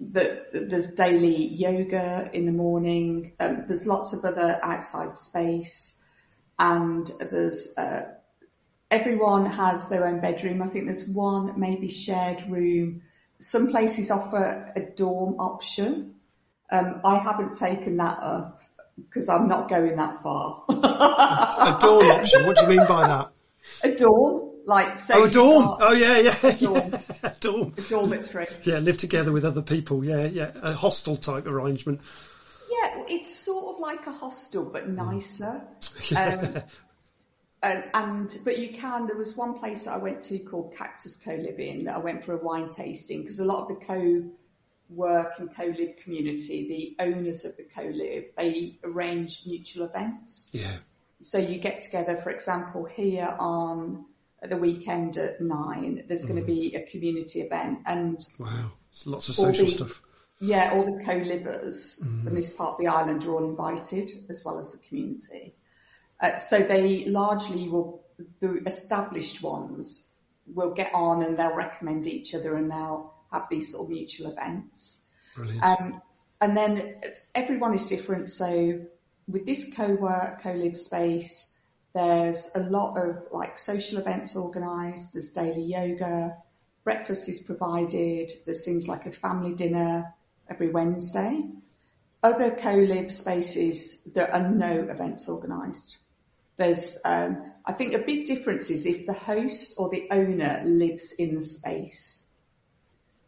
the, 0.00 0.44
there's 0.52 0.94
daily 0.94 1.46
yoga 1.46 2.30
in 2.32 2.46
the 2.46 2.52
morning. 2.52 3.32
Um, 3.40 3.64
there's 3.66 3.86
lots 3.86 4.12
of 4.12 4.24
other 4.24 4.58
outside 4.62 5.16
space. 5.16 6.00
And 6.58 7.10
there's, 7.18 7.76
uh, 7.76 8.12
everyone 8.90 9.46
has 9.46 9.88
their 9.88 10.06
own 10.06 10.20
bedroom. 10.20 10.62
I 10.62 10.68
think 10.68 10.86
there's 10.86 11.08
one 11.08 11.58
maybe 11.58 11.88
shared 11.88 12.44
room. 12.48 13.02
Some 13.38 13.68
places 13.68 14.10
offer 14.10 14.72
a 14.74 14.80
dorm 14.80 15.40
option. 15.40 16.14
Um, 16.70 17.00
I 17.04 17.16
haven't 17.16 17.58
taken 17.58 17.98
that 17.98 18.18
up 18.20 18.60
because 18.96 19.28
I'm 19.28 19.48
not 19.48 19.68
going 19.68 19.96
that 19.96 20.22
far. 20.22 20.64
A 20.68 21.76
dorm 21.80 22.10
option. 22.10 22.46
What 22.46 22.56
do 22.56 22.62
you 22.62 22.68
mean 22.68 22.86
by 22.86 23.06
that? 23.06 23.30
a 23.82 23.90
dorm, 23.94 24.43
like 24.66 24.98
so. 24.98 25.14
Oh, 25.14 25.26
dorm. 25.26 25.64
got 25.66 25.78
Oh, 25.80 25.92
yeah, 25.92 26.18
yeah. 26.18 26.50
dorm. 26.52 26.92
yeah. 27.22 27.32
dorm. 27.40 27.74
Dormitory. 27.88 28.46
Yeah, 28.64 28.78
live 28.78 28.96
together 28.96 29.32
with 29.32 29.44
other 29.44 29.62
people. 29.62 30.04
Yeah, 30.04 30.26
yeah. 30.26 30.50
A 30.54 30.74
hostel 30.74 31.16
type 31.16 31.46
arrangement. 31.46 32.00
Yeah, 32.70 33.04
it's 33.08 33.38
sort 33.38 33.74
of 33.74 33.80
like 33.80 34.06
a 34.06 34.12
hostel 34.12 34.64
but 34.64 34.88
Mm. 34.88 34.96
nicer. 34.96 35.62
Um, 36.16 36.62
and, 37.62 37.84
and 37.94 38.38
but 38.44 38.58
you 38.58 38.74
can. 38.74 39.06
There 39.06 39.16
was 39.16 39.36
one 39.36 39.58
place 39.58 39.84
that 39.84 39.94
I 39.94 39.96
went 39.98 40.20
to 40.24 40.38
called 40.38 40.74
Cactus 40.76 41.16
Co-Living 41.16 41.84
that 41.84 41.94
I 41.94 41.98
went 41.98 42.24
for 42.24 42.34
a 42.34 42.36
wine 42.44 42.68
tasting 42.68 43.22
because 43.22 43.38
a 43.38 43.44
lot 43.44 43.62
of 43.62 43.68
the 43.78 43.84
co-work 43.86 45.32
and 45.38 45.54
co-live 45.56 45.96
community, 46.02 46.94
the 46.98 47.02
owners 47.04 47.46
of 47.46 47.56
the 47.56 47.62
co-live, 47.74 48.24
they 48.36 48.78
arrange 48.84 49.42
mutual 49.46 49.86
events. 49.86 50.50
Yeah. 50.52 50.76
So 51.20 51.38
you 51.38 51.58
get 51.58 51.80
together, 51.80 52.16
for 52.18 52.30
example, 52.30 52.84
here 52.84 53.34
on 53.38 54.04
the 54.48 54.56
weekend 54.56 55.16
at 55.16 55.40
nine, 55.40 56.04
there's 56.08 56.24
going 56.24 56.40
to 56.40 56.46
be 56.46 56.74
a 56.74 56.82
community 56.82 57.40
event 57.40 57.80
and 57.86 58.18
Wow. 58.38 58.72
It's 58.90 59.06
lots 59.06 59.28
of 59.28 59.34
social 59.34 59.66
the- 59.66 59.72
stuff. 59.72 60.02
yeah, 60.40 60.70
all 60.72 60.84
the 60.98 61.04
co-livers 61.04 61.96
from 61.96 62.34
this 62.34 62.52
part 62.54 62.72
of 62.74 62.78
the 62.78 62.86
island 62.88 63.24
are 63.24 63.32
all 63.34 63.44
invited, 63.48 64.10
as 64.28 64.44
well 64.44 64.58
as 64.58 64.72
the 64.72 64.78
community. 64.78 65.54
Uh, 66.20 66.36
so 66.36 66.58
they 66.58 67.04
largely 67.06 67.68
will, 67.68 68.04
the 68.40 68.62
established 68.66 69.42
ones 69.42 70.08
will 70.46 70.72
get 70.74 70.92
on 70.94 71.22
and 71.22 71.36
they'll 71.36 71.56
recommend 71.56 72.06
each 72.06 72.34
other 72.34 72.54
and 72.54 72.70
they'll 72.70 73.12
have 73.32 73.46
these 73.50 73.72
sort 73.72 73.86
of 73.86 73.90
mutual 73.90 74.30
events. 74.30 75.04
Brilliant. 75.34 75.62
Um, 75.64 76.02
and 76.40 76.56
then 76.56 77.00
everyone 77.34 77.74
is 77.74 77.86
different. 77.86 78.28
So 78.28 78.80
with 79.26 79.46
this 79.46 79.72
co-work, 79.74 80.42
co-live 80.42 80.76
space, 80.76 81.50
There's 81.94 82.50
a 82.54 82.60
lot 82.60 82.96
of 82.96 83.28
like 83.30 83.56
social 83.56 83.98
events 83.98 84.36
organised. 84.36 85.12
There's 85.12 85.32
daily 85.32 85.62
yoga. 85.62 86.36
Breakfast 86.82 87.28
is 87.28 87.40
provided. 87.40 88.32
There's 88.44 88.64
things 88.64 88.88
like 88.88 89.06
a 89.06 89.12
family 89.12 89.54
dinner 89.54 90.12
every 90.50 90.70
Wednesday. 90.70 91.44
Other 92.22 92.50
co-live 92.50 93.12
spaces, 93.12 94.00
there 94.12 94.32
are 94.32 94.50
no 94.50 94.88
events 94.90 95.28
organised. 95.28 95.98
There's, 96.56 96.98
um, 97.04 97.52
I 97.64 97.72
think 97.72 97.94
a 97.94 97.98
big 97.98 98.26
difference 98.26 98.70
is 98.70 98.86
if 98.86 99.06
the 99.06 99.12
host 99.12 99.74
or 99.76 99.90
the 99.90 100.08
owner 100.10 100.62
lives 100.64 101.12
in 101.12 101.34
the 101.34 101.42
space 101.42 102.24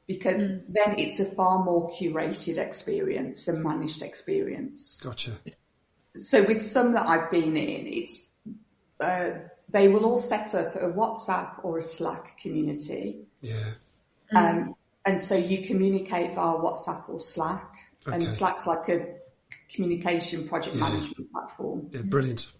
because 0.06 0.36
mm. 0.36 0.62
then 0.68 0.98
it's 0.98 1.18
a 1.20 1.24
far 1.24 1.64
more 1.64 1.90
curated 1.90 2.58
experience 2.58 3.48
and 3.48 3.62
managed 3.62 4.02
experience. 4.02 5.00
Gotcha. 5.02 5.32
So 6.14 6.42
with 6.44 6.64
some 6.64 6.92
that 6.92 7.06
I've 7.06 7.30
been 7.30 7.56
in, 7.56 7.86
it's 7.86 8.25
they 8.98 9.88
will 9.88 10.04
all 10.04 10.18
set 10.18 10.54
up 10.54 10.76
a 10.76 10.88
WhatsApp 10.88 11.64
or 11.64 11.78
a 11.78 11.82
Slack 11.82 12.38
community. 12.40 13.26
Yeah. 13.40 13.72
Um, 14.34 14.74
and 15.04 15.22
so 15.22 15.36
you 15.36 15.66
communicate 15.66 16.34
via 16.34 16.56
WhatsApp 16.56 17.08
or 17.08 17.20
Slack, 17.20 17.74
okay. 18.06 18.16
and 18.16 18.28
Slack's 18.28 18.66
like 18.66 18.88
a 18.88 19.16
communication 19.72 20.48
project 20.48 20.76
yeah. 20.76 20.88
management 20.88 21.32
platform. 21.32 21.88
Yeah, 21.92 22.02
brilliant. 22.02 22.52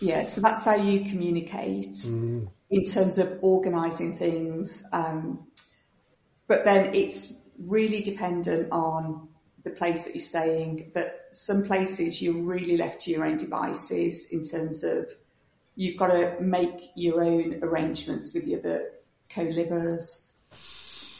Yeah, 0.00 0.24
so 0.24 0.40
that's 0.40 0.64
how 0.64 0.76
you 0.76 1.10
communicate 1.10 1.92
mm. 1.92 2.48
in 2.70 2.84
terms 2.84 3.18
of 3.18 3.38
organising 3.42 4.16
things. 4.16 4.84
Um, 4.92 5.46
but 6.48 6.64
then 6.64 6.94
it's 6.94 7.40
really 7.58 8.02
dependent 8.02 8.72
on 8.72 9.28
the 9.64 9.70
place 9.70 10.04
that 10.04 10.14
you're 10.14 10.22
staying. 10.22 10.90
But 10.94 11.28
some 11.32 11.64
places 11.64 12.20
you're 12.20 12.42
really 12.42 12.76
left 12.76 13.02
to 13.02 13.10
your 13.10 13.24
own 13.24 13.36
devices 13.36 14.28
in 14.30 14.42
terms 14.42 14.84
of 14.84 15.08
you've 15.76 15.96
got 15.96 16.08
to 16.08 16.36
make 16.40 16.90
your 16.94 17.22
own 17.22 17.60
arrangements 17.62 18.34
with 18.34 18.46
the 18.46 18.56
other 18.56 18.90
co-livers. 19.28 20.26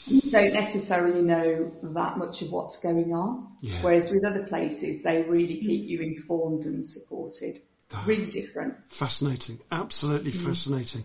You 0.06 0.30
don't 0.30 0.54
necessarily 0.54 1.22
know 1.22 1.72
that 1.82 2.16
much 2.16 2.42
of 2.42 2.52
what's 2.52 2.78
going 2.78 3.12
on. 3.12 3.48
Yeah. 3.60 3.82
Whereas 3.82 4.10
with 4.10 4.24
other 4.24 4.44
places, 4.44 5.02
they 5.02 5.22
really 5.22 5.58
keep 5.58 5.88
you 5.88 6.00
informed 6.00 6.64
and 6.64 6.84
supported. 6.84 7.60
That, 7.90 8.06
really 8.06 8.26
different. 8.26 8.74
Fascinating. 8.88 9.60
Absolutely 9.70 10.32
mm. 10.32 10.46
fascinating. 10.46 11.04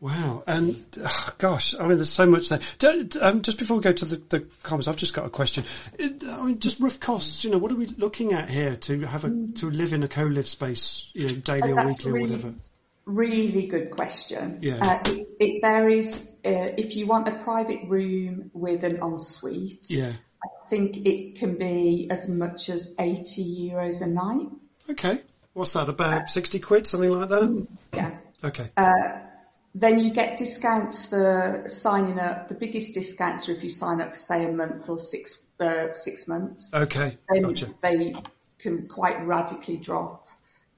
Wow. 0.00 0.42
And 0.46 0.84
oh, 1.02 1.34
gosh, 1.38 1.74
I 1.74 1.86
mean, 1.86 1.96
there's 1.96 2.10
so 2.10 2.26
much 2.26 2.48
there. 2.50 2.60
Um, 3.20 3.42
just 3.42 3.58
before 3.58 3.76
we 3.76 3.82
go 3.82 3.92
to 3.92 4.04
the, 4.04 4.16
the, 4.16 4.46
comments, 4.62 4.88
I've 4.88 4.96
just 4.96 5.14
got 5.14 5.26
a 5.26 5.30
question. 5.30 5.64
I 5.98 6.42
mean, 6.42 6.58
just 6.58 6.80
rough 6.80 7.00
costs. 7.00 7.44
You 7.44 7.50
know, 7.50 7.58
what 7.58 7.72
are 7.72 7.76
we 7.76 7.86
looking 7.86 8.32
at 8.32 8.50
here 8.50 8.76
to 8.76 9.00
have 9.00 9.24
a 9.24 9.28
mm. 9.28 9.58
to 9.60 9.70
live 9.70 9.92
in 9.92 10.02
a 10.02 10.08
co-live 10.08 10.46
space? 10.46 11.08
You 11.14 11.28
know, 11.28 11.34
daily 11.34 11.72
or 11.72 11.86
weekly 11.86 12.12
really, 12.12 12.24
or 12.24 12.36
whatever. 12.36 12.54
Really 13.06 13.66
good 13.66 13.90
question. 13.90 14.58
Yeah. 14.62 14.78
Uh, 14.80 15.10
it, 15.10 15.28
it, 15.38 15.60
varies. 15.60 16.20
Uh, 16.44 16.72
if 16.78 16.96
you 16.96 17.06
want 17.06 17.28
a 17.28 17.42
private 17.44 17.88
room 17.88 18.50
with 18.54 18.84
an 18.84 18.96
ensuite, 19.02 19.90
yeah. 19.90 20.12
I 20.42 20.68
think 20.68 21.06
it 21.06 21.36
can 21.36 21.56
be 21.56 22.08
as 22.10 22.28
much 22.28 22.68
as 22.68 22.94
80 22.98 23.70
euros 23.70 24.00
a 24.00 24.06
night. 24.06 24.48
Okay. 24.90 25.20
What's 25.52 25.74
that? 25.74 25.88
About 25.88 26.22
uh, 26.22 26.26
60 26.26 26.58
quid, 26.60 26.86
something 26.86 27.10
like 27.10 27.28
that? 27.28 27.66
Yeah. 27.94 28.10
Okay. 28.42 28.70
Uh, 28.76 29.20
then 29.74 29.98
you 29.98 30.12
get 30.12 30.36
discounts 30.36 31.06
for 31.06 31.64
signing 31.68 32.18
up. 32.18 32.48
The 32.48 32.54
biggest 32.54 32.94
discounts 32.94 33.48
are 33.48 33.52
if 33.52 33.64
you 33.64 33.70
sign 33.70 34.00
up 34.00 34.12
for 34.12 34.18
say 34.18 34.44
a 34.44 34.52
month 34.52 34.88
or 34.88 34.98
six 34.98 35.42
uh, 35.58 35.92
six 35.92 36.28
months. 36.28 36.72
Okay, 36.72 37.18
then 37.28 37.42
gotcha. 37.42 37.74
They 37.82 38.14
can 38.58 38.88
quite 38.88 39.26
radically 39.26 39.76
drop. 39.76 40.23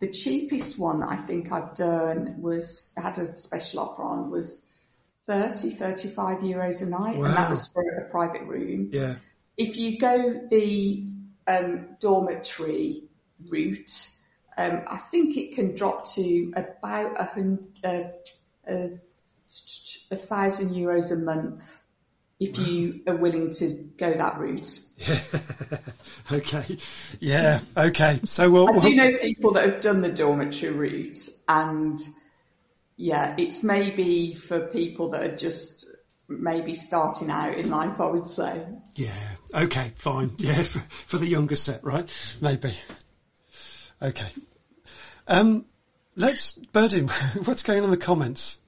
The 0.01 0.11
cheapest 0.11 0.79
one 0.79 1.01
that 1.01 1.09
I 1.09 1.17
think 1.17 1.51
I've 1.53 1.75
done 1.75 2.37
was 2.39 2.93
had 2.97 3.19
a 3.19 3.35
special 3.37 3.81
offer 3.81 4.03
on 4.03 4.31
was 4.31 4.63
30, 5.27 5.71
35 5.71 6.39
euros 6.39 6.83
a 6.83 6.87
night, 6.87 7.19
wow. 7.19 7.25
and 7.25 7.37
that 7.37 7.51
was 7.51 7.67
for 7.69 7.83
a 7.83 8.11
private 8.11 8.43
room. 8.43 8.91
Yeah. 8.93 9.17
If 9.57 9.77
you 9.77 9.99
go 9.99 10.47
the 10.51 11.07
um, 11.47 11.97
dormitory 11.99 13.05
route, 13.49 14.09
um, 14.59 14.83
I 14.87 14.99
think 14.99 15.37
it 15.37 15.55
can 15.55 15.75
drop 15.75 16.15
to 16.15 16.53
about 16.55 17.21
a 17.21 17.25
hundred. 17.25 17.67
Uh, 17.83 18.03
a, 18.67 18.91
a 20.11 20.17
thousand 20.17 20.71
euros 20.71 21.13
a 21.13 21.17
month 21.17 21.83
if 22.39 22.59
you 22.59 23.01
are 23.07 23.17
willing 23.17 23.53
to 23.55 23.69
go 23.97 24.13
that 24.13 24.39
route. 24.39 24.81
Yeah. 24.97 25.21
okay. 26.33 26.79
Yeah. 27.21 27.61
Okay. 27.77 28.21
So 28.25 28.51
we'll, 28.51 28.69
I 28.69 28.89
do 28.89 28.95
know 28.95 29.19
people 29.19 29.53
that 29.53 29.69
have 29.69 29.81
done 29.81 30.01
the 30.01 30.11
dormitory 30.11 30.73
route 30.73 31.19
and 31.49 32.01
yeah, 32.97 33.35
it's 33.39 33.63
maybe 33.63 34.35
for 34.35 34.61
people 34.69 35.11
that 35.11 35.23
are 35.23 35.37
just 35.37 35.87
maybe 36.29 36.75
starting 36.75 37.31
out 37.31 37.55
in 37.57 37.71
life, 37.71 38.01
I 38.01 38.07
would 38.07 38.27
say. 38.27 38.65
Yeah. 38.95 39.13
Okay. 39.53 39.93
Fine. 39.97 40.33
Yeah. 40.39 40.63
For, 40.63 40.81
for 41.07 41.19
the 41.19 41.27
younger 41.27 41.57
set, 41.57 41.85
right? 41.85 42.09
Maybe. 42.41 42.75
Okay. 44.01 44.29
Um, 45.29 45.67
Let's, 46.17 46.53
Birdie, 46.53 47.01
what's 47.45 47.63
going 47.63 47.81
on 47.81 47.85
in 47.85 47.91
the 47.91 47.99
comments? 47.99 48.59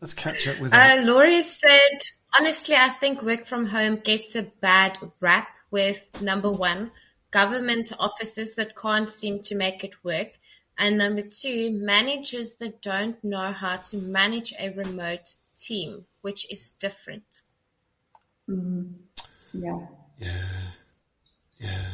Let's 0.00 0.14
catch 0.14 0.48
up 0.48 0.58
with 0.58 0.72
that. 0.72 0.98
Uh, 0.98 1.02
Laurie 1.02 1.42
said, 1.42 2.00
honestly, 2.38 2.74
I 2.74 2.88
think 2.88 3.22
work 3.22 3.46
from 3.46 3.66
home 3.66 3.96
gets 3.96 4.34
a 4.36 4.42
bad 4.42 4.98
rap 5.20 5.48
with 5.70 6.04
number 6.20 6.50
one, 6.50 6.90
government 7.30 7.92
offices 7.98 8.56
that 8.56 8.76
can't 8.76 9.10
seem 9.10 9.42
to 9.42 9.54
make 9.54 9.84
it 9.84 10.04
work. 10.04 10.28
And 10.78 10.98
number 10.98 11.22
two, 11.22 11.70
managers 11.72 12.54
that 12.54 12.80
don't 12.82 13.22
know 13.22 13.52
how 13.52 13.76
to 13.76 13.96
manage 13.98 14.54
a 14.58 14.70
remote 14.70 15.34
team, 15.58 16.06
which 16.22 16.50
is 16.50 16.72
different. 16.72 17.42
Mm-hmm. 18.48 18.92
Yeah. 19.52 19.86
Yeah. 20.18 20.72
Yeah. 21.58 21.90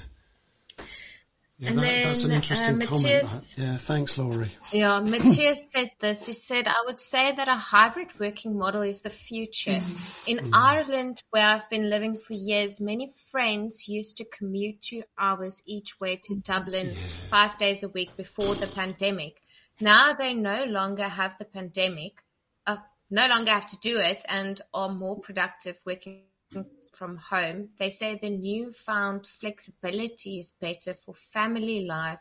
Yeah, 1.58 1.70
and 1.70 1.78
that, 1.78 1.82
then, 1.82 2.06
that's 2.06 2.24
an 2.24 2.32
interesting 2.32 2.82
uh, 2.82 2.86
comment. 2.86 3.54
Yeah, 3.56 3.76
thanks, 3.78 4.18
Laurie. 4.18 4.50
Yeah, 4.72 5.00
Matthias 5.00 5.70
said 5.74 5.90
this. 6.00 6.26
He 6.26 6.34
said, 6.34 6.68
I 6.68 6.82
would 6.84 6.98
say 6.98 7.34
that 7.34 7.48
a 7.48 7.54
hybrid 7.54 8.08
working 8.20 8.58
model 8.58 8.82
is 8.82 9.00
the 9.00 9.08
future. 9.08 9.80
Mm. 9.80 9.98
In 10.26 10.38
mm. 10.38 10.50
Ireland, 10.52 11.22
where 11.30 11.46
I've 11.46 11.70
been 11.70 11.88
living 11.88 12.14
for 12.14 12.34
years, 12.34 12.78
many 12.78 13.10
friends 13.30 13.88
used 13.88 14.18
to 14.18 14.26
commute 14.26 14.82
two 14.82 15.02
hours 15.18 15.62
each 15.64 15.98
way 15.98 16.20
to 16.24 16.36
Dublin 16.36 16.88
yeah. 16.88 17.08
five 17.30 17.58
days 17.58 17.82
a 17.82 17.88
week 17.88 18.18
before 18.18 18.54
the 18.56 18.66
pandemic. 18.66 19.40
Now 19.80 20.12
they 20.12 20.34
no 20.34 20.64
longer 20.64 21.08
have 21.08 21.38
the 21.38 21.46
pandemic, 21.46 22.22
uh, 22.66 22.76
no 23.10 23.28
longer 23.28 23.52
have 23.52 23.66
to 23.68 23.78
do 23.78 23.98
it 23.98 24.24
and 24.28 24.60
are 24.74 24.90
more 24.90 25.20
productive 25.20 25.78
working 25.86 26.24
from 26.96 27.16
home, 27.16 27.68
they 27.78 27.90
say 27.90 28.18
the 28.20 28.30
newfound 28.30 29.26
flexibility 29.26 30.38
is 30.38 30.52
better 30.60 30.94
for 30.94 31.14
family 31.32 31.84
life, 31.84 32.18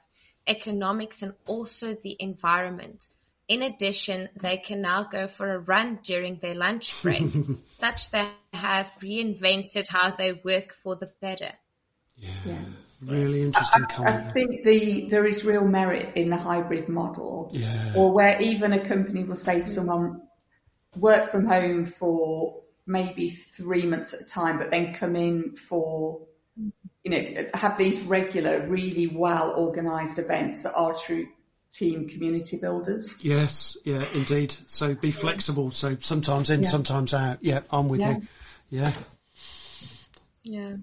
economics, 0.47 1.21
and 1.21 1.33
also 1.47 1.95
the 1.95 2.15
environment. 2.19 3.07
In 3.47 3.61
addition, 3.61 4.29
they 4.41 4.57
can 4.57 4.81
now 4.81 5.03
go 5.03 5.27
for 5.27 5.53
a 5.53 5.59
run 5.59 5.99
during 6.03 6.39
their 6.39 6.55
lunch 6.55 6.95
break, 7.01 7.23
such 7.67 8.11
that 8.11 8.33
they 8.51 8.57
have 8.57 8.87
reinvented 9.01 9.87
how 9.87 10.15
they 10.15 10.33
work 10.33 10.75
for 10.83 10.95
the 10.95 11.11
better. 11.21 11.51
Yeah. 12.17 12.29
yeah. 12.45 12.65
Really 13.01 13.43
interesting 13.43 13.83
I, 13.83 13.93
comment. 13.93 14.25
I 14.27 14.31
think 14.31 14.63
the 14.63 15.09
there 15.09 15.25
is 15.25 15.43
real 15.43 15.65
merit 15.65 16.15
in 16.15 16.29
the 16.29 16.37
hybrid 16.37 16.87
model, 16.87 17.49
yeah. 17.51 17.93
or 17.95 18.13
where 18.13 18.41
even 18.41 18.73
a 18.73 18.87
company 18.87 19.23
will 19.23 19.35
say 19.35 19.59
to 19.59 19.67
someone, 19.67 20.21
work 20.95 21.29
from 21.29 21.45
home 21.45 21.85
for 21.85 22.63
maybe 22.85 23.29
three 23.29 23.85
months 23.85 24.13
at 24.13 24.21
a 24.21 24.25
time, 24.25 24.57
but 24.57 24.71
then 24.71 24.93
come 24.93 25.15
in 25.15 25.55
for, 25.55 26.21
you 27.03 27.11
know, 27.11 27.47
have 27.53 27.77
these 27.77 28.01
regular, 28.01 28.65
really 28.67 29.07
well 29.07 29.53
organised 29.57 30.19
events 30.19 30.63
that 30.63 30.73
are 30.73 30.93
true 30.93 31.27
team 31.71 32.07
community 32.07 32.57
builders. 32.57 33.15
Yes, 33.21 33.77
yeah, 33.83 34.05
indeed. 34.13 34.55
So 34.67 34.93
be 34.93 35.11
flexible. 35.11 35.71
So 35.71 35.97
sometimes 35.99 36.49
in, 36.49 36.63
yeah. 36.63 36.69
sometimes 36.69 37.13
out. 37.13 37.39
Yeah, 37.41 37.61
I'm 37.71 37.89
with 37.89 38.01
yeah. 38.01 38.11
you. 38.11 38.27
Yeah. 38.69 38.91
Yeah. 40.43 40.75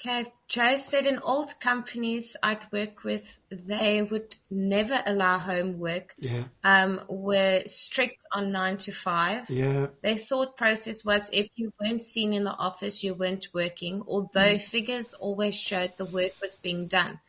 Okay, 0.00 0.32
Joe 0.48 0.78
said 0.78 1.06
in 1.06 1.18
old 1.18 1.60
companies 1.60 2.34
I'd 2.42 2.72
work 2.72 3.04
with, 3.04 3.38
they 3.50 4.02
would 4.02 4.34
never 4.50 5.02
allow 5.04 5.38
homework. 5.38 6.14
Yeah. 6.18 6.44
Um, 6.64 7.02
were 7.08 7.62
strict 7.66 8.24
on 8.32 8.50
nine 8.50 8.78
to 8.78 8.92
five. 8.92 9.50
Yeah. 9.50 9.88
Their 10.02 10.16
thought 10.16 10.56
process 10.56 11.04
was 11.04 11.28
if 11.32 11.48
you 11.54 11.72
weren't 11.78 12.02
seen 12.02 12.32
in 12.32 12.44
the 12.44 12.50
office, 12.50 13.04
you 13.04 13.14
weren't 13.14 13.48
working, 13.52 14.02
although 14.06 14.56
mm. 14.56 14.62
figures 14.62 15.12
always 15.12 15.54
showed 15.54 15.92
the 15.98 16.06
work 16.06 16.32
was 16.40 16.56
being 16.56 16.86
done. 16.86 17.20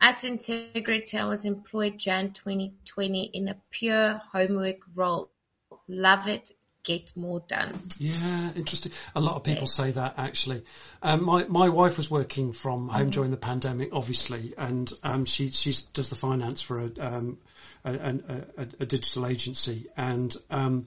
At 0.00 0.22
Integrity, 0.22 1.18
I 1.18 1.24
was 1.24 1.46
employed 1.46 1.98
Jan 1.98 2.32
2020 2.32 3.30
in 3.32 3.48
a 3.48 3.56
pure 3.70 4.20
homework 4.32 4.78
role. 4.94 5.30
Love 5.88 6.28
it. 6.28 6.52
Get 6.88 7.14
more 7.14 7.40
done. 7.46 7.82
Yeah, 7.98 8.50
interesting. 8.56 8.92
A 9.14 9.20
lot 9.20 9.36
of 9.36 9.44
people 9.44 9.64
yes. 9.64 9.74
say 9.74 9.90
that 9.90 10.14
actually. 10.16 10.62
Um, 11.02 11.22
my 11.22 11.44
my 11.44 11.68
wife 11.68 11.98
was 11.98 12.10
working 12.10 12.52
from 12.52 12.88
home 12.88 13.02
mm-hmm. 13.02 13.10
during 13.10 13.30
the 13.30 13.36
pandemic, 13.36 13.90
obviously, 13.92 14.54
and 14.56 14.90
um, 15.02 15.26
she 15.26 15.50
she 15.50 15.74
does 15.92 16.08
the 16.08 16.16
finance 16.16 16.62
for 16.62 16.80
a 16.80 16.90
um, 16.98 17.38
a, 17.84 17.92
a, 17.92 18.66
a, 18.80 18.86
digital 18.86 19.26
agency, 19.26 19.86
and 19.96 20.34
um, 20.50 20.86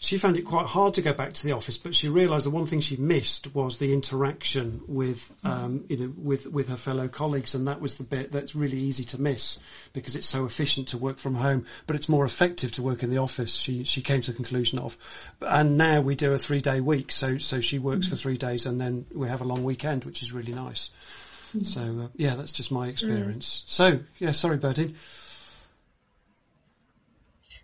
she 0.00 0.16
found 0.16 0.36
it 0.36 0.42
quite 0.42 0.66
hard 0.66 0.94
to 0.94 1.02
go 1.02 1.12
back 1.12 1.32
to 1.32 1.42
the 1.42 1.52
office, 1.52 1.76
but 1.76 1.92
she 1.92 2.08
realised 2.08 2.46
the 2.46 2.50
one 2.50 2.66
thing 2.66 2.78
she 2.78 2.96
missed 2.96 3.52
was 3.52 3.78
the 3.78 3.92
interaction 3.92 4.80
with, 4.86 5.36
um, 5.42 5.84
you 5.88 5.96
know, 5.96 6.12
with 6.16 6.46
with 6.46 6.68
her 6.68 6.76
fellow 6.76 7.08
colleagues, 7.08 7.56
and 7.56 7.66
that 7.66 7.80
was 7.80 7.96
the 7.96 8.04
bit 8.04 8.30
that's 8.30 8.54
really 8.54 8.78
easy 8.78 9.02
to 9.04 9.20
miss 9.20 9.58
because 9.92 10.14
it's 10.14 10.28
so 10.28 10.44
efficient 10.44 10.88
to 10.88 10.98
work 10.98 11.18
from 11.18 11.34
home, 11.34 11.66
but 11.88 11.96
it's 11.96 12.08
more 12.08 12.24
effective 12.24 12.70
to 12.72 12.82
work 12.82 13.02
in 13.02 13.10
the 13.10 13.18
office. 13.18 13.52
She 13.52 13.82
she 13.82 14.00
came 14.02 14.20
to 14.20 14.30
the 14.30 14.36
conclusion 14.36 14.78
of, 14.78 14.96
and 15.40 15.76
now 15.76 16.00
we 16.00 16.14
do 16.14 16.32
a 16.32 16.38
three 16.38 16.60
day 16.60 16.80
week, 16.80 17.10
so 17.10 17.38
so 17.38 17.60
she 17.60 17.80
works 17.80 18.06
mm-hmm. 18.06 18.14
for 18.14 18.22
three 18.22 18.36
days 18.36 18.66
and 18.66 18.80
then 18.80 19.04
we 19.12 19.26
have 19.26 19.40
a 19.40 19.44
long 19.44 19.64
weekend, 19.64 20.04
which 20.04 20.22
is 20.22 20.32
really 20.32 20.54
nice. 20.54 20.90
Mm-hmm. 21.56 21.64
So 21.64 21.80
uh, 22.04 22.08
yeah, 22.14 22.36
that's 22.36 22.52
just 22.52 22.70
my 22.70 22.86
experience. 22.86 23.64
Mm. 23.66 23.68
So 23.68 24.00
yeah, 24.20 24.32
sorry, 24.32 24.58
Birdie. 24.58 24.94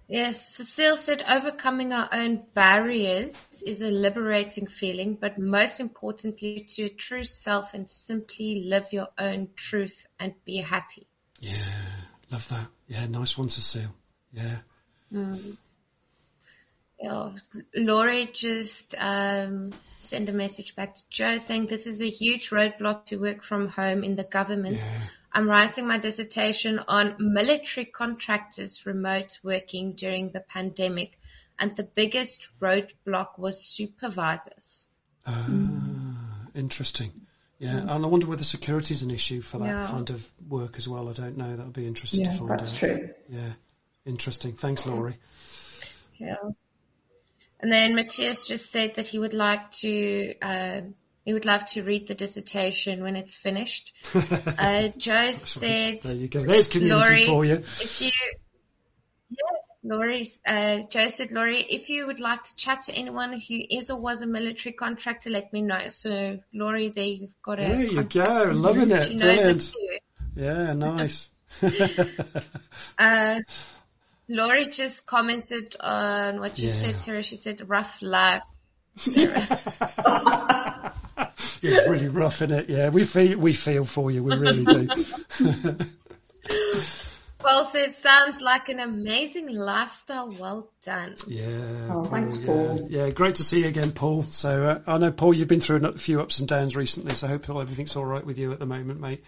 Yes, 0.08 0.56
Cecile 0.56 0.96
said 0.98 1.22
overcoming 1.26 1.92
our 1.92 2.08
own 2.12 2.42
barriers 2.52 3.62
is 3.66 3.80
a 3.80 3.90
liberating 3.90 4.66
feeling, 4.66 5.16
but 5.18 5.38
most 5.38 5.80
importantly 5.80 6.66
to 6.74 6.84
a 6.84 6.88
true 6.90 7.24
self 7.24 7.72
and 7.72 7.88
simply 7.88 8.64
live 8.66 8.92
your 8.92 9.08
own 9.18 9.48
truth 9.56 10.06
and 10.20 10.34
be 10.44 10.58
happy. 10.58 11.06
Yeah, 11.40 11.80
love 12.30 12.46
that. 12.50 12.68
Yeah, 12.86 13.06
nice 13.06 13.38
one, 13.38 13.48
Cecile. 13.48 13.94
Yeah. 14.32 14.58
Mm. 15.12 15.56
Yeah, 17.00 17.32
Laurie 17.74 18.30
just 18.32 18.94
um, 18.98 19.72
sent 19.96 20.28
a 20.28 20.32
message 20.32 20.76
back 20.76 20.94
to 20.94 21.02
Joe 21.08 21.38
saying 21.38 21.66
this 21.66 21.86
is 21.86 22.02
a 22.02 22.08
huge 22.10 22.50
roadblock 22.50 23.06
to 23.06 23.16
work 23.16 23.42
from 23.42 23.68
home 23.68 24.04
in 24.04 24.16
the 24.16 24.24
government. 24.24 24.76
Yeah. 24.78 25.00
I'm 25.34 25.48
writing 25.48 25.88
my 25.88 25.98
dissertation 25.98 26.78
on 26.86 27.16
military 27.18 27.86
contractors 27.86 28.86
remote 28.86 29.40
working 29.42 29.94
during 29.94 30.30
the 30.30 30.40
pandemic, 30.40 31.18
and 31.58 31.76
the 31.76 31.82
biggest 31.82 32.48
roadblock 32.60 33.36
was 33.36 33.64
supervisors. 33.64 34.86
Ah, 35.26 35.48
interesting. 36.54 37.10
Yeah, 37.58 37.78
and 37.78 37.90
I 37.90 37.96
wonder 37.96 38.26
whether 38.26 38.44
security 38.44 38.94
is 38.94 39.02
an 39.02 39.10
issue 39.10 39.40
for 39.40 39.58
that 39.58 39.66
yeah. 39.66 39.86
kind 39.86 40.10
of 40.10 40.30
work 40.48 40.76
as 40.76 40.88
well. 40.88 41.08
I 41.08 41.12
don't 41.12 41.36
know. 41.36 41.56
That 41.56 41.64
would 41.64 41.74
be 41.74 41.86
interesting 41.86 42.24
yeah, 42.24 42.30
to 42.30 42.38
find 42.38 42.50
that's 42.50 42.74
out. 42.74 42.78
true. 42.78 43.10
Yeah, 43.28 43.52
interesting. 44.06 44.52
Thanks, 44.52 44.86
Laurie. 44.86 45.16
Yeah. 46.18 46.36
And 47.58 47.72
then 47.72 47.94
Matthias 47.94 48.46
just 48.46 48.70
said 48.70 48.96
that 48.96 49.06
he 49.06 49.18
would 49.18 49.34
like 49.34 49.70
to 49.72 50.34
uh, 50.42 50.80
he 51.24 51.32
would 51.32 51.46
love 51.46 51.64
to 51.66 51.82
read 51.82 52.06
the 52.06 52.14
dissertation 52.14 53.02
when 53.02 53.16
it's 53.16 53.36
finished. 53.36 53.94
uh, 54.14 54.88
Joe 54.96 55.32
said, 55.32 56.02
"There 56.02 56.16
you 56.16 56.28
go. 56.28 56.44
There's 56.44 56.68
community 56.68 56.94
Laurie, 56.94 57.26
for 57.26 57.44
you." 57.44 57.54
If 57.54 58.00
you, 58.02 58.10
yes, 59.30 59.64
Laurie. 59.82 60.26
Uh, 60.46 60.80
Joe 60.90 61.08
said, 61.08 61.32
"Laurie, 61.32 61.62
if 61.62 61.88
you 61.88 62.06
would 62.06 62.20
like 62.20 62.42
to 62.42 62.56
chat 62.56 62.82
to 62.82 62.92
anyone 62.92 63.32
who 63.32 63.58
is 63.70 63.88
or 63.90 63.98
was 63.98 64.20
a 64.20 64.26
military 64.26 64.74
contractor, 64.74 65.30
let 65.30 65.52
me 65.52 65.62
know." 65.62 65.88
So, 65.88 66.40
Laurie, 66.52 66.90
there 66.90 67.04
you've 67.04 67.42
got 67.42 67.58
a. 67.58 67.62
There 67.62 67.84
you 67.84 68.02
go. 68.04 68.50
Loving 68.52 68.90
it. 68.90 69.08
She 69.08 69.16
Brilliant. 69.16 69.72
It 69.74 70.02
yeah, 70.36 70.72
nice. 70.74 71.30
uh, 72.98 73.40
Laurie 74.28 74.66
just 74.66 75.06
commented 75.06 75.76
on 75.80 76.40
what 76.40 76.58
you 76.58 76.68
yeah. 76.68 76.74
said, 76.74 76.98
Sarah. 76.98 77.22
She 77.22 77.36
said, 77.36 77.68
"Rough 77.68 78.02
life." 78.02 78.42
yeah, 79.06 80.73
it's 81.72 81.88
really 81.88 82.08
rough, 82.08 82.42
isn't 82.42 82.52
it? 82.52 82.68
Yeah, 82.68 82.88
we 82.90 83.04
feel 83.04 83.38
we 83.38 83.52
feel 83.52 83.84
for 83.84 84.10
you. 84.10 84.22
We 84.22 84.36
really 84.36 84.64
do. 84.64 84.88
well 87.42 87.70
it 87.74 87.94
Sounds 87.94 88.40
like 88.40 88.68
an 88.68 88.80
amazing 88.80 89.48
lifestyle. 89.48 90.34
Well 90.38 90.70
done. 90.84 91.16
Yeah. 91.26 91.88
Oh, 91.90 92.04
thanks, 92.04 92.38
Paul. 92.38 92.86
Yeah. 92.88 93.06
yeah. 93.06 93.10
great 93.10 93.36
to 93.36 93.42
see 93.44 93.60
you 93.60 93.68
again, 93.68 93.92
Paul. 93.92 94.24
So 94.24 94.64
uh, 94.64 94.80
I 94.86 94.98
know, 94.98 95.12
Paul, 95.12 95.34
you've 95.34 95.48
been 95.48 95.60
through 95.60 95.84
a 95.86 95.92
few 95.92 96.20
ups 96.20 96.38
and 96.38 96.48
downs 96.48 96.74
recently. 96.76 97.14
So 97.14 97.26
I 97.26 97.30
hope 97.30 97.48
everything's 97.48 97.96
all 97.96 98.04
right 98.04 98.24
with 98.24 98.38
you 98.38 98.52
at 98.52 98.58
the 98.58 98.66
moment, 98.66 99.00
mate. 99.00 99.24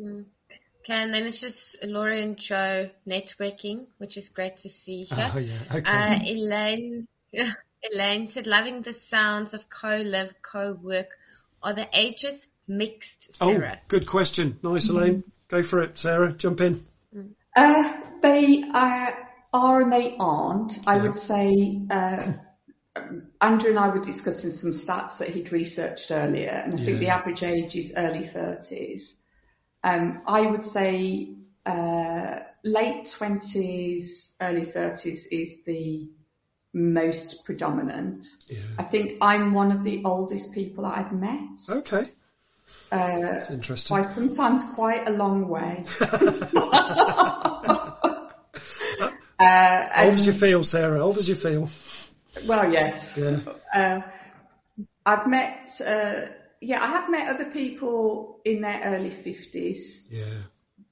Okay, 0.00 0.94
and 0.94 1.14
then 1.14 1.24
it's 1.24 1.40
just 1.40 1.76
Laurie 1.82 2.22
and 2.22 2.36
Joe 2.36 2.90
networking, 3.06 3.86
which 3.98 4.16
is 4.16 4.30
great 4.30 4.58
to 4.58 4.68
see 4.68 5.02
here. 5.02 5.30
Oh, 5.34 5.38
yeah. 5.38 5.58
Okay. 5.76 5.92
Uh, 5.92 6.18
Elaine. 6.24 7.06
Elaine 7.90 8.26
said, 8.26 8.46
loving 8.46 8.82
the 8.82 8.92
sounds 8.92 9.54
of 9.54 9.68
co-live, 9.68 10.34
co-work. 10.42 11.08
Are 11.62 11.74
the 11.74 11.88
ages 11.92 12.46
mixed, 12.68 13.38
oh, 13.40 13.52
Sarah? 13.52 13.78
Oh, 13.80 13.84
good 13.88 14.06
question. 14.06 14.58
Nice, 14.62 14.88
Elaine. 14.88 15.18
Mm-hmm. 15.18 15.28
Go 15.48 15.62
for 15.62 15.82
it, 15.82 15.98
Sarah. 15.98 16.32
Jump 16.32 16.60
in. 16.60 16.86
Uh, 17.54 18.00
they 18.22 18.62
uh, 18.62 19.10
are 19.52 19.82
and 19.82 19.92
they 19.92 20.16
aren't. 20.18 20.78
I 20.86 20.96
yeah. 20.96 21.02
would 21.02 21.16
say 21.16 21.82
uh, 21.90 22.32
Andrew 23.40 23.70
and 23.70 23.78
I 23.78 23.88
were 23.88 24.00
discussing 24.00 24.50
some 24.50 24.72
stats 24.72 25.18
that 25.18 25.30
he'd 25.30 25.52
researched 25.52 26.10
earlier, 26.10 26.48
and 26.48 26.74
I 26.74 26.78
yeah. 26.78 26.84
think 26.84 26.98
the 27.00 27.08
average 27.08 27.42
age 27.42 27.76
is 27.76 27.94
early 27.96 28.24
30s. 28.24 29.18
Um, 29.84 30.22
I 30.26 30.42
would 30.42 30.64
say 30.64 31.34
uh, 31.66 32.40
late 32.64 33.06
20s, 33.06 34.32
early 34.40 34.66
30s 34.66 35.26
is 35.30 35.64
the 35.64 36.10
most 36.72 37.44
predominant. 37.44 38.26
Yeah. 38.48 38.60
I 38.78 38.82
think 38.84 39.18
I'm 39.20 39.52
one 39.52 39.72
of 39.72 39.84
the 39.84 40.02
oldest 40.04 40.52
people 40.54 40.86
I've 40.86 41.12
met. 41.12 41.58
Okay. 41.68 42.08
Uh, 42.90 43.20
That's 43.20 43.50
interesting. 43.50 43.96
By 43.96 44.04
sometimes 44.04 44.62
quite 44.74 45.06
a 45.08 45.10
long 45.10 45.48
way. 45.48 45.84
uh, 49.38 49.86
old 49.96 50.14
as 50.14 50.26
you 50.26 50.32
feel, 50.32 50.64
Sarah? 50.64 50.98
How 50.98 51.04
old 51.04 51.18
as 51.18 51.28
you 51.28 51.34
feel? 51.34 51.70
Well, 52.46 52.72
yes. 52.72 53.18
Yeah. 53.18 53.40
Uh, 53.74 54.02
I've 55.04 55.26
met, 55.26 55.80
uh, 55.84 56.26
yeah, 56.60 56.82
I 56.82 56.86
have 56.86 57.10
met 57.10 57.28
other 57.28 57.46
people 57.46 58.40
in 58.44 58.60
their 58.60 58.80
early 58.84 59.10
50s. 59.10 60.06
Yeah. 60.10 60.42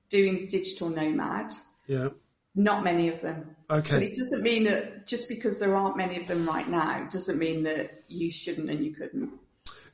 Doing 0.08 0.48
digital 0.48 0.88
nomad. 0.88 1.52
Yeah. 1.86 2.08
Not 2.54 2.82
many 2.82 3.08
of 3.08 3.20
them. 3.20 3.56
Okay. 3.68 3.94
But 3.94 4.02
it 4.02 4.16
doesn't 4.16 4.42
mean 4.42 4.64
that 4.64 5.06
just 5.06 5.28
because 5.28 5.60
there 5.60 5.76
aren't 5.76 5.96
many 5.96 6.20
of 6.20 6.26
them 6.26 6.46
right 6.46 6.68
now 6.68 7.08
doesn't 7.10 7.38
mean 7.38 7.62
that 7.64 8.02
you 8.08 8.30
shouldn't 8.30 8.68
and 8.68 8.84
you 8.84 8.92
couldn't. 8.92 9.30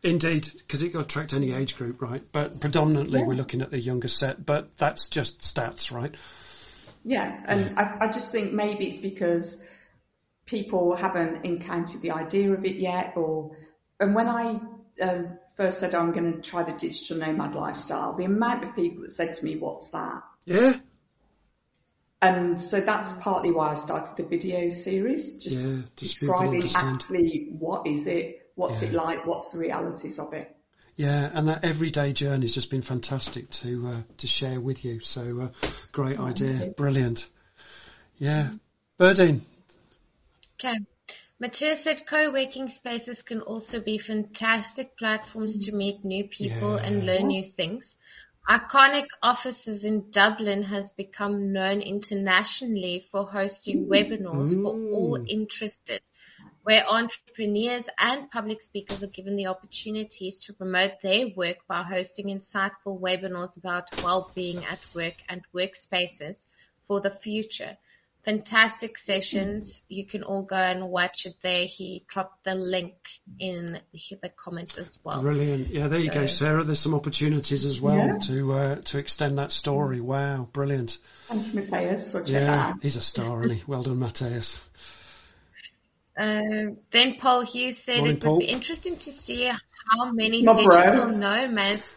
Indeed, 0.03 0.49
because 0.57 0.83
it 0.83 0.91
could 0.91 1.01
attract 1.01 1.33
any 1.33 1.53
age 1.53 1.77
group, 1.77 2.01
right? 2.01 2.23
But 2.33 2.61
predominantly 2.61 3.21
yeah. 3.21 3.27
we're 3.27 3.35
looking 3.35 3.61
at 3.61 3.71
the 3.71 3.81
younger 3.81 4.09
set, 4.09 4.45
but 4.45 4.77
that's 4.79 5.07
just 5.07 5.41
stats, 5.41 5.91
right? 5.91 6.15
Yeah, 7.05 7.41
and 7.47 7.71
yeah. 7.77 7.97
I, 8.01 8.07
I 8.07 8.13
just 8.13 8.33
think 8.33 8.53
maybe 8.53 8.87
it's 8.87 8.99
because 8.99 9.61
people 10.45 10.95
haven't 10.97 11.45
encountered 11.45 12.03
the 12.03 12.13
idea 12.13 12.53
of 12.53 12.65
it 12.65 12.77
yet, 12.77 13.15
or 13.17 13.57
and 14.01 14.15
when 14.15 14.29
I 14.29 14.61
um, 15.03 15.39
first 15.55 15.81
said 15.81 15.95
oh, 15.95 16.01
I'm 16.01 16.13
going 16.13 16.33
to 16.33 16.41
try 16.41 16.63
the 16.63 16.73
digital 16.73 17.19
nomad 17.19 17.55
lifestyle, 17.55 18.15
the 18.15 18.25
amount 18.25 18.65
of 18.65 18.75
people 18.75 19.03
that 19.03 19.13
said 19.13 19.35
to 19.35 19.45
me, 19.45 19.57
"What's 19.57 19.91
that?" 19.91 20.23
Yeah, 20.45 20.79
and 22.27 22.61
so 22.61 22.81
that's 22.81 23.13
partly 23.13 23.51
why 23.51 23.71
I 23.71 23.75
started 23.75 24.17
the 24.17 24.25
video 24.25 24.71
series, 24.71 25.43
just 25.43 25.57
yeah, 25.57 25.83
describing 25.97 26.63
actually 26.75 27.49
what 27.59 27.87
is 27.87 28.07
it, 28.07 28.51
what's 28.55 28.83
yeah. 28.83 28.89
it 28.89 28.95
like, 28.95 29.27
what's 29.27 29.53
the 29.53 29.59
realities 29.59 30.19
of 30.19 30.33
it. 30.33 30.55
Yeah, 30.97 31.31
and 31.33 31.49
that 31.49 31.65
everyday 31.65 32.13
journey 32.15 32.47
has 32.47 32.55
just 32.55 32.71
been 32.71 32.83
fantastic 32.83 33.51
to 33.51 33.89
uh, 33.89 34.03
to 34.19 34.27
share 34.27 34.61
with 34.61 34.85
you. 34.85 35.01
So 35.01 35.41
uh, 35.41 35.69
great 35.93 36.19
oh, 36.19 36.27
idea, 36.27 36.75
brilliant. 36.77 37.29
Yeah, 38.19 38.49
Berdine. 38.99 39.43
Okay. 40.59 40.79
Matthias 41.39 41.85
said 41.85 42.07
co-working 42.07 42.71
spaces 42.71 43.21
can 43.21 43.43
also 43.43 43.79
be 43.79 43.99
fantastic 43.99 44.97
platforms 44.97 45.67
to 45.67 45.73
meet 45.73 46.03
new 46.03 46.25
people 46.25 46.77
yeah. 46.77 46.83
and 46.83 47.05
learn 47.05 47.27
new 47.27 47.45
things. 47.45 47.97
Iconic 48.49 49.09
Offices 49.25 49.85
in 49.85 50.13
Dublin 50.13 50.63
has 50.63 50.93
become 50.93 51.53
known 51.53 51.81
internationally 51.81 53.01
for 53.11 53.27
hosting 53.27 53.87
webinars 53.87 54.55
for 54.55 54.73
all 54.93 55.25
interested, 55.27 56.01
where 56.63 56.87
entrepreneurs 56.89 57.89
and 57.99 58.31
public 58.31 58.63
speakers 58.63 59.03
are 59.03 59.09
given 59.09 59.35
the 59.35 59.49
opportunities 59.49 60.39
to 60.45 60.53
promote 60.53 60.93
their 61.03 61.27
work 61.35 61.57
by 61.67 61.83
hosting 61.83 62.27
insightful 62.27 63.01
webinars 63.01 63.57
about 63.57 63.91
well-being 64.01 64.65
at 64.65 64.85
work 64.95 65.17
and 65.29 65.43
workspaces 65.53 66.47
for 66.87 67.01
the 67.01 67.11
future 67.11 67.77
fantastic 68.27 68.99
sessions. 68.99 69.83
You 69.89 70.05
can 70.05 70.25
all 70.25 70.43
go 70.43 70.57
and 70.57 70.91
watch 70.91 71.25
it 71.27 71.37
there. 71.43 71.65
He 71.65 72.05
dropped 72.09 72.45
the 72.45 72.57
link 72.57 72.95
in 73.39 73.81
the 73.93 74.29
comments 74.29 74.77
as 74.77 74.99
well. 75.03 75.23
Brilliant. 75.23 75.69
Yeah, 75.69 75.87
there 75.87 76.01
you 76.01 76.13
so, 76.13 76.21
go, 76.21 76.27
Sarah. 76.27 76.65
There's 76.65 76.81
some 76.81 76.95
opportunities 76.95 77.65
as 77.65 77.81
well 77.81 77.97
yeah. 77.97 78.19
to 78.19 78.53
uh, 78.53 78.75
to 78.77 78.99
extend 78.99 79.39
that 79.39 79.53
story. 79.53 80.01
Wow, 80.01 80.49
brilliant. 80.53 80.99
Thank 81.29 81.47
you, 81.47 81.53
Matthias. 81.55 82.17
yeah, 82.27 82.75
he's 82.83 82.97
a 82.97 83.01
star, 83.01 83.45
isn't 83.45 83.59
he? 83.59 83.65
Well 83.67 83.83
done, 83.83 83.99
Matthias. 83.99 84.63
Uh, 86.19 86.73
then 86.93 87.17
Paul 87.21 87.43
Hughes 87.43 87.77
said 87.77 87.99
Morning, 87.99 88.17
it 88.17 88.23
Paul. 88.23 88.37
would 88.37 88.41
be 88.41 88.47
interesting 88.47 88.97
to 88.97 89.13
see 89.13 89.45
how 89.49 90.11
many 90.13 90.43
My 90.43 90.55
bro. 90.55 90.65
digital 90.65 91.09
nomads 91.09 91.91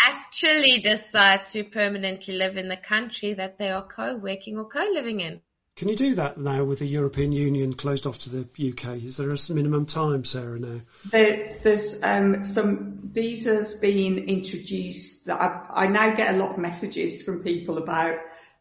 actually 0.00 0.80
decide 0.80 1.46
to 1.46 1.62
permanently 1.62 2.34
live 2.34 2.56
in 2.56 2.68
the 2.68 2.76
country 2.76 3.34
that 3.34 3.56
they 3.56 3.70
are 3.70 3.86
co-working 3.86 4.58
or 4.58 4.68
co-living 4.68 5.20
in. 5.20 5.40
Can 5.76 5.88
you 5.88 5.96
do 5.96 6.14
that 6.14 6.38
now 6.38 6.62
with 6.62 6.78
the 6.78 6.86
European 6.86 7.32
Union 7.32 7.72
closed 7.72 8.06
off 8.06 8.18
to 8.20 8.30
the 8.30 8.70
UK? 8.70 9.02
Is 9.02 9.16
there 9.16 9.30
a 9.30 9.52
minimum 9.52 9.86
time, 9.86 10.24
Sarah, 10.24 10.58
now? 10.60 10.82
There, 11.10 11.58
there's 11.64 12.00
um, 12.00 12.44
some 12.44 13.00
visas 13.12 13.74
being 13.80 14.28
introduced 14.28 15.26
that 15.26 15.40
I, 15.40 15.84
I 15.84 15.86
now 15.88 16.14
get 16.14 16.32
a 16.32 16.38
lot 16.38 16.52
of 16.52 16.58
messages 16.58 17.24
from 17.24 17.42
people 17.42 17.78
about, 17.78 18.18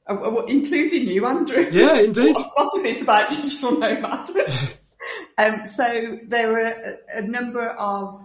uh, 0.10 0.46
including 0.46 1.08
you, 1.08 1.28
Andrew. 1.28 1.68
Yeah, 1.72 2.00
indeed. 2.00 2.34
What's, 2.34 2.52
what's 2.56 2.82
this 2.82 3.04
about 3.04 3.30
digital 3.30 3.78
nomad? 3.78 4.30
um, 5.38 5.66
so 5.68 6.18
there 6.28 6.52
are 6.52 6.66
a, 6.66 7.20
a 7.20 7.22
number 7.22 7.70
of 7.70 8.24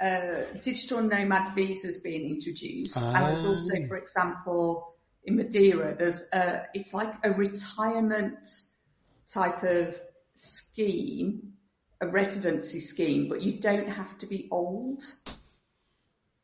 uh, 0.00 0.44
digital 0.62 1.02
nomad 1.02 1.54
visas 1.54 2.00
being 2.00 2.30
introduced, 2.30 2.96
and 2.96 3.26
there's 3.26 3.44
also, 3.44 3.74
Ah. 3.76 3.86
for 3.88 3.98
example, 3.98 4.91
in 5.24 5.36
Madeira, 5.36 5.94
there's 5.96 6.28
a, 6.32 6.66
it's 6.74 6.92
like 6.92 7.14
a 7.24 7.32
retirement 7.32 8.46
type 9.32 9.62
of 9.62 9.98
scheme, 10.34 11.54
a 12.00 12.08
residency 12.08 12.80
scheme, 12.80 13.28
but 13.28 13.42
you 13.42 13.60
don't 13.60 13.88
have 13.88 14.18
to 14.18 14.26
be 14.26 14.48
old. 14.50 15.02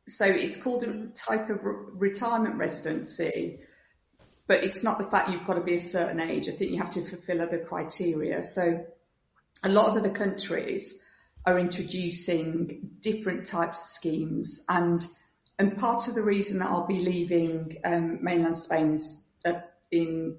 So 0.06 0.24
it's 0.24 0.62
called 0.62 0.84
a 0.84 1.06
type 1.08 1.50
of 1.50 1.64
re- 1.64 2.10
retirement 2.10 2.56
residency, 2.56 3.60
but 4.46 4.62
it's 4.64 4.82
not 4.82 4.98
the 4.98 5.10
fact 5.10 5.30
you've 5.30 5.46
got 5.46 5.54
to 5.54 5.62
be 5.62 5.74
a 5.74 5.80
certain 5.80 6.20
age. 6.20 6.48
I 6.48 6.52
think 6.52 6.70
you 6.70 6.78
have 6.78 6.90
to 6.90 7.04
fulfill 7.04 7.42
other 7.42 7.58
criteria. 7.58 8.42
So 8.42 8.86
a 9.62 9.68
lot 9.68 9.90
of 9.90 9.98
other 9.98 10.14
countries 10.14 11.02
are 11.44 11.58
introducing 11.58 12.90
different 13.00 13.46
types 13.46 13.80
of 13.80 13.88
schemes 13.88 14.62
and 14.68 15.04
and 15.58 15.76
part 15.76 16.08
of 16.08 16.14
the 16.14 16.22
reason 16.22 16.60
that 16.60 16.70
I'll 16.70 16.86
be 16.86 17.00
leaving 17.00 17.78
um, 17.84 18.22
mainland 18.22 18.56
Spain 18.56 18.94
is, 18.94 19.22
uh, 19.44 19.54
in 19.90 20.38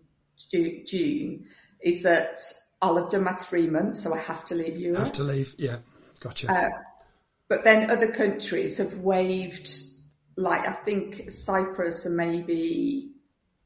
Ju- 0.49 0.84
June 0.86 1.47
is 1.82 2.03
that 2.03 2.38
I'll 2.82 2.97
have 2.97 3.09
done 3.09 3.24
my 3.24 3.34
three 3.34 3.67
months, 3.67 4.01
so 4.01 4.13
I 4.13 4.20
have 4.20 4.45
to 4.45 4.55
leave 4.55 4.78
Europe. 4.78 4.99
Have 4.99 5.11
to 5.13 5.24
leave? 5.24 5.53
Yeah, 5.57 5.78
gotcha. 6.22 6.51
Uh, 6.51 6.70
but 7.49 7.63
then 7.63 7.91
other 7.91 8.11
countries 8.11 8.78
have 8.78 8.93
waived, 8.99 9.70
like 10.38 10.67
I 10.67 10.74
think 10.74 11.30
Cyprus 11.32 12.05
and 12.05 12.15
maybe 12.15 13.11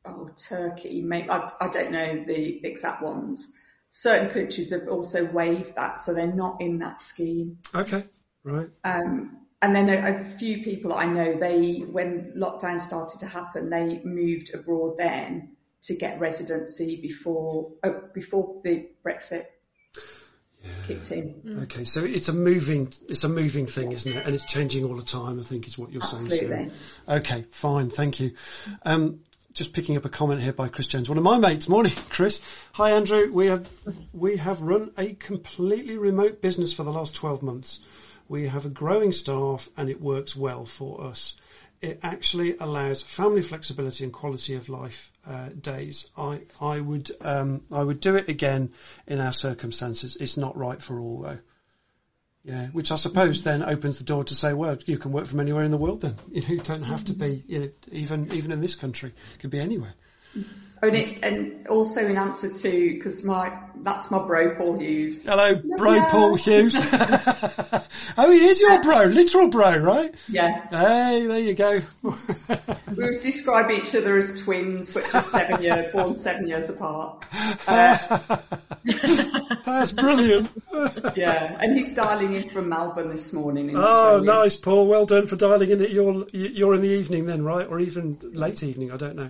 oh 0.05 0.29
Turkey, 0.47 1.01
maybe 1.01 1.29
I, 1.29 1.47
I 1.61 1.67
don't 1.67 1.91
know 1.91 2.23
the 2.25 2.65
exact 2.65 3.03
ones. 3.03 3.51
Certain 3.89 4.31
countries 4.31 4.71
have 4.71 4.87
also 4.87 5.25
waived 5.25 5.75
that, 5.75 5.99
so 5.99 6.15
they're 6.15 6.25
not 6.25 6.61
in 6.61 6.79
that 6.79 6.99
scheme. 6.99 7.59
okay, 7.75 8.05
right. 8.43 8.69
Um, 8.83 9.42
and 9.63 9.73
then 9.73 9.87
a, 9.87 10.19
a 10.19 10.25
few 10.37 10.61
people 10.61 10.93
I 10.93 11.05
know, 11.05 11.39
they 11.39 11.77
when 11.79 12.33
lockdown 12.35 12.81
started 12.81 13.21
to 13.21 13.27
happen, 13.27 13.69
they 13.69 14.01
moved 14.03 14.53
abroad 14.53 14.97
then 14.97 15.55
to 15.83 15.95
get 15.95 16.19
residency 16.19 16.99
before 17.01 17.71
uh, 17.81 17.91
before 18.13 18.59
the 18.65 18.89
Brexit 19.05 19.45
kicked 20.85 21.13
in. 21.13 21.61
Okay, 21.63 21.85
so 21.85 22.03
it's 22.03 22.27
a 22.27 22.33
moving, 22.33 22.91
it's 23.07 23.23
a 23.23 23.29
moving 23.29 23.65
thing, 23.65 23.93
isn't 23.93 24.11
it? 24.11 24.25
And 24.25 24.35
it's 24.35 24.43
changing 24.43 24.83
all 24.83 24.97
the 24.97 25.01
time. 25.01 25.39
I 25.39 25.43
think 25.43 25.65
is 25.65 25.77
what 25.77 25.93
you're 25.93 26.01
saying. 26.01 26.29
Sarah. 26.29 26.59
Absolutely. 26.63 26.73
Okay, 27.07 27.45
fine, 27.51 27.89
thank 27.89 28.19
you. 28.19 28.33
Um, 28.83 29.21
just 29.53 29.71
picking 29.71 29.95
up 29.95 30.03
a 30.03 30.09
comment 30.09 30.41
here 30.41 30.51
by 30.51 30.67
Chris 30.67 30.87
Jones, 30.87 31.07
one 31.07 31.17
of 31.17 31.23
my 31.23 31.37
mates. 31.37 31.69
Morning, 31.69 31.93
Chris. 32.09 32.41
Hi, 32.73 32.91
Andrew. 32.91 33.31
We 33.31 33.47
have 33.47 33.69
we 34.11 34.35
have 34.37 34.61
run 34.61 34.91
a 34.97 35.13
completely 35.13 35.97
remote 35.97 36.41
business 36.41 36.73
for 36.73 36.83
the 36.83 36.91
last 36.91 37.15
12 37.15 37.43
months. 37.43 37.79
We 38.27 38.47
have 38.47 38.65
a 38.65 38.69
growing 38.69 39.11
staff, 39.11 39.69
and 39.77 39.89
it 39.89 40.01
works 40.01 40.35
well 40.35 40.65
for 40.65 41.03
us. 41.03 41.35
It 41.81 41.99
actually 42.01 42.55
allows 42.57 43.01
family 43.01 43.41
flexibility 43.41 44.05
and 44.05 44.13
quality 44.13 44.55
of 44.55 44.69
life 44.69 45.11
uh, 45.27 45.49
days. 45.49 46.07
I 46.17 46.41
I 46.61 46.79
would 46.79 47.11
um, 47.19 47.61
I 47.71 47.83
would 47.83 47.99
do 47.99 48.15
it 48.15 48.29
again 48.29 48.71
in 49.05 49.19
our 49.19 49.33
circumstances. 49.33 50.15
It's 50.15 50.37
not 50.37 50.57
right 50.57 50.81
for 50.81 50.99
all 50.99 51.19
though. 51.19 51.39
Yeah, 52.45 52.67
which 52.67 52.91
I 52.91 52.95
suppose 52.95 53.43
then 53.43 53.63
opens 53.63 53.99
the 53.99 54.03
door 54.03 54.25
to 54.25 54.35
say, 54.35 54.53
well, 54.53 54.77
you 54.85 54.97
can 54.97 55.13
work 55.13 55.27
from 55.27 55.39
anywhere 55.39 55.63
in 55.63 55.71
the 55.71 55.77
world 55.77 56.01
then. 56.01 56.15
You 56.31 56.41
know, 56.41 56.47
you 56.49 56.59
don't 56.59 56.83
have 56.83 57.05
to 57.05 57.13
be, 57.13 57.41
you 57.47 57.59
know, 57.59 57.69
even 57.91 58.33
even 58.33 58.51
in 58.51 58.59
this 58.59 58.75
country, 58.75 59.13
it 59.33 59.39
could 59.39 59.49
be 59.49 59.59
anywhere. 59.59 59.93
Oh, 60.35 60.43
and, 60.87 60.95
it, 60.95 61.23
and 61.23 61.67
also 61.67 62.05
in 62.05 62.17
answer 62.17 62.51
to 62.53 62.93
because 62.93 63.23
my 63.23 63.57
that's 63.83 64.11
my 64.11 64.19
bro 64.19 64.55
Paul 64.55 64.79
Hughes. 64.79 65.23
Hello, 65.23 65.55
bro. 65.77 66.01
Paul 66.05 66.35
Hughes. 66.35 66.75
oh, 68.17 68.29
he 68.31 68.45
is 68.45 68.61
your 68.61 68.81
bro, 68.81 69.03
literal 69.05 69.49
bro, 69.49 69.75
right? 69.77 70.13
Yeah, 70.29 70.67
Hey, 70.69 71.25
there 71.27 71.39
you 71.39 71.53
go. 71.53 71.81
we 72.03 73.05
describe 73.21 73.71
each 73.71 73.93
other 73.95 74.15
as 74.17 74.39
twins, 74.41 74.93
which 74.93 75.11
just 75.11 75.31
seven 75.31 75.61
years, 75.61 75.91
born 75.91 76.15
seven 76.15 76.47
years 76.47 76.69
apart. 76.69 77.23
Uh, 77.67 78.37
That's 79.65 79.91
brilliant. 79.93 80.49
yeah, 81.15 81.57
and 81.59 81.77
he's 81.77 81.93
dialing 81.93 82.33
in 82.33 82.49
from 82.49 82.69
Melbourne 82.69 83.09
this 83.09 83.31
morning. 83.33 83.69
In 83.69 83.77
Oh, 83.77 83.81
Australia. 83.81 84.25
nice, 84.25 84.55
Paul. 84.57 84.87
Well 84.87 85.05
done 85.05 85.25
for 85.27 85.35
dialing 85.35 85.69
in. 85.71 85.81
At 85.81 85.91
your, 85.91 86.25
you're 86.31 86.73
in 86.75 86.81
the 86.81 86.89
evening 86.89 87.25
then, 87.25 87.43
right? 87.43 87.65
Or 87.67 87.79
even 87.79 88.17
late 88.21 88.61
evening, 88.63 88.91
I 88.91 88.97
don't 88.97 89.15
know. 89.15 89.29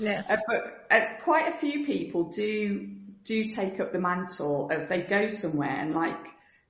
Yes. 0.00 0.30
Uh, 0.30 0.36
but 0.46 0.86
uh, 0.90 1.00
quite 1.22 1.48
a 1.48 1.52
few 1.58 1.86
people 1.86 2.24
do 2.30 2.88
do 3.24 3.44
take 3.44 3.80
up 3.80 3.92
the 3.92 3.98
mantle 3.98 4.70
of 4.70 4.88
they 4.88 5.02
go 5.02 5.28
somewhere 5.28 5.68
and 5.68 5.94
like 5.94 6.26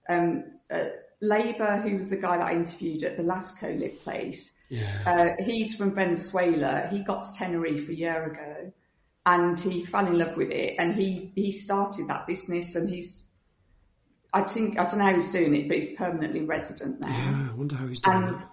um, 0.09 0.45
uh, 0.71 0.87
Labour, 1.21 1.77
who 1.77 1.97
was 1.97 2.11
the 2.11 2.17
guy 2.17 2.39
that 2.39 2.47
I 2.47 2.53
interviewed 2.55 3.05
at 3.05 3.17
the 3.17 3.23
last 3.23 3.59
co-live 3.59 4.03
place. 4.03 4.53
Yeah. 4.69 5.37
Uh, 5.39 5.43
he's 5.43 5.75
from 5.75 5.95
Venezuela. 5.95 6.89
He 6.91 7.01
got 7.01 7.25
to 7.25 7.35
Tenerife 7.35 7.89
a 7.89 7.95
year 7.95 8.25
ago, 8.25 8.73
and 9.27 9.59
he 9.59 9.85
fell 9.85 10.07
in 10.07 10.19
love 10.19 10.37
with 10.37 10.51
it. 10.51 10.77
And 10.79 10.95
he 10.95 11.31
he 11.35 11.53
started 11.53 12.09
that 12.09 12.27
business, 12.27 12.75
and 12.75 12.89
he's 12.89 13.25
I 14.33 14.43
think 14.43 14.79
I 14.79 14.85
don't 14.85 14.99
know 14.99 15.07
how 15.07 15.15
he's 15.15 15.33
doing 15.33 15.55
it, 15.55 15.69
but 15.69 15.77
he's 15.77 15.95
permanently 15.97 16.43
resident 16.43 17.01
now. 17.01 17.09
yeah, 17.09 17.49
I 17.51 17.55
wonder 17.55 17.77
how 17.77 17.87
he's 17.87 18.01
doing 18.01 18.17
And 18.17 18.39
that. 18.39 18.47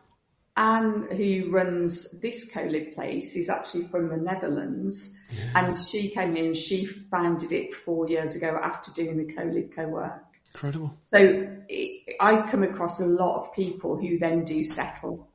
Anne, 0.58 1.08
who 1.12 1.52
runs 1.52 2.10
this 2.20 2.50
co-live 2.52 2.96
place, 2.96 3.36
is 3.36 3.50
actually 3.50 3.88
from 3.88 4.10
the 4.10 4.18
Netherlands, 4.18 5.14
and 5.56 5.78
she 5.78 6.10
came 6.10 6.36
in. 6.36 6.56
She 6.56 6.86
founded 6.86 7.52
it 7.52 7.74
four 7.74 8.10
years 8.10 8.36
ago 8.36 8.60
after 8.62 8.92
doing 8.92 9.18
the 9.18 9.34
co-live 9.34 9.70
co-work. 9.76 10.24
Incredible. 10.54 10.98
So 11.04 11.48
it, 11.70 12.16
I 12.20 12.50
come 12.50 12.64
across 12.64 13.00
a 13.00 13.06
lot 13.06 13.38
of 13.38 13.54
people 13.54 13.98
who 13.98 14.18
then 14.18 14.44
do 14.44 14.64
settle. 14.64 15.30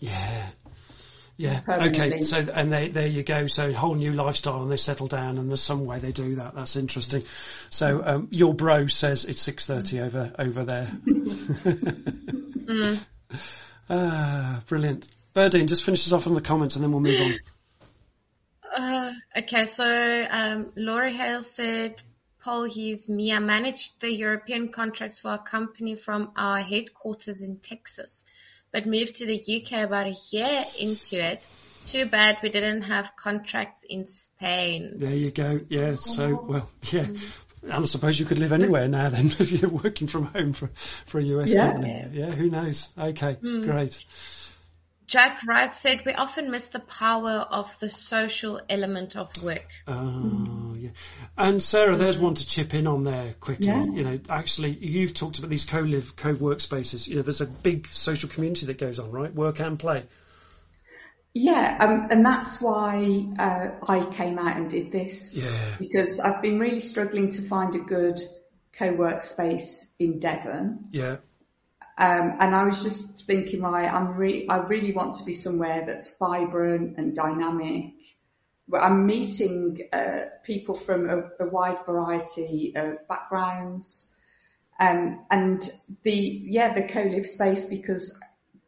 Yeah. 0.00 0.48
Yeah. 1.36 1.60
Okay. 1.68 2.22
So, 2.22 2.38
and 2.38 2.72
they, 2.72 2.88
there 2.88 3.06
you 3.06 3.22
go. 3.22 3.46
So, 3.48 3.72
whole 3.72 3.94
new 3.94 4.12
lifestyle, 4.12 4.62
and 4.62 4.72
they 4.72 4.76
settle 4.76 5.08
down, 5.08 5.38
and 5.38 5.50
there's 5.50 5.62
some 5.62 5.84
way 5.84 5.98
they 5.98 6.12
do 6.12 6.36
that. 6.36 6.54
That's 6.54 6.76
interesting. 6.76 7.24
So, 7.68 8.02
um, 8.04 8.28
your 8.30 8.54
bro 8.54 8.86
says 8.86 9.24
it's 9.24 9.40
six 9.40 9.66
thirty 9.66 10.00
over 10.00 10.32
over 10.38 10.64
there. 10.64 10.90
Ah, 13.88 14.60
brilliant. 14.66 15.08
Berdine, 15.34 15.66
just 15.66 15.84
finish 15.84 16.06
us 16.06 16.12
off 16.12 16.26
on 16.26 16.34
the 16.34 16.40
comments, 16.40 16.76
and 16.76 16.84
then 16.84 16.92
we'll 16.92 17.00
move 17.00 17.20
on. 17.20 17.34
Uh, 18.74 19.12
okay, 19.36 19.66
so 19.66 20.26
um, 20.30 20.72
Laura 20.76 21.10
Hale 21.10 21.42
said, 21.42 21.96
Paul 22.42 22.64
Hughes, 22.64 23.08
me, 23.08 23.32
I 23.32 23.38
managed 23.38 24.00
the 24.00 24.12
European 24.12 24.70
contracts 24.70 25.20
for 25.20 25.28
our 25.28 25.42
company 25.42 25.94
from 25.94 26.32
our 26.36 26.60
headquarters 26.60 27.40
in 27.40 27.58
Texas, 27.58 28.24
but 28.72 28.86
moved 28.86 29.16
to 29.16 29.26
the 29.26 29.38
UK 29.38 29.84
about 29.84 30.06
a 30.06 30.16
year 30.30 30.64
into 30.78 31.16
it. 31.16 31.46
Too 31.86 32.06
bad 32.06 32.38
we 32.42 32.48
didn't 32.48 32.82
have 32.82 33.12
contracts 33.16 33.84
in 33.88 34.06
Spain. 34.06 34.94
There 34.96 35.14
you 35.14 35.30
go. 35.30 35.60
Yeah. 35.68 35.96
So, 35.96 36.44
well, 36.48 36.70
yeah. 36.90 37.06
And 37.62 37.72
I 37.72 37.84
suppose 37.84 38.18
you 38.18 38.26
could 38.26 38.38
live 38.38 38.52
anywhere 38.52 38.88
now 38.88 39.08
then 39.08 39.26
if 39.38 39.52
you're 39.52 39.70
working 39.70 40.08
from 40.08 40.24
home 40.24 40.52
for, 40.52 40.70
for 41.06 41.18
a 41.18 41.22
US 41.22 41.52
Yeah. 41.52 41.72
company. 41.72 42.06
Yeah, 42.12 42.30
who 42.30 42.50
knows? 42.50 42.88
Okay, 42.98 43.34
hmm. 43.34 43.64
great. 43.64 44.04
Jack 45.06 45.42
Wright 45.46 45.74
said, 45.74 46.00
we 46.06 46.14
often 46.14 46.50
miss 46.50 46.68
the 46.68 46.78
power 46.78 47.32
of 47.32 47.78
the 47.80 47.90
social 47.90 48.60
element 48.70 49.14
of 49.14 49.30
work. 49.42 49.68
Oh, 49.86 50.74
yeah. 50.78 50.90
And 51.36 51.62
Sarah, 51.62 51.96
there's 51.96 52.16
hmm. 52.16 52.22
one 52.22 52.34
to 52.34 52.46
chip 52.46 52.72
in 52.72 52.86
on 52.86 53.04
there 53.04 53.34
quickly. 53.38 53.66
Yeah. 53.66 53.84
You 53.84 54.04
know, 54.04 54.20
actually, 54.30 54.70
you've 54.70 55.12
talked 55.12 55.38
about 55.38 55.50
these 55.50 55.66
co-live, 55.66 56.16
co-workspaces. 56.16 57.08
You 57.08 57.16
know, 57.16 57.22
there's 57.22 57.42
a 57.42 57.46
big 57.46 57.88
social 57.88 58.30
community 58.30 58.66
that 58.66 58.78
goes 58.78 58.98
on, 58.98 59.10
right? 59.10 59.34
Work 59.34 59.60
and 59.60 59.78
play. 59.78 60.04
Yeah, 61.34 61.78
um, 61.80 62.08
and 62.10 62.24
that's 62.26 62.60
why 62.60 63.26
uh, 63.38 63.68
I 63.88 64.04
came 64.04 64.38
out 64.38 64.56
and 64.56 64.68
did 64.68 64.92
this. 64.92 65.34
Yeah. 65.36 65.76
Because 65.78 66.20
I've 66.20 66.42
been 66.42 66.58
really 66.58 66.80
struggling 66.80 67.30
to 67.30 67.42
find 67.42 67.74
a 67.74 67.78
good 67.78 68.20
co-work 68.74 69.22
space 69.22 69.94
in 69.98 70.18
Devon. 70.18 70.88
Yeah. 70.92 71.16
Um, 71.96 72.36
and 72.40 72.54
I 72.54 72.64
was 72.64 72.82
just 72.82 73.26
thinking, 73.26 73.62
right, 73.62 73.90
I'm 73.90 74.14
re- 74.14 74.46
I 74.48 74.58
really 74.58 74.92
want 74.92 75.14
to 75.16 75.24
be 75.24 75.32
somewhere 75.32 75.84
that's 75.86 76.16
vibrant 76.18 76.98
and 76.98 77.14
dynamic. 77.14 77.94
Where 78.66 78.82
I'm 78.82 79.06
meeting 79.06 79.88
uh, 79.92 80.20
people 80.44 80.74
from 80.74 81.08
a, 81.08 81.44
a 81.44 81.48
wide 81.48 81.84
variety 81.86 82.74
of 82.76 83.06
backgrounds. 83.08 84.08
Um, 84.78 85.24
and 85.30 85.62
the, 86.02 86.12
yeah, 86.12 86.74
the 86.74 86.82
co-live 86.82 87.26
space 87.26 87.66
because 87.66 88.18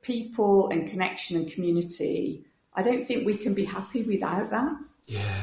people 0.02 0.68
and 0.68 0.88
connection 0.90 1.36
and 1.38 1.50
community, 1.50 2.44
I 2.74 2.82
don't 2.82 3.06
think 3.06 3.26
we 3.26 3.36
can 3.36 3.54
be 3.54 3.64
happy 3.64 4.02
without 4.02 4.50
that. 4.50 4.72
Yeah. 5.06 5.38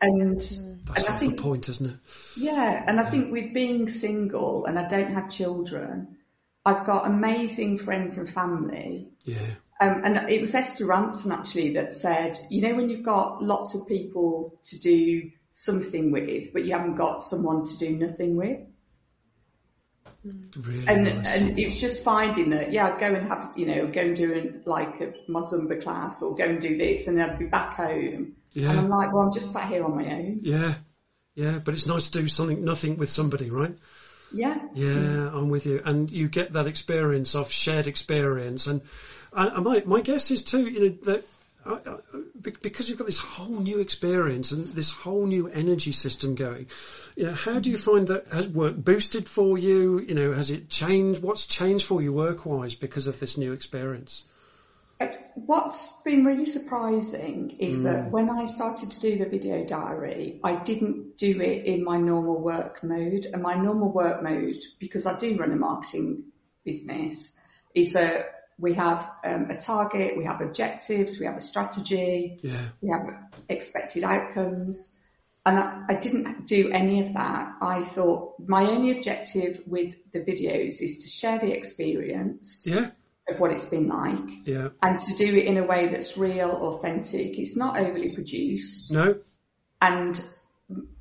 And, 0.00 0.40
That's 0.40 0.56
and 0.96 1.06
I 1.08 1.16
think, 1.16 1.36
the 1.36 1.42
point, 1.42 1.68
isn't 1.68 1.90
it? 1.90 1.96
yeah, 2.36 2.84
and 2.86 3.00
I 3.00 3.04
think 3.04 3.32
with 3.32 3.52
being 3.52 3.88
single 3.88 4.66
and 4.66 4.78
I 4.78 4.86
don't 4.86 5.12
have 5.12 5.28
children, 5.28 6.18
I've 6.64 6.86
got 6.86 7.06
amazing 7.06 7.78
friends 7.78 8.16
and 8.16 8.30
family. 8.30 9.08
Yeah. 9.24 9.46
Um, 9.80 10.02
and 10.04 10.30
it 10.30 10.40
was 10.40 10.54
Esther 10.54 10.86
Rantzen 10.86 11.32
actually 11.32 11.74
that 11.74 11.92
said, 11.92 12.38
you 12.50 12.62
know, 12.62 12.74
when 12.74 12.90
you've 12.90 13.04
got 13.04 13.42
lots 13.42 13.74
of 13.74 13.88
people 13.88 14.58
to 14.64 14.78
do 14.78 15.30
something 15.50 16.12
with, 16.12 16.52
but 16.52 16.64
you 16.64 16.72
haven't 16.72 16.96
got 16.96 17.22
someone 17.22 17.64
to 17.64 17.78
do 17.78 17.96
nothing 17.96 18.36
with. 18.36 18.60
Really 20.24 20.86
And, 20.86 21.04
nice. 21.04 21.26
and 21.26 21.58
it's 21.58 21.80
just 21.80 22.02
finding 22.02 22.50
that, 22.50 22.72
yeah, 22.72 22.88
I'd 22.88 22.98
go 22.98 23.06
and 23.06 23.28
have, 23.28 23.52
you 23.56 23.66
know, 23.66 23.86
go 23.86 24.00
and 24.00 24.16
do 24.16 24.32
an, 24.34 24.62
like 24.66 25.00
a 25.00 25.14
Mazumba 25.30 25.82
class 25.82 26.22
or 26.22 26.34
go 26.36 26.44
and 26.44 26.60
do 26.60 26.76
this 26.76 27.06
and 27.06 27.22
I'd 27.22 27.38
be 27.38 27.46
back 27.46 27.74
home. 27.74 28.34
Yeah. 28.52 28.70
And 28.70 28.80
I'm 28.80 28.88
like, 28.88 29.12
well, 29.12 29.22
I'm 29.22 29.32
just 29.32 29.52
sat 29.52 29.68
here 29.68 29.84
on 29.84 29.96
my 29.96 30.06
own. 30.12 30.40
Yeah. 30.42 30.74
Yeah. 31.34 31.60
But 31.64 31.74
it's 31.74 31.86
nice 31.86 32.10
to 32.10 32.20
do 32.20 32.26
something, 32.28 32.64
nothing 32.64 32.96
with 32.96 33.08
somebody, 33.08 33.50
right? 33.50 33.76
Yeah. 34.32 34.58
Yeah, 34.74 35.30
I'm 35.32 35.48
with 35.48 35.66
you. 35.66 35.80
And 35.84 36.10
you 36.10 36.28
get 36.28 36.52
that 36.52 36.66
experience 36.66 37.34
of 37.34 37.50
shared 37.50 37.86
experience. 37.86 38.66
And, 38.66 38.82
and 39.32 39.64
my, 39.64 39.82
my 39.86 40.00
guess 40.00 40.30
is 40.30 40.42
too, 40.42 40.66
you 40.66 40.80
know, 40.80 40.96
that 41.04 41.24
I, 41.64 41.74
I, 41.74 41.98
because 42.62 42.88
you've 42.88 42.98
got 42.98 43.06
this 43.06 43.18
whole 43.18 43.60
new 43.60 43.80
experience 43.80 44.52
and 44.52 44.66
this 44.66 44.90
whole 44.90 45.26
new 45.26 45.48
energy 45.48 45.92
system 45.92 46.34
going, 46.34 46.66
you 47.16 47.24
know, 47.24 47.32
how 47.32 47.58
do 47.58 47.70
you 47.70 47.76
find 47.76 48.08
that 48.08 48.28
has 48.28 48.48
work 48.48 48.76
boosted 48.76 49.28
for 49.28 49.58
you? 49.58 49.98
You 49.98 50.14
know, 50.14 50.32
has 50.32 50.50
it 50.50 50.70
changed? 50.70 51.22
What's 51.22 51.46
changed 51.46 51.86
for 51.86 52.00
you 52.00 52.12
work 52.12 52.46
wise 52.46 52.74
because 52.74 53.06
of 53.06 53.18
this 53.18 53.36
new 53.36 53.52
experience? 53.52 54.22
What's 55.34 56.02
been 56.02 56.24
really 56.24 56.46
surprising 56.46 57.56
is 57.60 57.78
Mm. 57.78 57.82
that 57.84 58.10
when 58.10 58.28
I 58.28 58.46
started 58.46 58.90
to 58.92 59.00
do 59.00 59.18
the 59.18 59.26
video 59.26 59.64
diary, 59.64 60.40
I 60.42 60.56
didn't 60.56 61.16
do 61.16 61.40
it 61.40 61.64
in 61.64 61.84
my 61.84 61.98
normal 61.98 62.40
work 62.40 62.82
mode. 62.82 63.26
And 63.32 63.42
my 63.42 63.54
normal 63.54 63.92
work 63.92 64.22
mode, 64.22 64.64
because 64.80 65.06
I 65.06 65.16
do 65.16 65.36
run 65.36 65.52
a 65.52 65.56
marketing 65.56 66.24
business, 66.64 67.36
is 67.74 67.92
that 67.92 68.37
we 68.58 68.74
have 68.74 69.10
um, 69.24 69.50
a 69.50 69.56
target, 69.56 70.16
we 70.16 70.24
have 70.24 70.40
objectives, 70.40 71.18
we 71.20 71.26
have 71.26 71.36
a 71.36 71.40
strategy, 71.40 72.38
Yeah. 72.42 72.60
we 72.80 72.90
have 72.90 73.06
expected 73.48 74.02
outcomes. 74.04 74.94
And 75.46 75.58
I, 75.58 75.84
I 75.90 75.94
didn't 75.94 76.46
do 76.46 76.70
any 76.70 77.06
of 77.06 77.14
that. 77.14 77.54
I 77.60 77.84
thought 77.84 78.34
my 78.44 78.64
only 78.64 78.90
objective 78.98 79.62
with 79.66 79.94
the 80.12 80.20
videos 80.20 80.82
is 80.82 81.04
to 81.04 81.08
share 81.08 81.38
the 81.38 81.52
experience 81.52 82.62
Yeah. 82.66 82.90
of 83.28 83.38
what 83.38 83.52
it's 83.52 83.66
been 83.66 83.88
like 83.88 84.46
Yeah. 84.46 84.70
and 84.82 84.98
to 84.98 85.14
do 85.14 85.36
it 85.36 85.46
in 85.46 85.56
a 85.56 85.64
way 85.64 85.88
that's 85.88 86.18
real, 86.18 86.50
authentic. 86.50 87.38
It's 87.38 87.56
not 87.56 87.78
overly 87.78 88.10
produced. 88.10 88.90
No. 88.90 89.20
And 89.80 90.20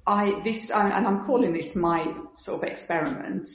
I, 0.05 0.41
this, 0.43 0.70
and 0.70 1.08
I'm 1.08 1.26
calling 1.26 1.53
this 1.53 1.76
my 1.76 2.14
sort 2.36 2.62
of 2.64 2.70
experiment 2.70 3.47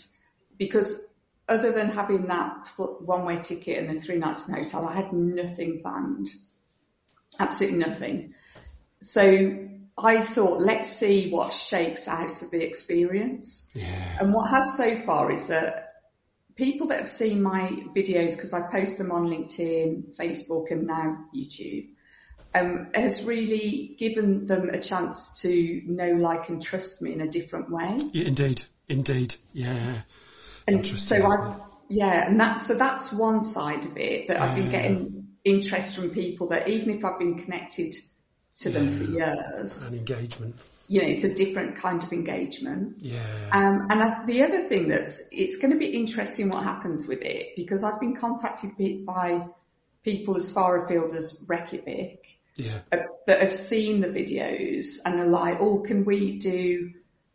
because 0.59 1.01
other 1.49 1.73
than 1.73 1.91
having 1.91 2.27
that 2.27 2.69
one 2.77 3.25
way 3.25 3.37
ticket 3.37 3.79
and 3.79 3.95
the 3.95 4.01
three 4.01 4.17
nights 4.17 4.47
in 4.47 4.55
the 4.55 4.63
hotel, 4.63 4.87
I 4.87 4.95
had 4.95 5.13
nothing 5.13 5.81
planned. 5.83 6.29
Absolutely 7.39 7.79
nothing. 7.79 8.35
So 9.01 9.69
I 9.99 10.23
thought, 10.23 10.61
let's 10.61 10.91
see 10.91 11.31
what 11.31 11.53
shakes 11.53 12.09
out 12.09 12.43
of 12.43 12.51
the 12.51 12.63
experience. 12.63 13.67
Yeah. 13.75 14.19
And 14.21 14.33
what 14.33 14.51
has 14.51 14.77
so 14.77 14.97
far 14.97 15.33
is 15.33 15.49
that 15.49 15.95
people 16.55 16.89
that 16.89 17.01
have 17.01 17.09
seen 17.09 17.43
my 17.43 17.71
videos, 17.95 18.37
because 18.37 18.53
I 18.53 18.71
post 18.71 18.99
them 18.99 19.11
on 19.11 19.27
LinkedIn, 19.27 20.17
Facebook, 20.17 20.71
and 20.71 20.87
now 20.87 21.25
YouTube, 21.35 21.89
um, 22.55 22.89
has 22.95 23.25
really 23.25 23.97
given 23.99 24.47
them 24.47 24.69
a 24.69 24.79
chance 24.79 25.41
to 25.41 25.83
know, 25.87 26.13
like, 26.13 26.49
and 26.49 26.63
trust 26.63 27.03
me 27.03 27.13
in 27.13 27.21
a 27.21 27.29
different 27.29 27.71
way. 27.71 27.97
yeah 28.13 28.27
indeed. 28.27 28.63
Indeed. 28.89 29.37
Yeah. 29.53 30.03
And 30.67 30.79
Interesting, 30.79 31.23
so 31.23 31.27
I, 31.31 31.57
yeah, 31.89 32.27
and 32.29 32.41
that 32.41 32.61
so 32.61 32.75
that's 32.75 33.13
one 33.13 33.43
side 33.43 33.85
of 33.85 33.97
it 33.97 34.29
that 34.29 34.41
I've 34.41 34.55
been 34.55 34.67
Yeah. 34.71 34.83
getting 34.83 35.29
interest 35.45 35.97
from 35.97 36.11
people 36.11 36.49
that 36.49 36.69
even 36.69 36.91
if 36.91 37.05
I've 37.05 37.19
been 37.19 37.37
connected 37.39 37.95
to 38.61 38.71
them 38.71 38.97
for 38.97 39.05
years, 39.05 39.83
An 39.83 39.95
engagement. 39.99 40.55
you 40.89 41.03
know, 41.03 41.09
it's 41.09 41.25
a 41.25 41.35
different 41.35 41.77
kind 41.77 42.03
of 42.03 42.13
engagement. 42.13 42.99
Yeah. 43.01 43.19
Um, 43.51 43.89
and 43.91 44.03
I, 44.03 44.25
the 44.27 44.43
other 44.43 44.69
thing 44.69 44.89
that's, 44.89 45.29
it's 45.33 45.57
going 45.57 45.73
to 45.73 45.79
be 45.79 45.87
interesting 45.87 46.49
what 46.49 46.63
happens 46.63 47.07
with 47.09 47.23
it 47.23 47.57
because 47.57 47.83
I've 47.83 47.99
been 47.99 48.15
contacted 48.15 48.77
by- 48.79 48.99
by 49.05 49.47
people 50.05 50.37
as 50.37 50.51
far 50.53 50.85
afield 50.85 51.15
as 51.15 51.39
Reykjavik 51.47 52.27
yeah. 52.57 52.81
uh, 52.93 52.99
that 53.27 53.41
have 53.41 53.53
seen 53.53 54.01
the 54.01 54.09
videos 54.09 54.99
and 55.05 55.19
are 55.21 55.27
like, 55.27 55.59
oh, 55.61 55.79
can 55.81 56.05
we 56.05 56.39
do, 56.39 56.93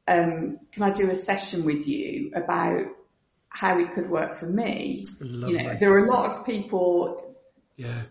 um, 0.07 0.59
can 0.71 0.83
I 0.83 0.91
do 0.91 1.09
a 1.09 1.15
session 1.15 1.65
with 1.65 1.87
you 1.87 2.31
about 2.35 2.85
how 3.59 3.79
it 3.79 3.91
could 3.93 4.07
work 4.09 4.37
for 4.37 4.45
me? 4.45 5.03
Lovely. 5.19 5.57
You 5.57 5.63
know, 5.63 5.75
there 5.79 5.91
are 5.93 6.05
a 6.05 6.11
lot 6.11 6.29
of 6.29 6.45
people 6.45 7.35
yeah. 7.75 8.01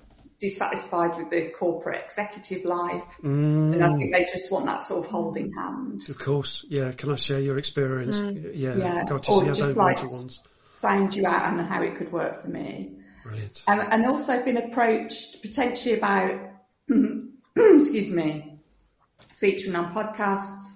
dissatisfied 0.41 1.17
with 1.17 1.31
the 1.31 1.51
corporate 1.57 2.03
executive 2.05 2.65
life 2.65 3.05
Mm. 3.23 3.73
and 3.75 3.85
I 3.85 3.97
think 3.97 4.13
they 4.13 4.25
just 4.33 4.51
want 4.51 4.67
that 4.67 4.81
sort 4.81 5.05
of 5.05 5.11
holding 5.11 5.53
hand. 5.53 6.03
Of 6.09 6.19
course, 6.19 6.65
yeah. 6.69 6.91
Can 6.93 7.13
I 7.13 7.17
share 7.17 7.39
your 7.41 7.59
experience? 7.59 8.19
Yeah, 8.19 8.73
Mm. 8.75 8.79
Yeah. 8.79 9.05
got 9.05 9.23
to 9.25 9.31
Or 9.33 9.41
see 9.43 9.47
just 9.47 9.61
those 9.61 9.77
like- 9.77 10.03
ones. 10.03 10.43
Sound 10.67 11.15
you 11.15 11.27
out 11.27 11.43
on 11.45 11.59
how 11.65 11.83
it 11.83 11.97
could 11.97 12.13
work 12.13 12.43
for 12.43 12.49
me. 12.49 12.97
Brilliant. 13.25 13.63
Um, 13.69 13.81
and 13.81 14.05
also 14.07 14.33
I've 14.33 14.45
been 14.45 14.57
approached 14.59 15.43
potentially 15.43 15.95
about, 15.97 16.39
excuse 17.57 18.11
me, 18.11 18.59
featuring 19.41 19.75
on 19.77 19.93
podcasts, 19.95 20.75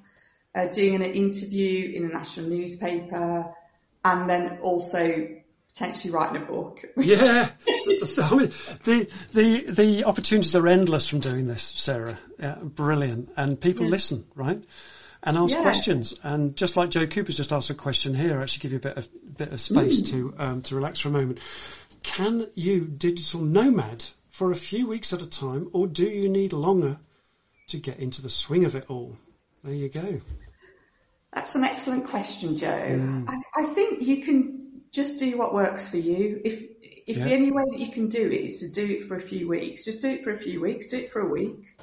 uh, 0.54 0.66
doing 0.66 0.94
an 0.96 1.02
interview 1.02 1.92
in 1.94 2.04
a 2.04 2.08
national 2.08 2.46
newspaper, 2.48 3.52
and 4.05 4.28
then 4.28 4.59
also 4.62 5.28
potentially 5.72 6.12
writing 6.12 6.42
a 6.42 6.46
book. 6.46 6.80
Yeah, 6.96 7.51
I 7.68 8.34
mean, 8.36 8.53
the 8.84 9.09
the 9.32 9.64
the 9.68 10.05
opportunities 10.05 10.55
are 10.55 10.66
endless 10.66 11.09
from 11.09 11.20
doing 11.20 11.46
this, 11.46 11.62
Sarah. 11.62 12.18
Yeah, 12.38 12.57
brilliant, 12.61 13.30
and 13.36 13.61
people 13.61 13.86
listen, 13.86 14.24
right? 14.34 14.62
And 15.22 15.36
ask 15.36 15.55
Yeah. 15.55 15.62
questions, 15.62 16.14
and 16.22 16.57
just 16.57 16.76
like 16.76 16.88
Joe 16.90 17.07
Cooper's 17.07 17.36
just 17.36 17.53
asked 17.53 17.68
a 17.70 17.74
question 17.74 18.14
here, 18.14 18.38
I 18.38 18.42
actually 18.42 18.62
give 18.62 18.72
you 18.72 18.78
a 18.78 18.80
bit 18.80 18.96
of 18.96 19.09
bit 19.36 19.53
of 19.53 19.61
space 19.61 20.03
to 20.11 20.34
um, 20.38 20.62
to 20.62 20.74
relax 20.74 21.01
for 21.01 21.09
a 21.09 21.12
moment. 21.12 21.40
Can 22.03 22.46
you 22.55 22.86
digital 22.86 23.42
nomad 23.42 24.03
for 24.30 24.51
a 24.51 24.57
few 24.57 24.86
weeks 24.86 25.12
at 25.12 25.20
a 25.20 25.28
time, 25.28 25.68
or 25.72 25.86
do 25.86 26.09
you 26.09 26.28
need 26.28 26.53
longer 26.55 26.98
to 27.68 27.78
get 27.78 27.98
into 27.98 28.22
the 28.22 28.30
swing 28.30 28.64
of 28.64 28.74
it 28.74 28.86
all? 28.88 29.16
There 29.62 29.74
you 29.74 29.90
go. 29.90 30.20
That's 31.33 31.55
an 31.55 31.64
excellent 31.64 32.07
question, 32.09 32.57
Joe. 32.57 33.24
I, 33.28 33.62
I 33.62 33.64
think 33.64 34.03
you 34.03 34.22
can 34.22 34.83
just 34.91 35.18
do 35.20 35.37
what 35.39 35.55
works 35.55 35.89
for 35.89 35.97
you. 35.97 36.41
If 36.45 36.62
if 37.07 37.16
Yeah. 37.16 37.24
the 37.24 37.35
only 37.35 37.51
way 37.51 37.64
that 37.70 37.78
you 37.81 37.91
can 37.91 38.09
do 38.09 38.31
it 38.31 38.45
is 38.45 38.61
to 38.61 38.68
do 38.68 38.85
it 38.85 39.05
for 39.05 39.16
a 39.16 39.20
few 39.20 39.49
weeks, 39.49 39.85
just 39.85 40.01
do 40.03 40.09
it 40.11 40.22
for 40.24 40.33
a 40.33 40.39
few 40.39 40.61
weeks. 40.61 40.89
Do 40.89 40.99
it 40.99 41.12
for 41.12 41.20
a 41.20 41.28
week. 41.28 41.74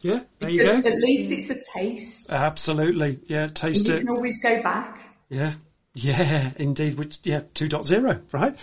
Yeah, 0.00 0.20
there 0.38 0.50
you 0.50 0.60
Because 0.60 0.82
go. 0.82 0.90
at 0.90 0.96
least 0.96 1.32
it's 1.32 1.50
a 1.50 1.56
taste. 1.72 2.30
Absolutely, 2.32 3.20
yeah. 3.26 3.48
Taste 3.48 3.88
you 3.88 3.94
it. 3.94 3.98
can 4.00 4.10
always 4.10 4.40
go 4.42 4.62
back. 4.62 4.98
Yeah, 5.28 5.54
yeah, 5.94 6.50
indeed. 6.56 6.96
Which 6.98 7.18
yeah, 7.24 7.40
2.0, 7.54 8.22
right? 8.32 8.56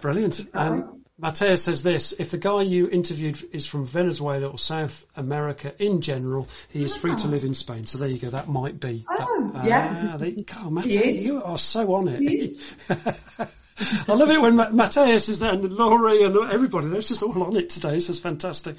Brilliant. 0.00 0.46
Um, 0.52 1.03
Matteo 1.16 1.54
says 1.54 1.82
this: 1.82 2.12
If 2.12 2.30
the 2.32 2.38
guy 2.38 2.62
you 2.62 2.88
interviewed 2.88 3.40
is 3.52 3.66
from 3.66 3.86
Venezuela 3.86 4.48
or 4.48 4.58
South 4.58 5.06
America 5.16 5.72
in 5.78 6.00
general, 6.00 6.48
he 6.70 6.82
is 6.82 6.96
free 6.96 7.14
to 7.14 7.28
live 7.28 7.44
in 7.44 7.54
Spain. 7.54 7.86
So 7.86 7.98
there 7.98 8.08
you 8.08 8.18
go. 8.18 8.30
That 8.30 8.48
might 8.48 8.80
be. 8.80 9.04
Oh, 9.08 9.50
that, 9.54 9.64
yeah. 9.64 10.10
Ah, 10.14 10.16
there 10.16 10.28
you 10.28 10.42
go, 10.42 10.70
Matteo. 10.70 11.02
is. 11.02 11.24
You 11.24 11.42
are 11.44 11.58
so 11.58 11.94
on 11.94 12.08
it. 12.08 12.52
I 14.08 14.12
love 14.12 14.30
it 14.30 14.40
when 14.40 14.56
Ma- 14.56 14.70
Matthias 14.70 15.28
is 15.28 15.38
there 15.38 15.52
and 15.52 15.72
Laurie 15.72 16.22
and 16.22 16.36
everybody. 16.36 16.88
They're 16.88 17.00
just 17.00 17.22
all 17.22 17.42
on 17.44 17.56
it 17.56 17.70
today. 17.70 17.92
This 17.92 18.08
is 18.08 18.18
fantastic. 18.18 18.76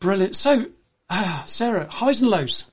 Brilliant. 0.00 0.36
So, 0.36 0.66
ah, 1.08 1.44
Sarah, 1.46 1.86
highs 1.86 2.20
and 2.20 2.30
lows. 2.30 2.70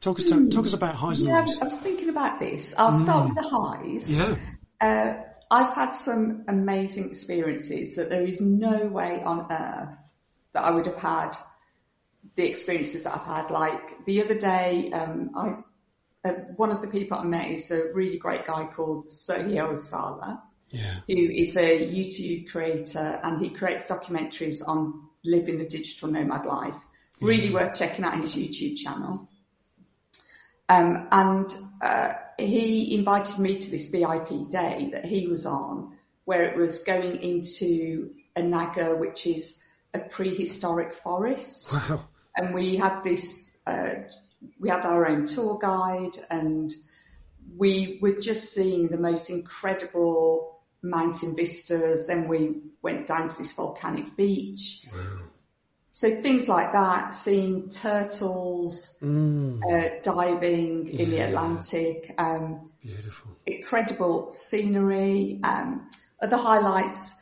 Talk 0.00 0.18
us 0.18 0.26
to, 0.26 0.48
talk 0.50 0.66
us 0.66 0.72
about 0.72 0.94
highs 0.94 1.20
and 1.20 1.30
Yeah, 1.30 1.40
lows. 1.40 1.58
I 1.60 1.64
was 1.64 1.78
thinking 1.78 2.08
about 2.08 2.38
this. 2.38 2.74
I'll 2.78 2.96
start 2.96 3.28
with 3.28 3.34
the 3.36 3.48
highs. 3.48 4.10
Yeah. 4.12 4.36
Uh, 4.80 5.14
I've 5.50 5.74
had 5.74 5.90
some 5.90 6.44
amazing 6.46 7.08
experiences 7.10 7.96
that 7.96 8.08
there 8.08 8.24
is 8.24 8.40
no 8.40 8.86
way 8.86 9.20
on 9.22 9.50
earth 9.50 10.14
that 10.52 10.62
I 10.62 10.70
would 10.70 10.86
have 10.86 10.96
had 10.96 11.32
the 12.36 12.48
experiences 12.48 13.04
that 13.04 13.14
I've 13.14 13.24
had. 13.24 13.50
Like 13.50 14.04
the 14.06 14.22
other 14.22 14.38
day, 14.38 14.92
um, 14.92 15.30
I, 15.34 16.28
uh, 16.28 16.32
one 16.56 16.70
of 16.70 16.82
the 16.82 16.88
people 16.88 17.18
I 17.18 17.24
met 17.24 17.50
is 17.50 17.70
a 17.70 17.92
really 17.92 18.18
great 18.18 18.46
guy 18.46 18.66
called 18.66 19.06
Sergio 19.06 19.76
Sala, 19.76 20.42
Yeah. 20.70 21.00
who 21.08 21.16
is 21.16 21.56
a 21.56 21.88
YouTube 21.88 22.50
creator 22.50 23.20
and 23.24 23.40
he 23.42 23.50
creates 23.50 23.88
documentaries 23.88 24.60
on 24.66 25.08
living 25.24 25.58
the 25.58 25.66
digital 25.66 26.10
nomad 26.10 26.46
life. 26.46 26.76
Really 27.20 27.50
worth 27.50 27.74
checking 27.74 28.04
out 28.04 28.18
his 28.18 28.34
YouTube 28.34 28.76
channel. 28.76 29.28
Um, 30.70 31.08
and 31.10 31.56
uh, 31.82 32.12
he 32.38 32.94
invited 32.94 33.40
me 33.40 33.58
to 33.58 33.70
this 33.70 33.88
VIP 33.88 34.48
day 34.48 34.90
that 34.92 35.04
he 35.04 35.26
was 35.26 35.44
on, 35.44 35.96
where 36.24 36.44
it 36.44 36.56
was 36.56 36.84
going 36.84 37.20
into 37.22 38.10
Anaga, 38.36 38.96
which 38.96 39.26
is 39.26 39.58
a 39.92 39.98
prehistoric 39.98 40.94
forest. 40.94 41.72
Wow. 41.72 42.08
And 42.36 42.54
we 42.54 42.76
had 42.76 43.02
this, 43.02 43.56
uh, 43.66 44.04
we 44.60 44.68
had 44.68 44.86
our 44.86 45.08
own 45.08 45.26
tour 45.26 45.58
guide 45.60 46.16
and 46.30 46.72
we 47.56 47.98
were 48.00 48.20
just 48.20 48.52
seeing 48.52 48.86
the 48.86 48.96
most 48.96 49.28
incredible 49.28 50.60
mountain 50.82 51.34
vistas. 51.34 52.06
Then 52.06 52.28
we 52.28 52.60
went 52.80 53.08
down 53.08 53.28
to 53.28 53.38
this 53.38 53.52
volcanic 53.52 54.16
beach. 54.16 54.86
Wow. 54.92 55.29
So 55.90 56.20
things 56.22 56.48
like 56.48 56.72
that, 56.72 57.14
seeing 57.14 57.68
turtles, 57.68 58.96
Mm, 59.02 59.60
uh, 59.62 59.88
diving 60.02 60.88
in 60.88 61.10
the 61.10 61.18
Atlantic, 61.20 62.14
um, 62.18 62.70
beautiful. 62.82 63.32
incredible 63.46 64.30
scenery. 64.30 65.40
Um, 65.42 65.88
other 66.22 66.36
highlights, 66.36 67.16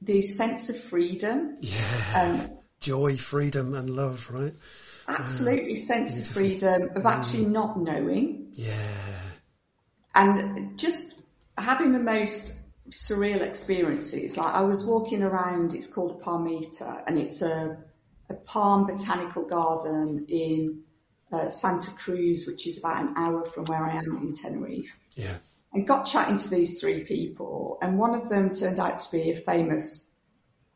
the 0.00 0.22
sense 0.22 0.70
of 0.70 0.78
freedom. 0.78 1.58
Yeah. 1.60 1.80
Um, 2.14 2.50
Joy, 2.80 3.16
freedom 3.16 3.74
and 3.74 3.90
love, 3.90 4.30
right? 4.30 4.54
absolutely 5.08 5.76
sense 5.76 6.18
of 6.18 6.26
freedom 6.28 6.90
of 6.94 7.04
actually 7.04 7.44
not 7.44 7.78
knowing 7.78 8.52
Yeah. 8.54 8.76
and 10.14 10.78
just 10.78 11.02
having 11.58 11.92
the 11.92 11.98
most 11.98 12.52
surreal 12.90 13.40
experiences. 13.40 14.36
Like 14.36 14.54
I 14.54 14.62
was 14.62 14.84
walking 14.84 15.22
around, 15.22 15.74
it's 15.74 15.86
called 15.86 16.22
Palmetum 16.22 17.02
and 17.06 17.18
it's 17.18 17.42
a, 17.42 17.76
a 18.30 18.34
palm 18.34 18.86
botanical 18.86 19.44
garden 19.44 20.26
in 20.28 20.82
uh, 21.32 21.48
Santa 21.48 21.90
Cruz, 21.90 22.46
which 22.46 22.66
is 22.66 22.78
about 22.78 23.02
an 23.02 23.14
hour 23.16 23.44
from 23.44 23.64
where 23.66 23.84
I 23.84 23.96
am 23.96 24.18
in 24.22 24.32
Tenerife. 24.34 24.98
Yeah. 25.14 25.34
and 25.72 25.86
got 25.86 26.04
chatting 26.06 26.38
to 26.38 26.48
these 26.50 26.80
three 26.80 27.04
people, 27.04 27.78
and 27.82 27.98
one 27.98 28.14
of 28.14 28.28
them 28.28 28.54
turned 28.54 28.80
out 28.80 28.98
to 28.98 29.10
be 29.12 29.30
a 29.30 29.36
famous 29.36 30.10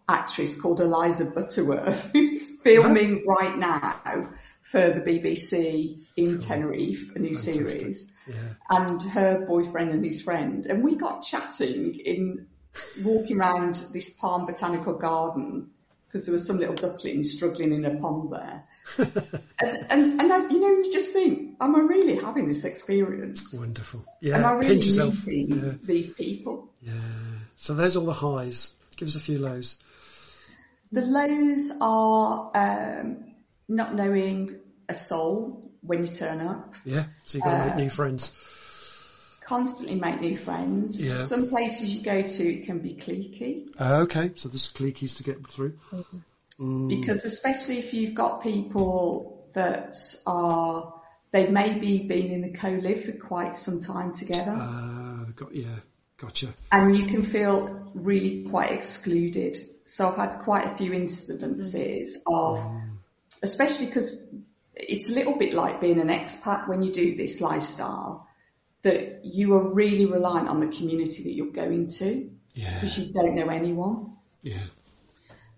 actress 0.08 0.60
called 0.60 0.80
Eliza 0.80 1.26
Butterworth, 1.34 2.10
who's 2.12 2.60
filming 2.60 3.24
right 3.26 3.56
now 3.56 4.28
for 4.62 4.80
the 4.80 5.00
BBC 5.00 6.04
in 6.16 6.38
Tenerife, 6.38 7.10
a 7.16 7.18
new 7.18 7.34
Fantastic. 7.34 7.78
series, 7.80 8.12
Yeah. 8.26 8.34
and 8.70 9.02
her 9.02 9.44
boyfriend 9.46 9.90
and 9.92 10.04
his 10.04 10.22
friend, 10.22 10.66
and 10.66 10.82
we 10.84 10.96
got 10.96 11.22
chatting 11.22 11.94
in 11.94 12.46
walking 13.02 13.38
around 13.38 13.74
this 13.92 14.10
Palm 14.10 14.46
Botanical 14.46 14.94
Garden 14.94 15.70
because 16.14 16.26
there 16.26 16.32
was 16.32 16.46
some 16.46 16.58
little 16.58 16.76
duckling 16.76 17.24
struggling 17.24 17.72
in 17.72 17.84
a 17.84 17.96
pond 17.98 18.30
there. 18.30 18.62
and 19.60 19.86
and, 19.90 20.20
and 20.20 20.32
I, 20.32 20.48
you 20.48 20.60
know, 20.60 20.68
you 20.68 20.92
just 20.92 21.12
think, 21.12 21.56
am 21.60 21.74
I 21.74 21.80
really 21.80 22.14
having 22.22 22.46
this 22.46 22.64
experience? 22.64 23.52
Wonderful. 23.52 24.04
Am 24.22 24.34
I 24.34 24.38
Yeah. 24.38 24.54
really 24.54 24.68
Pinch 24.68 24.86
yourself. 24.86 25.26
meeting 25.26 25.58
Yeah. 25.58 25.72
these 25.82 26.14
people? 26.14 26.68
Yeah. 26.80 26.92
So 27.56 27.74
there's 27.74 27.96
all 27.96 28.04
the 28.06 28.12
highs. 28.12 28.74
Give 28.94 29.08
us 29.08 29.16
a 29.16 29.20
few 29.20 29.40
lows. 29.40 29.76
The 30.92 31.00
lows 31.02 31.72
are 31.80 32.52
um, 32.54 33.34
not 33.66 33.96
knowing 33.96 34.60
a 34.88 34.94
soul 34.94 35.68
when 35.80 36.06
you 36.06 36.12
turn 36.12 36.40
up, 36.40 36.74
Yeah. 36.84 37.06
So 37.24 37.38
you've 37.38 37.44
got 37.44 37.50
to 37.56 37.62
Uh, 37.62 37.66
make 37.66 37.76
new 37.76 37.90
friends. 37.90 38.32
Constantly 39.46 39.96
make 39.96 40.20
new 40.20 40.36
friends. 40.36 41.02
Yeah. 41.02 41.22
Some 41.22 41.48
places 41.48 41.92
you 41.92 42.02
go 42.02 42.22
to 42.22 42.54
it 42.54 42.66
can 42.66 42.78
be 42.78 42.94
cliquey 42.94 43.68
Uh, 43.78 44.02
okay. 44.02 44.32
So 44.34 44.48
there's 44.48 44.72
cliqueys 44.72 45.18
to 45.18 45.22
get 45.22 45.46
through. 45.46 45.78
Mm, 46.58 46.88
because 46.88 47.24
especially 47.24 47.78
if 47.78 47.92
you've 47.94 48.14
got 48.14 48.42
people 48.42 49.48
that 49.54 49.96
are 50.26 50.94
they've 51.32 51.50
maybe 51.50 52.06
been 52.06 52.30
in 52.30 52.42
the 52.42 52.56
co-live 52.56 53.04
for 53.04 53.12
quite 53.12 53.56
some 53.56 53.80
time 53.80 54.12
together 54.12 54.52
uh, 54.52 55.24
got, 55.34 55.52
yeah. 55.52 55.66
Gotcha. 56.16 56.54
and 56.70 56.96
you 56.96 57.06
can 57.06 57.24
feel 57.24 57.90
really 57.94 58.44
quite 58.48 58.72
excluded. 58.72 59.68
So 59.84 60.08
I've 60.08 60.16
had 60.16 60.38
quite 60.40 60.72
a 60.72 60.76
few 60.76 60.92
incidences 60.92 62.16
of, 62.26 62.64
especially 63.42 63.86
because 63.86 64.24
it's 64.74 65.08
a 65.08 65.12
little 65.12 65.36
bit 65.36 65.54
like 65.54 65.80
being 65.80 66.00
an 66.00 66.08
expat 66.08 66.68
when 66.68 66.82
you 66.82 66.92
do 66.92 67.16
this 67.16 67.40
lifestyle, 67.40 68.26
that 68.84 69.24
you 69.24 69.54
are 69.54 69.72
really 69.74 70.06
reliant 70.06 70.48
on 70.48 70.60
the 70.60 70.68
community 70.68 71.24
that 71.24 71.32
you're 71.32 71.52
going 71.52 71.88
to 71.88 72.30
Yeah. 72.54 72.74
because 72.74 72.96
you 72.98 73.12
don't 73.12 73.34
know 73.34 73.48
anyone. 73.48 74.12
Yeah. 74.42 74.62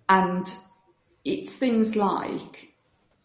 And 0.08 0.50
it's 1.24 1.56
things 1.56 1.96
like, 1.96 2.72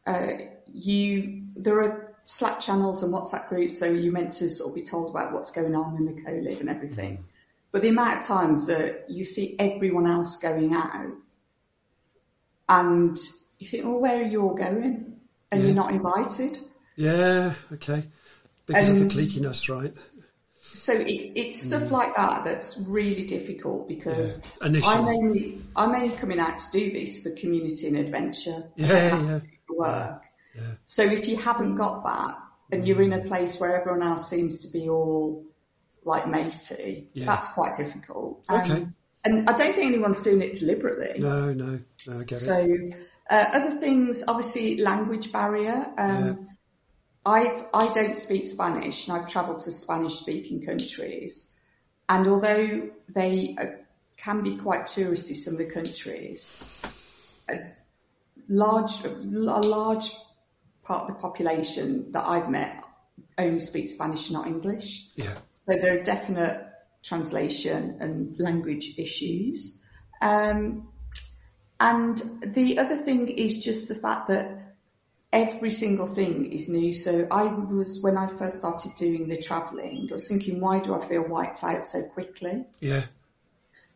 uh, 0.06 0.28
you, 0.74 1.44
there 1.56 1.82
are 1.82 2.16
Slack 2.24 2.60
channels 2.60 3.04
and 3.04 3.14
WhatsApp 3.14 3.50
groups, 3.50 3.80
so 3.80 3.86
you're 3.86 4.12
meant 4.14 4.34
to 4.34 4.50
sort 4.50 4.70
of 4.70 4.76
be 4.76 4.84
told 4.84 5.12
about 5.12 5.34
what's 5.34 5.52
going 5.52 5.76
on 5.76 5.98
in 5.98 6.06
the 6.06 6.22
co-live 6.22 6.60
and 6.60 6.70
everything. 6.70 7.26
But 7.72 7.82
the 7.84 7.90
amount 7.90 8.22
of 8.22 8.26
times 8.26 8.68
that 8.68 9.06
you 9.10 9.24
see 9.24 9.56
everyone 9.58 10.08
else 10.08 10.38
going 10.38 10.74
out 10.74 11.14
and 12.70 13.18
you 13.60 13.68
think, 13.68 13.86
well, 13.86 14.00
where 14.00 14.20
are 14.20 14.28
you 14.28 14.42
all 14.44 14.56
going? 14.56 15.20
And 15.52 15.62
Yeah. 15.62 15.68
you're 15.68 15.76
not 15.76 15.92
invited. 15.92 16.58
Yeah. 16.96 17.54
Okay. 17.72 18.08
Because 18.74 18.90
of 18.90 19.00
the 19.00 19.06
cliquiness, 19.06 19.70
right? 19.70 19.94
So 20.62 20.94
it, 20.94 21.34
it's 21.36 21.62
stuff 21.62 21.92
like 21.92 22.16
that 22.16 22.44
that's 22.44 22.78
really 22.78 23.26
difficult 23.26 23.88
because 23.88 24.42
Mm. 24.62 24.82
Yeah. 24.82 24.88
I'm 24.90 25.08
only, 25.08 25.62
I'm 25.76 25.94
only 25.94 26.16
coming 26.16 26.40
out 26.40 26.60
to 26.60 26.72
do 26.72 26.92
this 26.92 27.24
for 27.24 27.32
community 27.32 27.88
and 27.88 27.98
adventure. 27.98 28.64
Yeah, 28.76 28.88
don't 29.10 29.26
yeah. 29.28 29.34
to 29.34 29.40
do 29.42 29.48
the 29.70 29.76
work. 29.76 30.24
Yeah. 30.56 30.62
So 30.86 31.04
if 31.04 31.28
you 31.28 31.38
haven't 31.38 31.76
got 31.76 32.04
that 32.04 32.38
and 32.72 32.88
you're 32.88 33.02
in 33.02 33.14
a 33.14 33.24
place 33.26 33.60
where 33.60 33.80
everyone 33.80 34.02
else 34.02 34.30
seems 34.30 34.66
to 34.66 34.72
be 34.72 34.90
all 34.90 35.46
like 36.04 36.28
matey, 36.28 37.10
Yeah. 37.14 37.26
that's 37.26 37.48
quite 37.50 37.76
difficult. 37.76 38.44
Okay. 38.50 38.88
And 39.24 39.48
I 39.48 39.54
don't 39.54 39.76
think 39.76 39.86
anyone's 39.94 40.22
doing 40.22 40.42
it 40.42 40.56
deliberately. 40.56 41.20
No, 41.20 41.54
no. 41.54 41.80
No, 42.08 42.20
I 42.20 42.24
get 42.24 42.42
it. 42.42 42.46
So 42.46 42.68
uh, 43.30 43.46
other 43.54 43.80
things, 43.80 44.24
obviously 44.28 44.78
language 44.78 45.32
barrier. 45.32 45.86
Um, 45.98 46.48
I 47.26 47.66
I 47.74 47.92
don't 47.94 48.18
speak 48.18 48.46
Spanish, 48.46 49.08
and 49.08 49.18
I've 49.18 49.28
travelled 49.28 49.62
to 49.62 49.72
Spanish-speaking 49.72 50.66
countries, 50.66 51.48
and 52.10 52.28
although 52.28 52.90
they 53.10 53.56
uh, 53.60 53.66
can 54.18 54.44
be 54.44 54.58
quite 54.58 54.86
touristy, 54.86 55.36
some 55.36 55.54
of 55.54 55.60
the 55.60 55.66
countries, 55.66 56.52
a 57.50 57.74
large 58.50 59.04
a 59.04 59.10
large 59.10 60.12
part 60.84 61.04
of 61.04 61.08
the 61.08 61.22
population 61.22 62.12
that 62.12 62.26
I've 62.28 62.50
met 62.50 62.84
only 63.38 63.60
speak 63.60 63.90
Spanish, 63.90 64.32
not 64.32 64.48
English. 64.48 65.08
Yeah. 65.16 65.36
So 65.54 65.78
there 65.78 66.00
are 66.00 66.04
definite 66.04 66.68
translation 67.04 67.98
and 68.00 68.40
language 68.40 68.96
issues. 68.98 69.80
Um, 70.22 70.90
and 71.80 72.18
the 72.46 72.78
other 72.78 72.98
thing 72.98 73.28
is 73.28 73.64
just 73.64 73.88
the 73.88 73.96
fact 73.96 74.28
that 74.28 74.61
every 75.34 75.72
single 75.72 76.08
thing 76.08 76.52
is 76.52 76.68
new. 76.70 76.94
So 76.94 77.28
I 77.32 77.44
was, 77.44 78.02
when 78.02 78.18
I 78.18 78.28
first 78.28 78.58
started 78.58 78.96
doing 78.96 79.28
the 79.28 79.38
travelling, 79.38 80.10
I 80.12 80.14
was 80.14 80.28
thinking, 80.28 80.60
why 80.60 80.80
do 80.80 80.94
I 80.94 81.06
feel 81.06 81.28
wiped 81.28 81.64
out 81.64 81.86
so 81.86 82.04
quickly? 82.04 82.66
Yeah. 82.80 83.06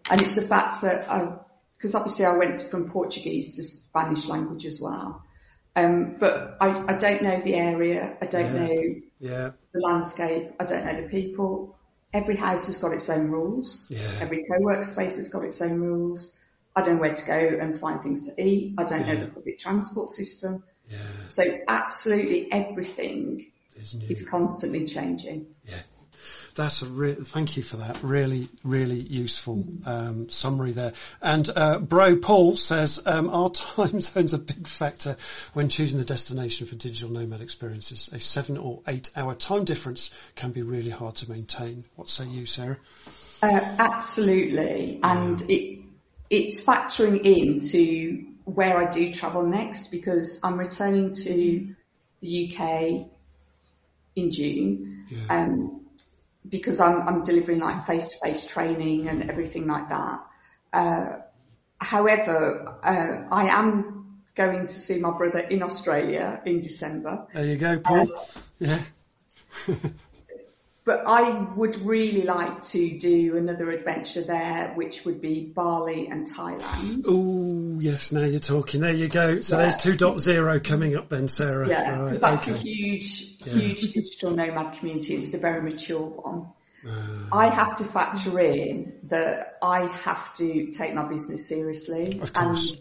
And 0.09 0.21
it's 0.21 0.35
the 0.35 0.43
fact 0.47 0.81
that 0.81 1.09
I, 1.11 1.33
because 1.77 1.95
obviously 1.95 2.25
I 2.25 2.37
went 2.37 2.61
from 2.61 2.89
Portuguese 2.89 3.57
to 3.57 3.63
Spanish 3.63 4.27
language 4.27 4.65
as 4.65 4.79
well. 4.81 5.23
Um, 5.75 6.15
but 6.19 6.57
I, 6.61 6.93
I 6.93 6.97
don't 6.97 7.21
know 7.21 7.41
the 7.43 7.55
area. 7.55 8.17
I 8.21 8.25
don't 8.27 8.53
Yeah. 8.55 8.67
know 8.67 8.95
Yeah. 9.19 9.51
the 9.73 9.79
landscape. 9.81 10.51
I 10.59 10.63
don't 10.63 10.85
know 10.85 11.01
the 11.01 11.09
people. 11.09 11.77
Every 12.13 12.37
house 12.37 12.67
has 12.67 12.77
got 12.77 12.93
its 12.93 13.09
own 13.09 13.29
rules. 13.29 13.87
Yeah. 13.89 14.19
Every 14.21 14.45
co-work 14.49 14.85
space 14.85 15.17
has 15.17 15.27
got 15.27 15.43
its 15.43 15.61
own 15.61 15.81
rules. 15.81 16.33
I 16.73 16.81
don't 16.81 16.95
know 16.95 17.01
where 17.01 17.13
to 17.13 17.25
go 17.25 17.57
and 17.59 17.77
find 17.77 18.01
things 18.01 18.29
to 18.29 18.41
eat. 18.41 18.75
I 18.77 18.85
don't 18.85 19.05
know 19.05 19.15
the 19.17 19.27
public 19.27 19.59
transport 19.59 20.09
system. 20.09 20.63
Yeah. 20.89 20.97
So 21.27 21.59
absolutely 21.67 22.51
everything 22.51 23.51
is 23.75 24.27
constantly 24.27 24.85
changing. 24.85 25.47
Yeah. 25.67 25.79
That's 26.55 26.81
a 26.83 26.85
re- 26.85 27.15
thank 27.15 27.57
you 27.57 27.63
for 27.63 27.77
that. 27.77 28.01
Really, 28.01 28.47
really 28.63 28.99
useful 28.99 29.65
um, 29.85 30.29
summary 30.29 30.71
there. 30.71 30.93
And 31.21 31.49
uh, 31.53 31.79
Bro 31.79 32.17
Paul 32.17 32.55
says 32.55 33.01
um, 33.05 33.29
our 33.29 33.49
time 33.51 33.99
zone's 33.99 34.33
a 34.33 34.37
big 34.37 34.67
factor 34.67 35.17
when 35.53 35.67
choosing 35.67 35.99
the 35.99 36.05
destination 36.05 36.65
for 36.65 36.75
digital 36.75 37.09
nomad 37.09 37.41
experiences. 37.41 38.09
A 38.13 38.21
seven 38.21 38.57
or 38.57 38.81
eight 38.87 39.11
hour 39.17 39.35
time 39.35 39.65
difference 39.65 40.11
can 40.35 40.51
be 40.51 40.61
really 40.61 40.91
hard 40.91 41.15
to 41.17 41.29
maintain. 41.29 41.83
What 41.97 42.07
say 42.07 42.25
you, 42.25 42.45
Sarah? 42.45 42.77
Uh, 43.43 43.47
absolutely. 43.77 45.01
And 45.03 45.41
it, 45.49 45.79
it's 46.29 46.63
factoring 46.63 47.21
into 47.25 48.34
where 48.45 48.77
I 48.77 48.89
do 48.89 49.13
travel 49.13 49.45
next 49.45 49.89
because 49.89 50.39
I'm 50.43 50.57
returning 50.57 51.13
to 51.13 51.75
the 52.21 52.55
UK 52.55 53.07
in 54.15 54.31
June. 54.31 55.05
Yeah. 55.09 55.19
um, 55.29 55.85
because 56.47 56.79
I'm, 56.79 57.07
I'm 57.07 57.23
delivering 57.23 57.59
like 57.59 57.85
face-to-face 57.85 58.47
training 58.47 59.07
and 59.07 59.29
everything 59.29 59.67
like 59.67 59.89
that. 59.89 60.19
Uh, 60.71 61.05
however, 61.79 62.79
uh, 62.83 63.33
I 63.33 63.47
am 63.47 64.21
going 64.35 64.67
to 64.67 64.73
see 64.73 64.99
my 64.99 65.11
brother 65.11 65.39
in 65.39 65.63
Australia 65.63 66.41
in 66.45 66.61
December. 66.61 67.27
There 67.33 67.45
you 67.45 67.57
go, 67.57 67.79
Paul. 67.79 68.07
Yeah. 68.59 68.79
but 70.85 71.03
I 71.07 71.31
would 71.55 71.83
really 71.83 72.21
like 72.21 72.61
to 72.69 72.99
do 72.99 73.37
another 73.37 73.71
adventure 73.71 74.21
there, 74.21 74.71
which 74.75 75.03
would 75.03 75.19
be 75.19 75.51
Bali 75.53 76.07
and 76.07 76.27
Thailand. 76.27 77.05
Oh, 77.07 77.79
yes, 77.79 78.11
now 78.11 78.21
you're 78.21 78.39
talking. 78.39 78.81
There 78.81 78.93
you 78.93 79.07
go. 79.07 79.41
So 79.41 79.57
Yeah. 79.57 79.63
there's 79.63 79.77
2.0 79.77 80.59
coming 80.59 80.95
up 80.95 81.09
then, 81.09 81.27
Sarah. 81.27 81.67
Yeah, 81.67 81.89
Right, 81.89 82.03
because 82.03 82.21
that's 82.21 82.47
a 82.47 82.51
okay. 82.51 82.59
huge, 82.59 83.35
Yeah. 83.39 83.53
huge 83.53 83.93
digital 83.93 84.31
nomad 84.31 84.77
community. 84.77 85.15
It's 85.15 85.33
a 85.33 85.39
very 85.39 85.63
mature 85.63 86.01
one. 86.05 86.49
Uh, 86.87 87.35
I 87.35 87.47
have 87.47 87.77
to 87.77 87.83
factor 87.83 88.39
in 88.39 88.99
that 89.05 89.57
I 89.63 89.87
have 89.87 90.35
to 90.35 90.67
take 90.67 90.93
my 90.93 91.03
business 91.03 91.47
seriously. 91.47 92.19
Of 92.21 92.31
course. 92.31 92.73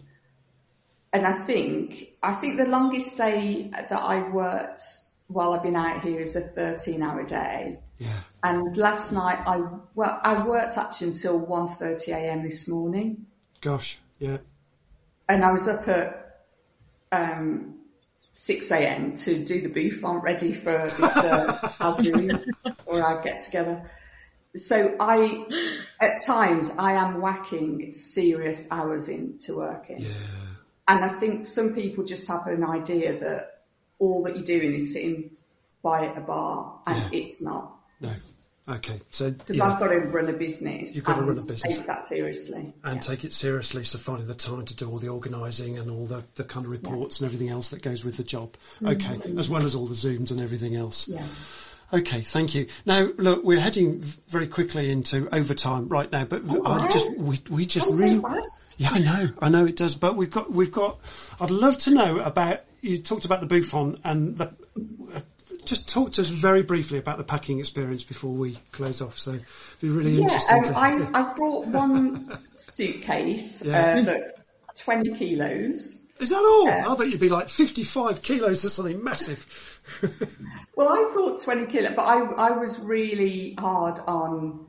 And, 1.13 1.25
and 1.25 1.33
I 1.33 1.41
think, 1.43 2.09
I 2.21 2.33
think 2.33 2.57
the 2.57 2.65
longest 2.67 3.17
day 3.17 3.71
that 3.71 3.91
I 3.91 4.29
worked 4.29 4.83
while 5.27 5.53
I've 5.53 5.63
been 5.63 5.75
out 5.75 6.01
here 6.01 6.21
is 6.21 6.35
a 6.35 6.41
13 6.41 7.01
hour 7.01 7.23
day. 7.23 7.79
yeah. 7.97 8.19
And 8.43 8.77
last 8.77 9.11
night 9.11 9.39
I, 9.45 9.61
well, 9.95 10.19
I 10.21 10.45
worked 10.45 10.77
actually 10.77 11.07
until 11.07 11.41
1.30am 11.41 12.43
this 12.43 12.67
morning. 12.67 13.25
Gosh, 13.61 13.99
yeah. 14.19 14.37
and 15.27 15.43
I 15.43 15.51
was 15.51 15.67
up 15.67 15.87
at 15.87 16.45
um, 17.11 17.79
6 18.33 18.71
a.m. 18.71 19.15
to 19.15 19.43
do 19.43 19.61
the 19.61 19.69
booth 19.69 20.03
on 20.03 20.17
ready 20.17 20.53
for 20.53 20.83
this 20.83 21.01
uh, 21.01 21.93
Zoom 22.01 22.43
or 22.85 23.01
our 23.01 23.21
get 23.21 23.41
together. 23.41 23.89
So 24.55 24.95
I, 24.99 25.45
at 25.99 26.23
times, 26.23 26.71
I 26.77 26.93
am 26.93 27.21
whacking 27.21 27.91
serious 27.91 28.67
hours 28.71 29.09
into 29.09 29.57
working. 29.57 30.01
Yeah. 30.01 30.09
And 30.87 31.03
I 31.03 31.19
think 31.19 31.45
some 31.45 31.73
people 31.73 32.03
just 32.03 32.27
have 32.27 32.45
an 32.47 32.63
idea 32.63 33.19
that 33.19 33.54
all 33.99 34.23
that 34.23 34.35
you're 34.35 34.45
doing 34.45 34.73
is 34.73 34.93
sitting 34.93 35.31
by 35.83 36.05
a 36.05 36.19
bar 36.19 36.79
and 36.87 36.97
Yeah. 37.13 37.19
it's 37.21 37.41
not. 37.41 37.73
No. 38.01 38.11
Okay. 38.67 38.99
So, 39.11 39.29
Because 39.31 39.57
yeah. 39.57 39.65
I've 39.71 39.79
got 39.79 39.89
to 39.89 39.99
run 39.99 40.27
a 40.27 40.33
business. 40.33 40.95
You've 40.95 41.05
got 41.05 41.17
to 41.17 41.21
run 41.21 41.37
a 41.37 41.41
business. 41.41 41.77
Take 41.77 41.85
that 41.87 42.03
seriously. 42.05 42.73
and 42.83 42.95
Yeah. 42.95 42.99
take 42.99 43.23
it 43.23 43.31
seriously. 43.31 43.83
So 43.83 43.99
finding 43.99 44.25
the 44.27 44.33
time 44.33 44.65
to 44.65 44.73
do 44.75 44.89
all 44.89 44.97
the 44.97 45.09
organising 45.09 45.77
and 45.77 45.91
all 45.91 46.07
the, 46.07 46.23
the 46.35 46.43
kind 46.43 46.65
of 46.65 46.71
reports 46.71 47.19
and 47.21 47.25
everything 47.27 47.49
else 47.49 47.69
that 47.69 47.83
goes 47.83 48.03
with 48.03 48.17
the 48.17 48.23
job. 48.23 48.53
Mm-hmm. 48.81 48.87
Okay, 48.87 49.37
as 49.39 49.49
well 49.49 49.63
as 49.65 49.75
all 49.75 49.85
the 49.85 49.93
zooms 49.93 50.31
and 50.31 50.41
everything 50.41 50.75
else. 50.75 51.07
yeah. 51.07 51.25
Okay, 51.93 52.21
thank 52.21 52.55
you. 52.55 52.65
Now, 52.87 53.07
look, 53.15 53.43
we're 53.43 53.59
heading 53.59 54.01
very 54.27 54.47
quickly 54.47 54.89
into 54.89 55.29
overtime 55.33 55.87
right 55.87 56.11
now, 56.11 56.25
but 56.25 56.41
Oh, 56.49 56.63
I 56.63 56.77
wow. 56.79 56.87
just 56.87 57.15
we 57.15 57.39
we 57.51 57.65
just 57.67 57.85
That's 57.87 57.99
really 58.01 58.19
so 58.19 58.41
yeah, 58.77 58.89
I 58.91 58.97
know, 58.99 59.29
I 59.39 59.49
know 59.49 59.65
it 59.67 59.75
does, 59.75 59.93
but 59.93 60.15
we've 60.15 60.31
got 60.31 60.51
we've 60.51 60.71
got. 60.71 60.99
I'd 61.39 61.51
love 61.51 61.77
to 61.79 61.91
know 61.91 62.19
about 62.19 62.61
you 62.85 62.99
talked 62.99 63.25
about 63.25 63.41
the 63.41 63.47
Buffon 63.47 63.97
and 64.03 64.37
the. 64.37 64.53
uh, 65.15 65.19
Just 65.65 65.89
talk 65.89 66.11
to 66.13 66.21
us 66.21 66.27
very 66.27 66.61
briefly 66.61 66.99
about 66.99 67.17
the 67.17 67.23
packing 67.23 67.59
experience 67.59 68.03
before 68.03 68.31
we 68.33 68.55
close 68.71 69.01
off. 69.01 69.17
So, 69.17 69.31
it'd 69.31 69.45
be 69.81 69.89
really 69.89 70.11
Yeah, 70.11 70.23
interesting 70.23 70.57
um, 70.57 70.63
to. 70.65 70.77
I, 70.77 71.19
I 71.31 71.33
brought 71.33 71.65
one 71.83 72.37
suitcase 72.53 73.63
Yeah. 73.65 73.97
uh, 73.97 74.03
that's 74.03 74.37
20 74.83 75.17
kilos. 75.17 75.97
Is 76.19 76.29
that 76.29 76.37
all? 76.37 76.65
Yeah. 76.67 76.89
I 76.89 76.95
thought 76.95 77.09
you'd 77.09 77.19
be 77.19 77.27
like 77.29 77.49
55 77.49 78.21
kilos 78.21 78.63
or 78.63 78.69
something 78.69 79.03
massive. 79.03 79.81
Well, 80.77 80.89
I 80.89 81.09
thought 81.13 81.41
20 81.41 81.67
kilo, 81.67 81.93
but 81.95 82.01
I, 82.03 82.49
I 82.49 82.51
was 82.51 82.77
really 82.79 83.55
hard 83.57 83.97
on. 83.99 84.64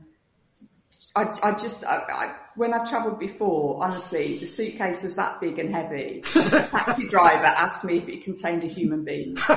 I, 1.16 1.34
I 1.42 1.52
just, 1.52 1.82
I, 1.82 1.96
I, 1.96 2.34
when 2.56 2.74
I've 2.74 2.88
travelled 2.88 3.18
before, 3.18 3.82
honestly, 3.82 4.36
the 4.38 4.44
suitcase 4.44 5.02
was 5.02 5.16
that 5.16 5.40
big 5.40 5.58
and 5.58 5.74
heavy. 5.74 6.20
The 6.20 6.68
taxi 6.70 7.08
driver 7.10 7.46
asked 7.46 7.84
me 7.84 7.96
if 7.96 8.08
it 8.08 8.24
contained 8.24 8.64
a 8.64 8.66
human 8.66 9.04
being. 9.04 9.34
That's 9.36 9.48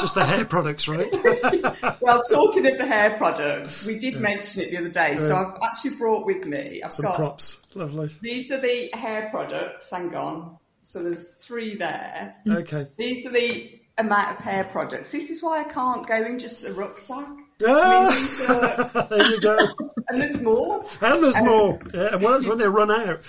just 0.00 0.14
the 0.14 0.24
hair 0.24 0.44
products, 0.44 0.86
right? 0.86 1.12
Well, 2.00 2.22
talking 2.22 2.66
of 2.66 2.78
the 2.78 2.86
hair 2.86 3.16
products, 3.16 3.84
we 3.84 3.98
did 3.98 4.20
mention 4.20 4.62
it 4.62 4.70
the 4.70 4.78
other 4.78 4.88
day, 4.88 5.16
so 5.18 5.34
I've 5.34 5.58
actually 5.62 5.96
brought 5.96 6.24
with 6.24 6.44
me, 6.44 6.80
I've 6.82 6.92
Some 6.92 7.06
got 7.06 7.16
props. 7.16 7.60
Lovely. 7.74 8.10
These 8.20 8.52
are 8.52 8.60
the 8.60 8.90
hair 8.92 9.28
products, 9.30 9.90
hang 9.90 10.14
on. 10.14 10.56
So 10.80 11.02
there's 11.02 11.34
three 11.34 11.76
there. 11.76 12.36
Okay. 12.48 12.86
These 12.96 13.26
are 13.26 13.32
the 13.32 13.80
amount 13.98 14.38
of 14.38 14.44
hair 14.44 14.64
products. 14.64 15.12
This 15.12 15.30
is 15.30 15.42
why 15.42 15.60
I 15.60 15.64
can't 15.64 16.06
go 16.06 16.24
in 16.24 16.38
just 16.38 16.64
a 16.64 16.72
rucksack. 16.72 17.28
Ah! 17.66 19.06
there 19.10 19.30
you 19.30 19.40
go. 19.40 19.58
And 20.10 20.22
there's 20.22 20.40
more. 20.40 20.86
And 21.02 21.22
there's 21.22 21.36
Um, 21.36 21.44
more. 21.46 21.78
Yeah, 21.92 22.14
and 22.14 22.22
once 22.22 22.46
when 22.46 22.56
they 22.56 22.66
run 22.66 22.90
out, 22.90 23.20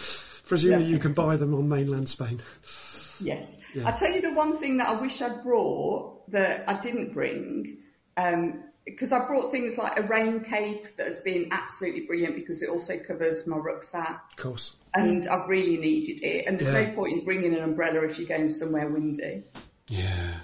presumably 0.46 0.86
Yeah. 0.86 0.92
you 0.94 1.00
can 1.00 1.12
buy 1.14 1.36
them 1.36 1.54
on 1.54 1.68
mainland 1.68 2.08
Spain. 2.08 2.40
Yes. 3.20 3.60
Yeah. 3.76 3.86
I'll 3.88 3.94
tell 3.94 4.10
you 4.14 4.22
the 4.22 4.32
one 4.34 4.58
thing 4.60 4.78
that 4.78 4.88
I 4.88 4.94
wish 5.02 5.22
I'd 5.22 5.44
brought 5.44 6.32
that 6.32 6.70
I 6.70 6.80
didn't 6.80 7.12
bring, 7.14 7.80
um, 8.16 8.64
because 8.86 9.12
I 9.12 9.26
brought 9.28 9.52
things 9.52 9.78
like 9.78 10.00
a 10.00 10.04
rain 10.04 10.40
cape 10.46 10.96
that 10.96 11.08
has 11.08 11.20
been 11.20 11.50
absolutely 11.52 12.02
brilliant 12.06 12.36
because 12.36 12.64
it 12.64 12.70
also 12.70 12.98
covers 12.98 13.46
my 13.46 13.58
rucksack 13.58 14.22
Of 14.32 14.38
course. 14.38 14.76
and 14.94 15.28
I've 15.28 15.50
really 15.50 15.76
needed 15.76 16.24
it. 16.24 16.46
And 16.48 16.58
there's 16.58 16.74
Yeah. 16.74 16.92
no 16.92 16.96
point 16.96 17.20
in 17.20 17.26
bringing 17.26 17.54
an 17.56 17.62
umbrella 17.62 18.06
if 18.06 18.18
you're 18.18 18.28
going 18.30 18.48
somewhere 18.48 18.88
windy. 18.88 19.44
Yeah. 19.90 20.40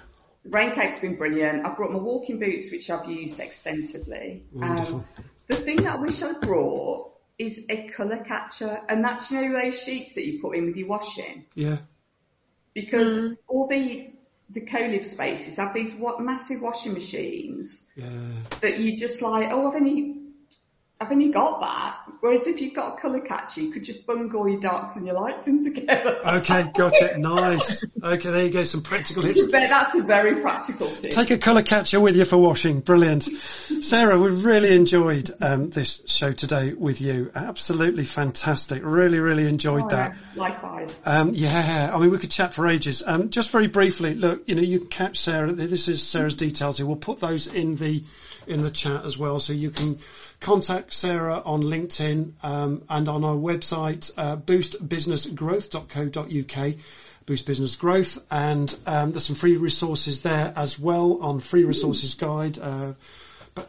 The 0.46 0.52
raincape's 0.52 1.00
been 1.00 1.16
brilliant. 1.16 1.66
I've 1.66 1.76
brought 1.76 1.90
my 1.90 1.98
walking 1.98 2.38
boots, 2.38 2.70
which 2.70 2.88
I've 2.88 3.08
used 3.08 3.40
extensively. 3.40 4.44
Wonderful. 4.52 4.98
Um, 4.98 5.24
the 5.48 5.56
thing 5.56 5.76
that 5.78 5.94
I 5.94 5.96
wish 5.96 6.22
I'd 6.22 6.40
brought 6.40 7.12
is 7.36 7.66
a 7.68 7.88
colour 7.88 8.22
catcher, 8.24 8.80
and 8.88 9.04
that's 9.04 9.30
you 9.30 9.40
know 9.42 9.60
those 9.60 9.78
sheets 9.78 10.14
that 10.14 10.24
you 10.24 10.40
put 10.40 10.56
in 10.56 10.66
with 10.66 10.76
your 10.76 10.86
washing, 10.88 11.46
Yeah. 11.54 11.78
because 12.74 13.34
all 13.48 13.66
the 13.66 14.10
the 14.50 14.60
co-live 14.60 15.04
spaces 15.04 15.56
have 15.56 15.74
these 15.74 15.92
what 15.94 16.20
massive 16.20 16.62
washing 16.62 16.92
machines 16.92 17.84
Yeah. 17.96 18.06
that 18.60 18.78
you 18.78 18.96
just 18.96 19.20
like, 19.22 19.48
oh, 19.50 19.68
I've 19.68 19.74
only 19.74 20.14
I've 20.98 21.12
you 21.12 21.30
got 21.30 21.60
that. 21.60 21.98
Whereas 22.20 22.46
if 22.46 22.62
you've 22.62 22.72
got 22.72 22.96
a 22.96 23.00
colour 23.00 23.20
catcher, 23.20 23.60
you 23.60 23.70
could 23.70 23.84
just 23.84 24.06
bungle 24.06 24.48
your 24.48 24.58
darks 24.58 24.96
and 24.96 25.04
your 25.04 25.14
lights 25.14 25.46
in 25.46 25.62
together. 25.62 26.18
Okay, 26.24 26.70
got 26.74 26.94
it. 26.94 27.18
Nice. 27.18 27.84
Okay, 28.02 28.30
there 28.30 28.44
you 28.44 28.50
go. 28.50 28.64
Some 28.64 28.82
practical 28.82 29.22
tips. 29.22 29.46
That's 29.50 29.94
a 29.94 30.02
very 30.02 30.40
practical 30.40 30.88
tip. 30.88 31.10
Take 31.10 31.30
a 31.30 31.38
colour 31.38 31.62
catcher 31.62 32.00
with 32.00 32.16
you 32.16 32.24
for 32.24 32.38
washing. 32.38 32.80
Brilliant. 32.80 33.28
Sarah, 33.80 34.18
we've 34.18 34.44
really 34.44 34.74
enjoyed 34.74 35.30
um, 35.42 35.68
this 35.68 36.02
show 36.06 36.32
today 36.32 36.72
with 36.72 37.02
you. 37.02 37.30
Absolutely 37.34 38.04
fantastic. 38.04 38.82
Really, 38.82 39.18
really 39.18 39.46
enjoyed 39.46 39.84
Oh, 39.84 39.88
that. 39.88 40.16
Likewise. 40.34 40.98
Um, 41.04 41.32
yeah, 41.34 41.90
I 41.92 41.98
mean, 41.98 42.10
we 42.10 42.18
could 42.18 42.30
chat 42.30 42.54
for 42.54 42.66
ages. 42.66 43.02
Um, 43.06 43.28
just 43.28 43.50
very 43.50 43.66
briefly, 43.66 44.14
look, 44.14 44.44
you 44.48 44.54
know, 44.54 44.62
you 44.62 44.78
can 44.80 44.88
catch 44.88 45.20
Sarah. 45.20 45.52
This 45.52 45.88
is 45.88 46.02
Sarah's 46.02 46.34
details 46.34 46.78
here. 46.78 46.86
We'll 46.86 46.96
put 46.96 47.20
those 47.20 47.46
in 47.52 47.76
the 47.76 48.02
in 48.46 48.62
the 48.62 48.70
chat 48.70 49.04
as 49.04 49.18
well, 49.18 49.40
so 49.40 49.52
you 49.52 49.70
can 49.70 49.98
contact 50.40 50.92
Sarah 50.92 51.42
on 51.44 51.62
LinkedIn 51.62 52.32
um, 52.42 52.82
and 52.88 53.08
on 53.08 53.24
our 53.24 53.36
website, 53.36 54.12
uh, 54.16 54.36
boostbusinessgrowth.co.uk. 54.36 56.74
Boost 57.26 57.44
Business 57.44 57.74
Growth, 57.74 58.24
and 58.30 58.72
um, 58.86 59.10
there's 59.10 59.26
some 59.26 59.34
free 59.34 59.56
resources 59.56 60.20
there 60.20 60.52
as 60.54 60.78
well 60.78 61.18
on 61.22 61.40
Free 61.40 61.64
Resources 61.64 62.14
Guide 62.14 62.56
uh, 62.56 62.92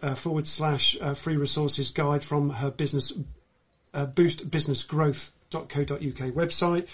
uh, 0.04 0.14
forward 0.14 0.46
slash 0.46 0.96
uh, 1.02 1.16
Free 1.16 1.38
Resources 1.38 1.90
Guide 1.90 2.24
from 2.24 2.52
her 2.52 2.70
business 2.70 3.14
uh, 3.96 4.06
boostbusinessgrowth.co.uk 4.06 6.36
website. 6.36 6.88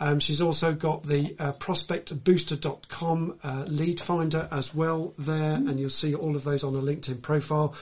Um, 0.00 0.18
she's 0.18 0.40
also 0.40 0.74
got 0.74 1.02
the 1.02 1.36
uh, 1.38 1.52
prospectbooster.com 1.52 3.38
uh, 3.44 3.64
lead 3.68 4.00
finder 4.00 4.48
as 4.50 4.74
well 4.74 5.12
there, 5.18 5.52
and 5.52 5.78
you'll 5.78 5.90
see 5.90 6.14
all 6.14 6.36
of 6.36 6.42
those 6.42 6.64
on 6.64 6.72
her 6.72 6.80
LinkedIn 6.80 7.20
profile, 7.20 7.74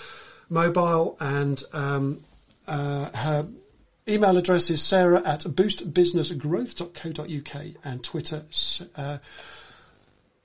mobile, 0.50 1.16
and 1.20 1.62
um, 1.72 2.24
uh, 2.66 3.08
her 3.16 3.46
email 4.08 4.36
address 4.36 4.68
is 4.70 4.82
sarah 4.82 5.22
at 5.24 5.40
boostbusinessgrowth.co.uk 5.40 7.64
and 7.84 8.02
Twitter, 8.02 8.42
uh, 8.96 9.18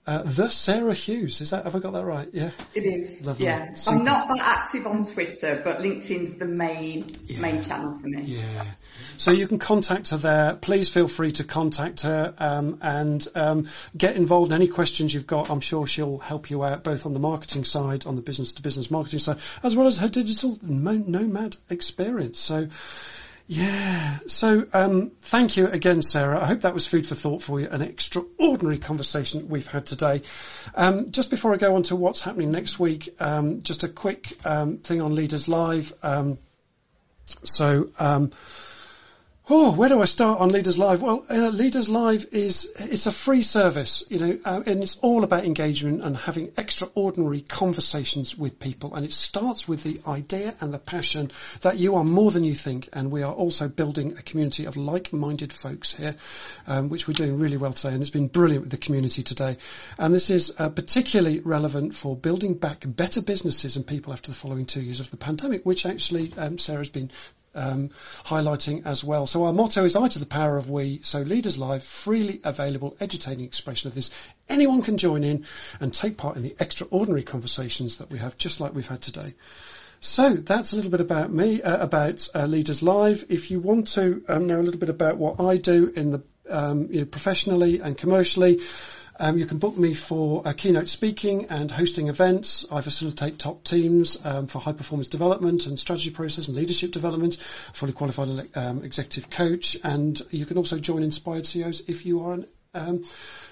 uh, 0.05 0.23
the 0.23 0.49
Sarah 0.49 0.93
Hughes. 0.93 1.39
Is 1.39 1.51
that 1.51 1.63
have 1.63 1.75
I 1.75 1.79
got 1.79 1.93
that 1.93 2.03
right? 2.03 2.27
Yeah. 2.33 2.51
It 2.75 2.81
is. 2.81 3.25
Lovely. 3.25 3.45
Yeah. 3.45 3.73
Super. 3.73 3.97
I'm 3.97 4.03
not 4.03 4.27
that 4.27 4.39
active 4.39 4.85
on 4.85 5.05
Twitter, 5.05 5.61
but 5.63 5.79
LinkedIn's 5.79 6.37
the 6.37 6.45
main 6.45 7.07
Yeah. 7.25 7.39
main 7.39 7.63
channel 7.63 7.97
for 7.99 8.07
me. 8.07 8.23
Yeah. 8.23 8.65
So 9.17 9.31
you 9.31 9.47
can 9.47 9.59
contact 9.59 10.09
her 10.09 10.17
there. 10.17 10.55
Please 10.55 10.89
feel 10.89 11.07
free 11.07 11.31
to 11.33 11.43
contact 11.43 12.01
her 12.01 12.33
um, 12.37 12.79
and 12.81 13.25
um, 13.35 13.69
get 13.95 14.15
involved. 14.17 14.51
in 14.51 14.55
Any 14.55 14.67
questions 14.67 15.13
you've 15.13 15.27
got, 15.27 15.49
I'm 15.49 15.61
sure 15.61 15.87
she'll 15.87 16.17
help 16.17 16.49
you 16.49 16.63
out 16.63 16.83
both 16.83 17.05
on 17.05 17.13
the 17.13 17.19
marketing 17.19 17.63
side, 17.63 18.05
on 18.05 18.15
the 18.15 18.21
business 18.21 18.53
to 18.53 18.61
business 18.61 18.91
marketing 18.91 19.19
side, 19.19 19.37
as 19.63 19.75
well 19.75 19.87
as 19.87 19.97
her 19.99 20.09
digital 20.09 20.57
nomad 20.61 21.55
experience. 21.69 22.39
So. 22.39 22.67
Yeah. 23.47 24.19
So, 24.27 24.65
um, 24.73 25.11
thank 25.21 25.57
you 25.57 25.67
again, 25.67 26.01
Sarah. 26.01 26.41
I 26.41 26.45
hope 26.45 26.61
that 26.61 26.73
was 26.73 26.87
food 26.87 27.05
for 27.05 27.15
thought 27.15 27.41
for 27.41 27.59
you. 27.59 27.67
An 27.69 27.81
extraordinary 27.81 28.77
conversation 28.77 29.49
we've 29.49 29.67
had 29.67 29.85
today. 29.85 30.21
Um, 30.75 31.11
just 31.11 31.29
before 31.29 31.53
I 31.53 31.57
go 31.57 31.75
on 31.75 31.83
to 31.83 31.95
what's 31.95 32.21
happening 32.21 32.51
next 32.51 32.79
week, 32.79 33.13
um, 33.19 33.61
just 33.61 33.83
a 33.83 33.89
quick 33.89 34.37
um, 34.45 34.77
thing 34.77 35.01
on 35.01 35.13
Leaders 35.13 35.47
Live. 35.47 35.93
Um, 36.01 36.37
so, 37.25 37.89
um, 37.99 38.31
Oh, 39.49 39.75
where 39.75 39.89
do 39.89 40.01
I 40.01 40.05
start 40.05 40.39
on 40.39 40.53
Leaders 40.53 40.77
Live? 40.77 41.01
Well, 41.01 41.25
uh, 41.29 41.49
Leaders 41.49 41.89
Live 41.89 42.27
is, 42.31 42.71
it's 42.79 43.07
a 43.07 43.11
free 43.11 43.41
service, 43.41 44.01
you 44.09 44.17
know, 44.17 44.39
uh, 44.45 44.63
and 44.65 44.81
it's 44.81 44.95
all 44.99 45.25
about 45.25 45.43
engagement 45.43 46.01
and 46.01 46.15
having 46.15 46.53
extraordinary 46.57 47.41
conversations 47.41 48.37
with 48.37 48.57
people. 48.57 48.95
And 48.95 49.05
it 49.05 49.11
starts 49.11 49.67
with 49.67 49.83
the 49.83 49.99
idea 50.07 50.55
and 50.61 50.73
the 50.73 50.79
passion 50.79 51.29
that 51.59 51.77
you 51.77 51.97
are 51.97 52.05
more 52.05 52.31
than 52.31 52.45
you 52.45 52.53
think. 52.53 52.87
And 52.93 53.11
we 53.11 53.23
are 53.23 53.33
also 53.33 53.67
building 53.67 54.13
a 54.17 54.21
community 54.21 54.63
of 54.63 54.77
like-minded 54.77 55.51
folks 55.51 55.93
here, 55.93 56.15
um, 56.65 56.87
which 56.87 57.09
we're 57.09 57.13
doing 57.13 57.37
really 57.37 57.57
well 57.57 57.73
today. 57.73 57.95
And 57.95 58.01
it's 58.01 58.11
been 58.11 58.29
brilliant 58.29 58.61
with 58.61 58.71
the 58.71 58.77
community 58.77 59.23
today. 59.23 59.57
And 59.97 60.15
this 60.15 60.29
is 60.29 60.53
uh, 60.57 60.69
particularly 60.69 61.41
relevant 61.41 61.95
for 61.95 62.15
building 62.15 62.53
back 62.53 62.85
better 62.87 63.21
businesses 63.21 63.75
and 63.75 63.85
people 63.85 64.13
after 64.13 64.31
the 64.31 64.37
following 64.37 64.67
two 64.67 64.81
years 64.81 65.01
of 65.01 65.11
the 65.11 65.17
pandemic, 65.17 65.65
which 65.65 65.85
actually 65.85 66.31
um, 66.37 66.57
Sarah's 66.57 66.87
been 66.87 67.11
um, 67.55 67.89
highlighting 68.25 68.85
as 68.85 69.03
well. 69.03 69.27
So 69.27 69.45
our 69.45 69.53
motto 69.53 69.85
is 69.85 69.95
I 69.95 70.07
to 70.07 70.19
the 70.19 70.25
power 70.25 70.57
of 70.57 70.69
we. 70.69 70.99
So 71.03 71.21
Leaders 71.21 71.57
Live, 71.57 71.83
freely 71.83 72.41
available, 72.43 72.95
edutainment 72.99 73.45
expression 73.45 73.87
of 73.87 73.95
this. 73.95 74.11
Anyone 74.49 74.81
can 74.81 74.97
join 74.97 75.23
in 75.23 75.45
and 75.79 75.93
take 75.93 76.17
part 76.17 76.35
in 76.35 76.43
the 76.43 76.55
extraordinary 76.59 77.23
conversations 77.23 77.97
that 77.97 78.09
we 78.09 78.19
have, 78.19 78.37
just 78.37 78.59
like 78.59 78.73
we've 78.73 78.87
had 78.87 79.01
today. 79.01 79.33
So 79.99 80.33
that's 80.33 80.73
a 80.73 80.75
little 80.75 80.91
bit 80.91 80.99
about 80.99 81.31
me, 81.31 81.61
uh, 81.61 81.81
about 81.81 82.27
uh, 82.35 82.45
Leaders 82.45 82.83
Live. 82.83 83.25
If 83.29 83.51
you 83.51 83.59
want 83.59 83.87
to 83.89 84.23
um, 84.27 84.47
know 84.47 84.59
a 84.59 84.63
little 84.63 84.79
bit 84.79 84.89
about 84.89 85.17
what 85.17 85.39
I 85.39 85.57
do 85.57 85.93
in 85.95 86.11
the 86.11 86.23
um, 86.49 86.89
you 86.91 86.99
know, 86.99 87.05
professionally 87.05 87.79
and 87.79 87.97
commercially, 87.97 88.59
um, 89.19 89.37
you 89.37 89.45
can 89.45 89.59
book 89.59 89.77
me 89.77 89.93
for 89.93 90.41
uh, 90.45 90.53
keynote 90.53 90.89
speaking 90.89 91.45
and 91.45 91.69
hosting 91.69 92.07
events. 92.07 92.65
I 92.71 92.81
facilitate 92.81 93.39
top 93.39 93.63
teams 93.63 94.23
um, 94.25 94.47
for 94.47 94.59
high 94.59 94.73
performance 94.73 95.07
development 95.07 95.67
and 95.67 95.79
strategy 95.79 96.09
process 96.09 96.47
and 96.47 96.57
leadership 96.57 96.91
development, 96.91 97.35
fully 97.73 97.93
qualified 97.93 98.49
um, 98.55 98.83
executive 98.83 99.29
coach. 99.29 99.77
And 99.83 100.19
you 100.31 100.45
can 100.45 100.57
also 100.57 100.79
join 100.79 101.03
Inspired 101.03 101.45
CEOs 101.45 101.81
if 101.87 102.05
you 102.05 102.25
are 102.25 102.33
an, 102.33 102.47
um, 102.73 103.05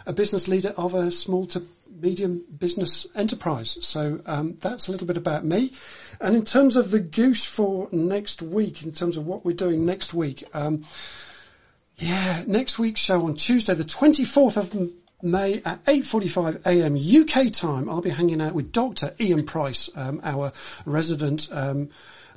a 0.05 0.13
business 0.13 0.47
leader 0.47 0.69
of 0.69 0.95
a 0.95 1.11
small 1.11 1.45
to 1.47 1.63
medium 1.91 2.43
business 2.57 3.05
enterprise. 3.15 3.77
So 3.85 4.19
um, 4.25 4.57
that's 4.59 4.87
a 4.87 4.91
little 4.91 5.07
bit 5.07 5.17
about 5.17 5.45
me. 5.45 5.73
And 6.19 6.35
in 6.35 6.43
terms 6.43 6.75
of 6.75 6.89
the 6.89 6.99
goose 6.99 7.45
for 7.45 7.87
next 7.91 8.41
week, 8.41 8.83
in 8.83 8.93
terms 8.93 9.17
of 9.17 9.27
what 9.27 9.45
we're 9.45 9.55
doing 9.55 9.85
next 9.85 10.13
week, 10.13 10.43
um, 10.53 10.85
yeah, 11.97 12.43
next 12.47 12.79
week's 12.79 13.01
show 13.01 13.25
on 13.25 13.35
Tuesday, 13.35 13.75
the 13.75 13.83
24th 13.83 14.57
of 14.57 14.71
May 15.23 15.61
at 15.63 15.83
8:45 15.85 16.65
a.m. 16.65 16.95
UK 16.95 17.51
time. 17.51 17.89
I'll 17.89 18.01
be 18.01 18.09
hanging 18.09 18.41
out 18.41 18.53
with 18.53 18.71
Dr. 18.71 19.13
Ian 19.19 19.45
Price, 19.45 19.89
um, 19.95 20.21
our 20.23 20.53
resident 20.85 21.49
um, 21.51 21.89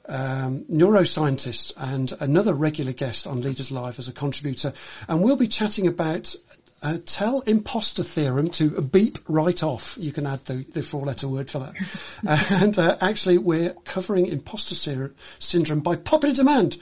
um, 0.07 0.65
neuroscientist, 0.71 1.73
and 1.77 2.13
another 2.21 2.55
regular 2.55 2.93
guest 2.93 3.27
on 3.27 3.43
Leaders 3.43 3.71
Live 3.71 3.99
as 3.99 4.09
a 4.09 4.13
contributor, 4.13 4.73
and 5.09 5.23
we'll 5.23 5.37
be 5.37 5.49
chatting 5.49 5.87
about. 5.87 6.35
Uh, 6.83 6.99
tell 7.07 7.41
imposter 7.41 8.03
theorem 8.03 8.51
to 8.51 8.83
beep 8.83 9.19
right 9.27 9.63
off. 9.63 9.97
You 9.99 10.13
can 10.13 10.27
add 10.27 10.45
the, 10.45 10.67
the 10.69 10.83
four-letter 10.83 11.27
word 11.27 11.51
for 11.51 11.61
that. 11.61 12.51
and 12.51 12.79
uh, 12.79 12.99
actually, 13.01 13.39
we're 13.39 13.73
covering 13.85 14.27
imposter 14.27 15.11
syndrome 15.39 15.81
by 15.81 15.97
popular 15.97 16.35
demand. 16.35 16.77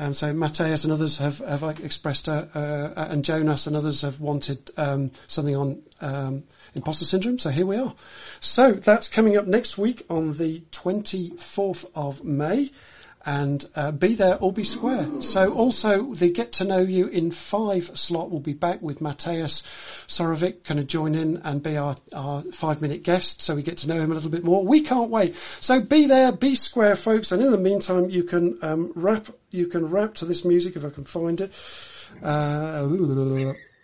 Um, 0.00 0.14
so 0.14 0.32
Matthias 0.32 0.84
and 0.84 0.94
others 0.94 1.18
have, 1.18 1.38
have 1.40 1.62
expressed, 1.80 2.26
uh, 2.26 2.46
uh, 2.54 3.06
and 3.10 3.22
Jonas 3.22 3.66
and 3.66 3.76
others 3.76 4.00
have 4.00 4.18
wanted 4.18 4.70
um, 4.78 5.10
something 5.26 5.54
on 5.54 5.82
um, 6.00 6.44
imposter 6.74 7.04
syndrome. 7.04 7.38
So 7.38 7.50
here 7.50 7.66
we 7.66 7.76
are. 7.76 7.94
So 8.40 8.72
that's 8.72 9.08
coming 9.08 9.36
up 9.36 9.46
next 9.46 9.76
week 9.76 10.06
on 10.08 10.32
the 10.32 10.60
24th 10.72 11.84
of 11.94 12.24
May 12.24 12.70
and 13.24 13.64
uh, 13.74 13.90
be 13.90 14.14
there 14.14 14.38
or 14.38 14.52
be 14.52 14.64
square. 14.64 15.06
So 15.20 15.52
also 15.52 16.14
the 16.14 16.30
get 16.30 16.52
to 16.52 16.64
know 16.64 16.78
you 16.78 17.06
in 17.06 17.30
five 17.30 17.84
slot 17.98 18.30
will 18.30 18.40
be 18.40 18.54
back 18.54 18.80
with 18.80 19.00
Mateus 19.00 19.62
Sorovic 20.08 20.64
going 20.64 20.78
to 20.78 20.84
join 20.84 21.14
in 21.14 21.42
and 21.44 21.62
be 21.62 21.76
our, 21.76 21.96
our 22.14 22.42
five 22.42 22.80
minute 22.80 23.02
guest 23.02 23.42
so 23.42 23.54
we 23.54 23.62
get 23.62 23.78
to 23.78 23.88
know 23.88 24.00
him 24.00 24.10
a 24.10 24.14
little 24.14 24.30
bit 24.30 24.42
more. 24.42 24.64
We 24.64 24.80
can't 24.80 25.10
wait. 25.10 25.36
So 25.60 25.80
be 25.80 26.06
there, 26.06 26.32
be 26.32 26.54
square 26.54 26.96
folks 26.96 27.32
and 27.32 27.42
in 27.42 27.50
the 27.50 27.58
meantime 27.58 28.08
you 28.08 28.24
can 28.24 28.56
um, 28.62 28.92
rap, 28.94 29.26
you 29.50 29.66
can 29.66 29.86
rap 29.86 30.14
to 30.16 30.24
this 30.24 30.44
music 30.44 30.76
if 30.76 30.84
I 30.84 30.90
can 30.90 31.04
find 31.04 31.40
it. 31.42 31.52
Uh, 32.22 32.88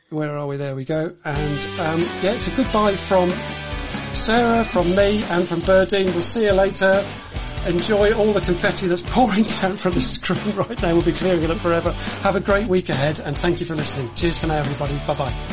where 0.09 0.37
are 0.37 0.47
we? 0.47 0.57
There 0.57 0.74
we 0.74 0.84
go. 0.84 1.14
And 1.24 1.80
um, 1.80 2.01
yeah, 2.22 2.32
it's 2.32 2.47
a 2.47 2.53
goodbye 2.53 2.97
from 2.97 3.30
Sarah, 4.14 4.64
from 4.64 4.95
me 4.97 5.22
and 5.24 5.47
from 5.47 5.61
Berdine. 5.61 6.12
We'll 6.14 6.22
see 6.22 6.45
you 6.45 6.53
later 6.53 7.07
enjoy 7.66 8.12
all 8.14 8.32
the 8.32 8.40
confetti 8.40 8.86
that's 8.86 9.02
pouring 9.02 9.42
down 9.60 9.76
from 9.76 9.94
the 9.94 10.00
screen 10.00 10.56
right 10.56 10.80
now. 10.82 10.94
We'll 10.94 11.04
be 11.04 11.12
clearing 11.12 11.42
it 11.42 11.50
up 11.50 11.58
forever. 11.58 11.92
Have 12.22 12.36
a 12.36 12.40
great 12.40 12.68
week 12.68 12.88
ahead 12.88 13.20
and 13.20 13.36
thank 13.36 13.60
you 13.60 13.66
for 13.66 13.74
listening. 13.74 14.14
Cheers 14.14 14.38
for 14.38 14.46
now 14.46 14.58
everybody. 14.58 14.96
Bye 15.06 15.14
bye. 15.14 15.48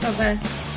Bye 0.00 0.36
bye. 0.36 0.72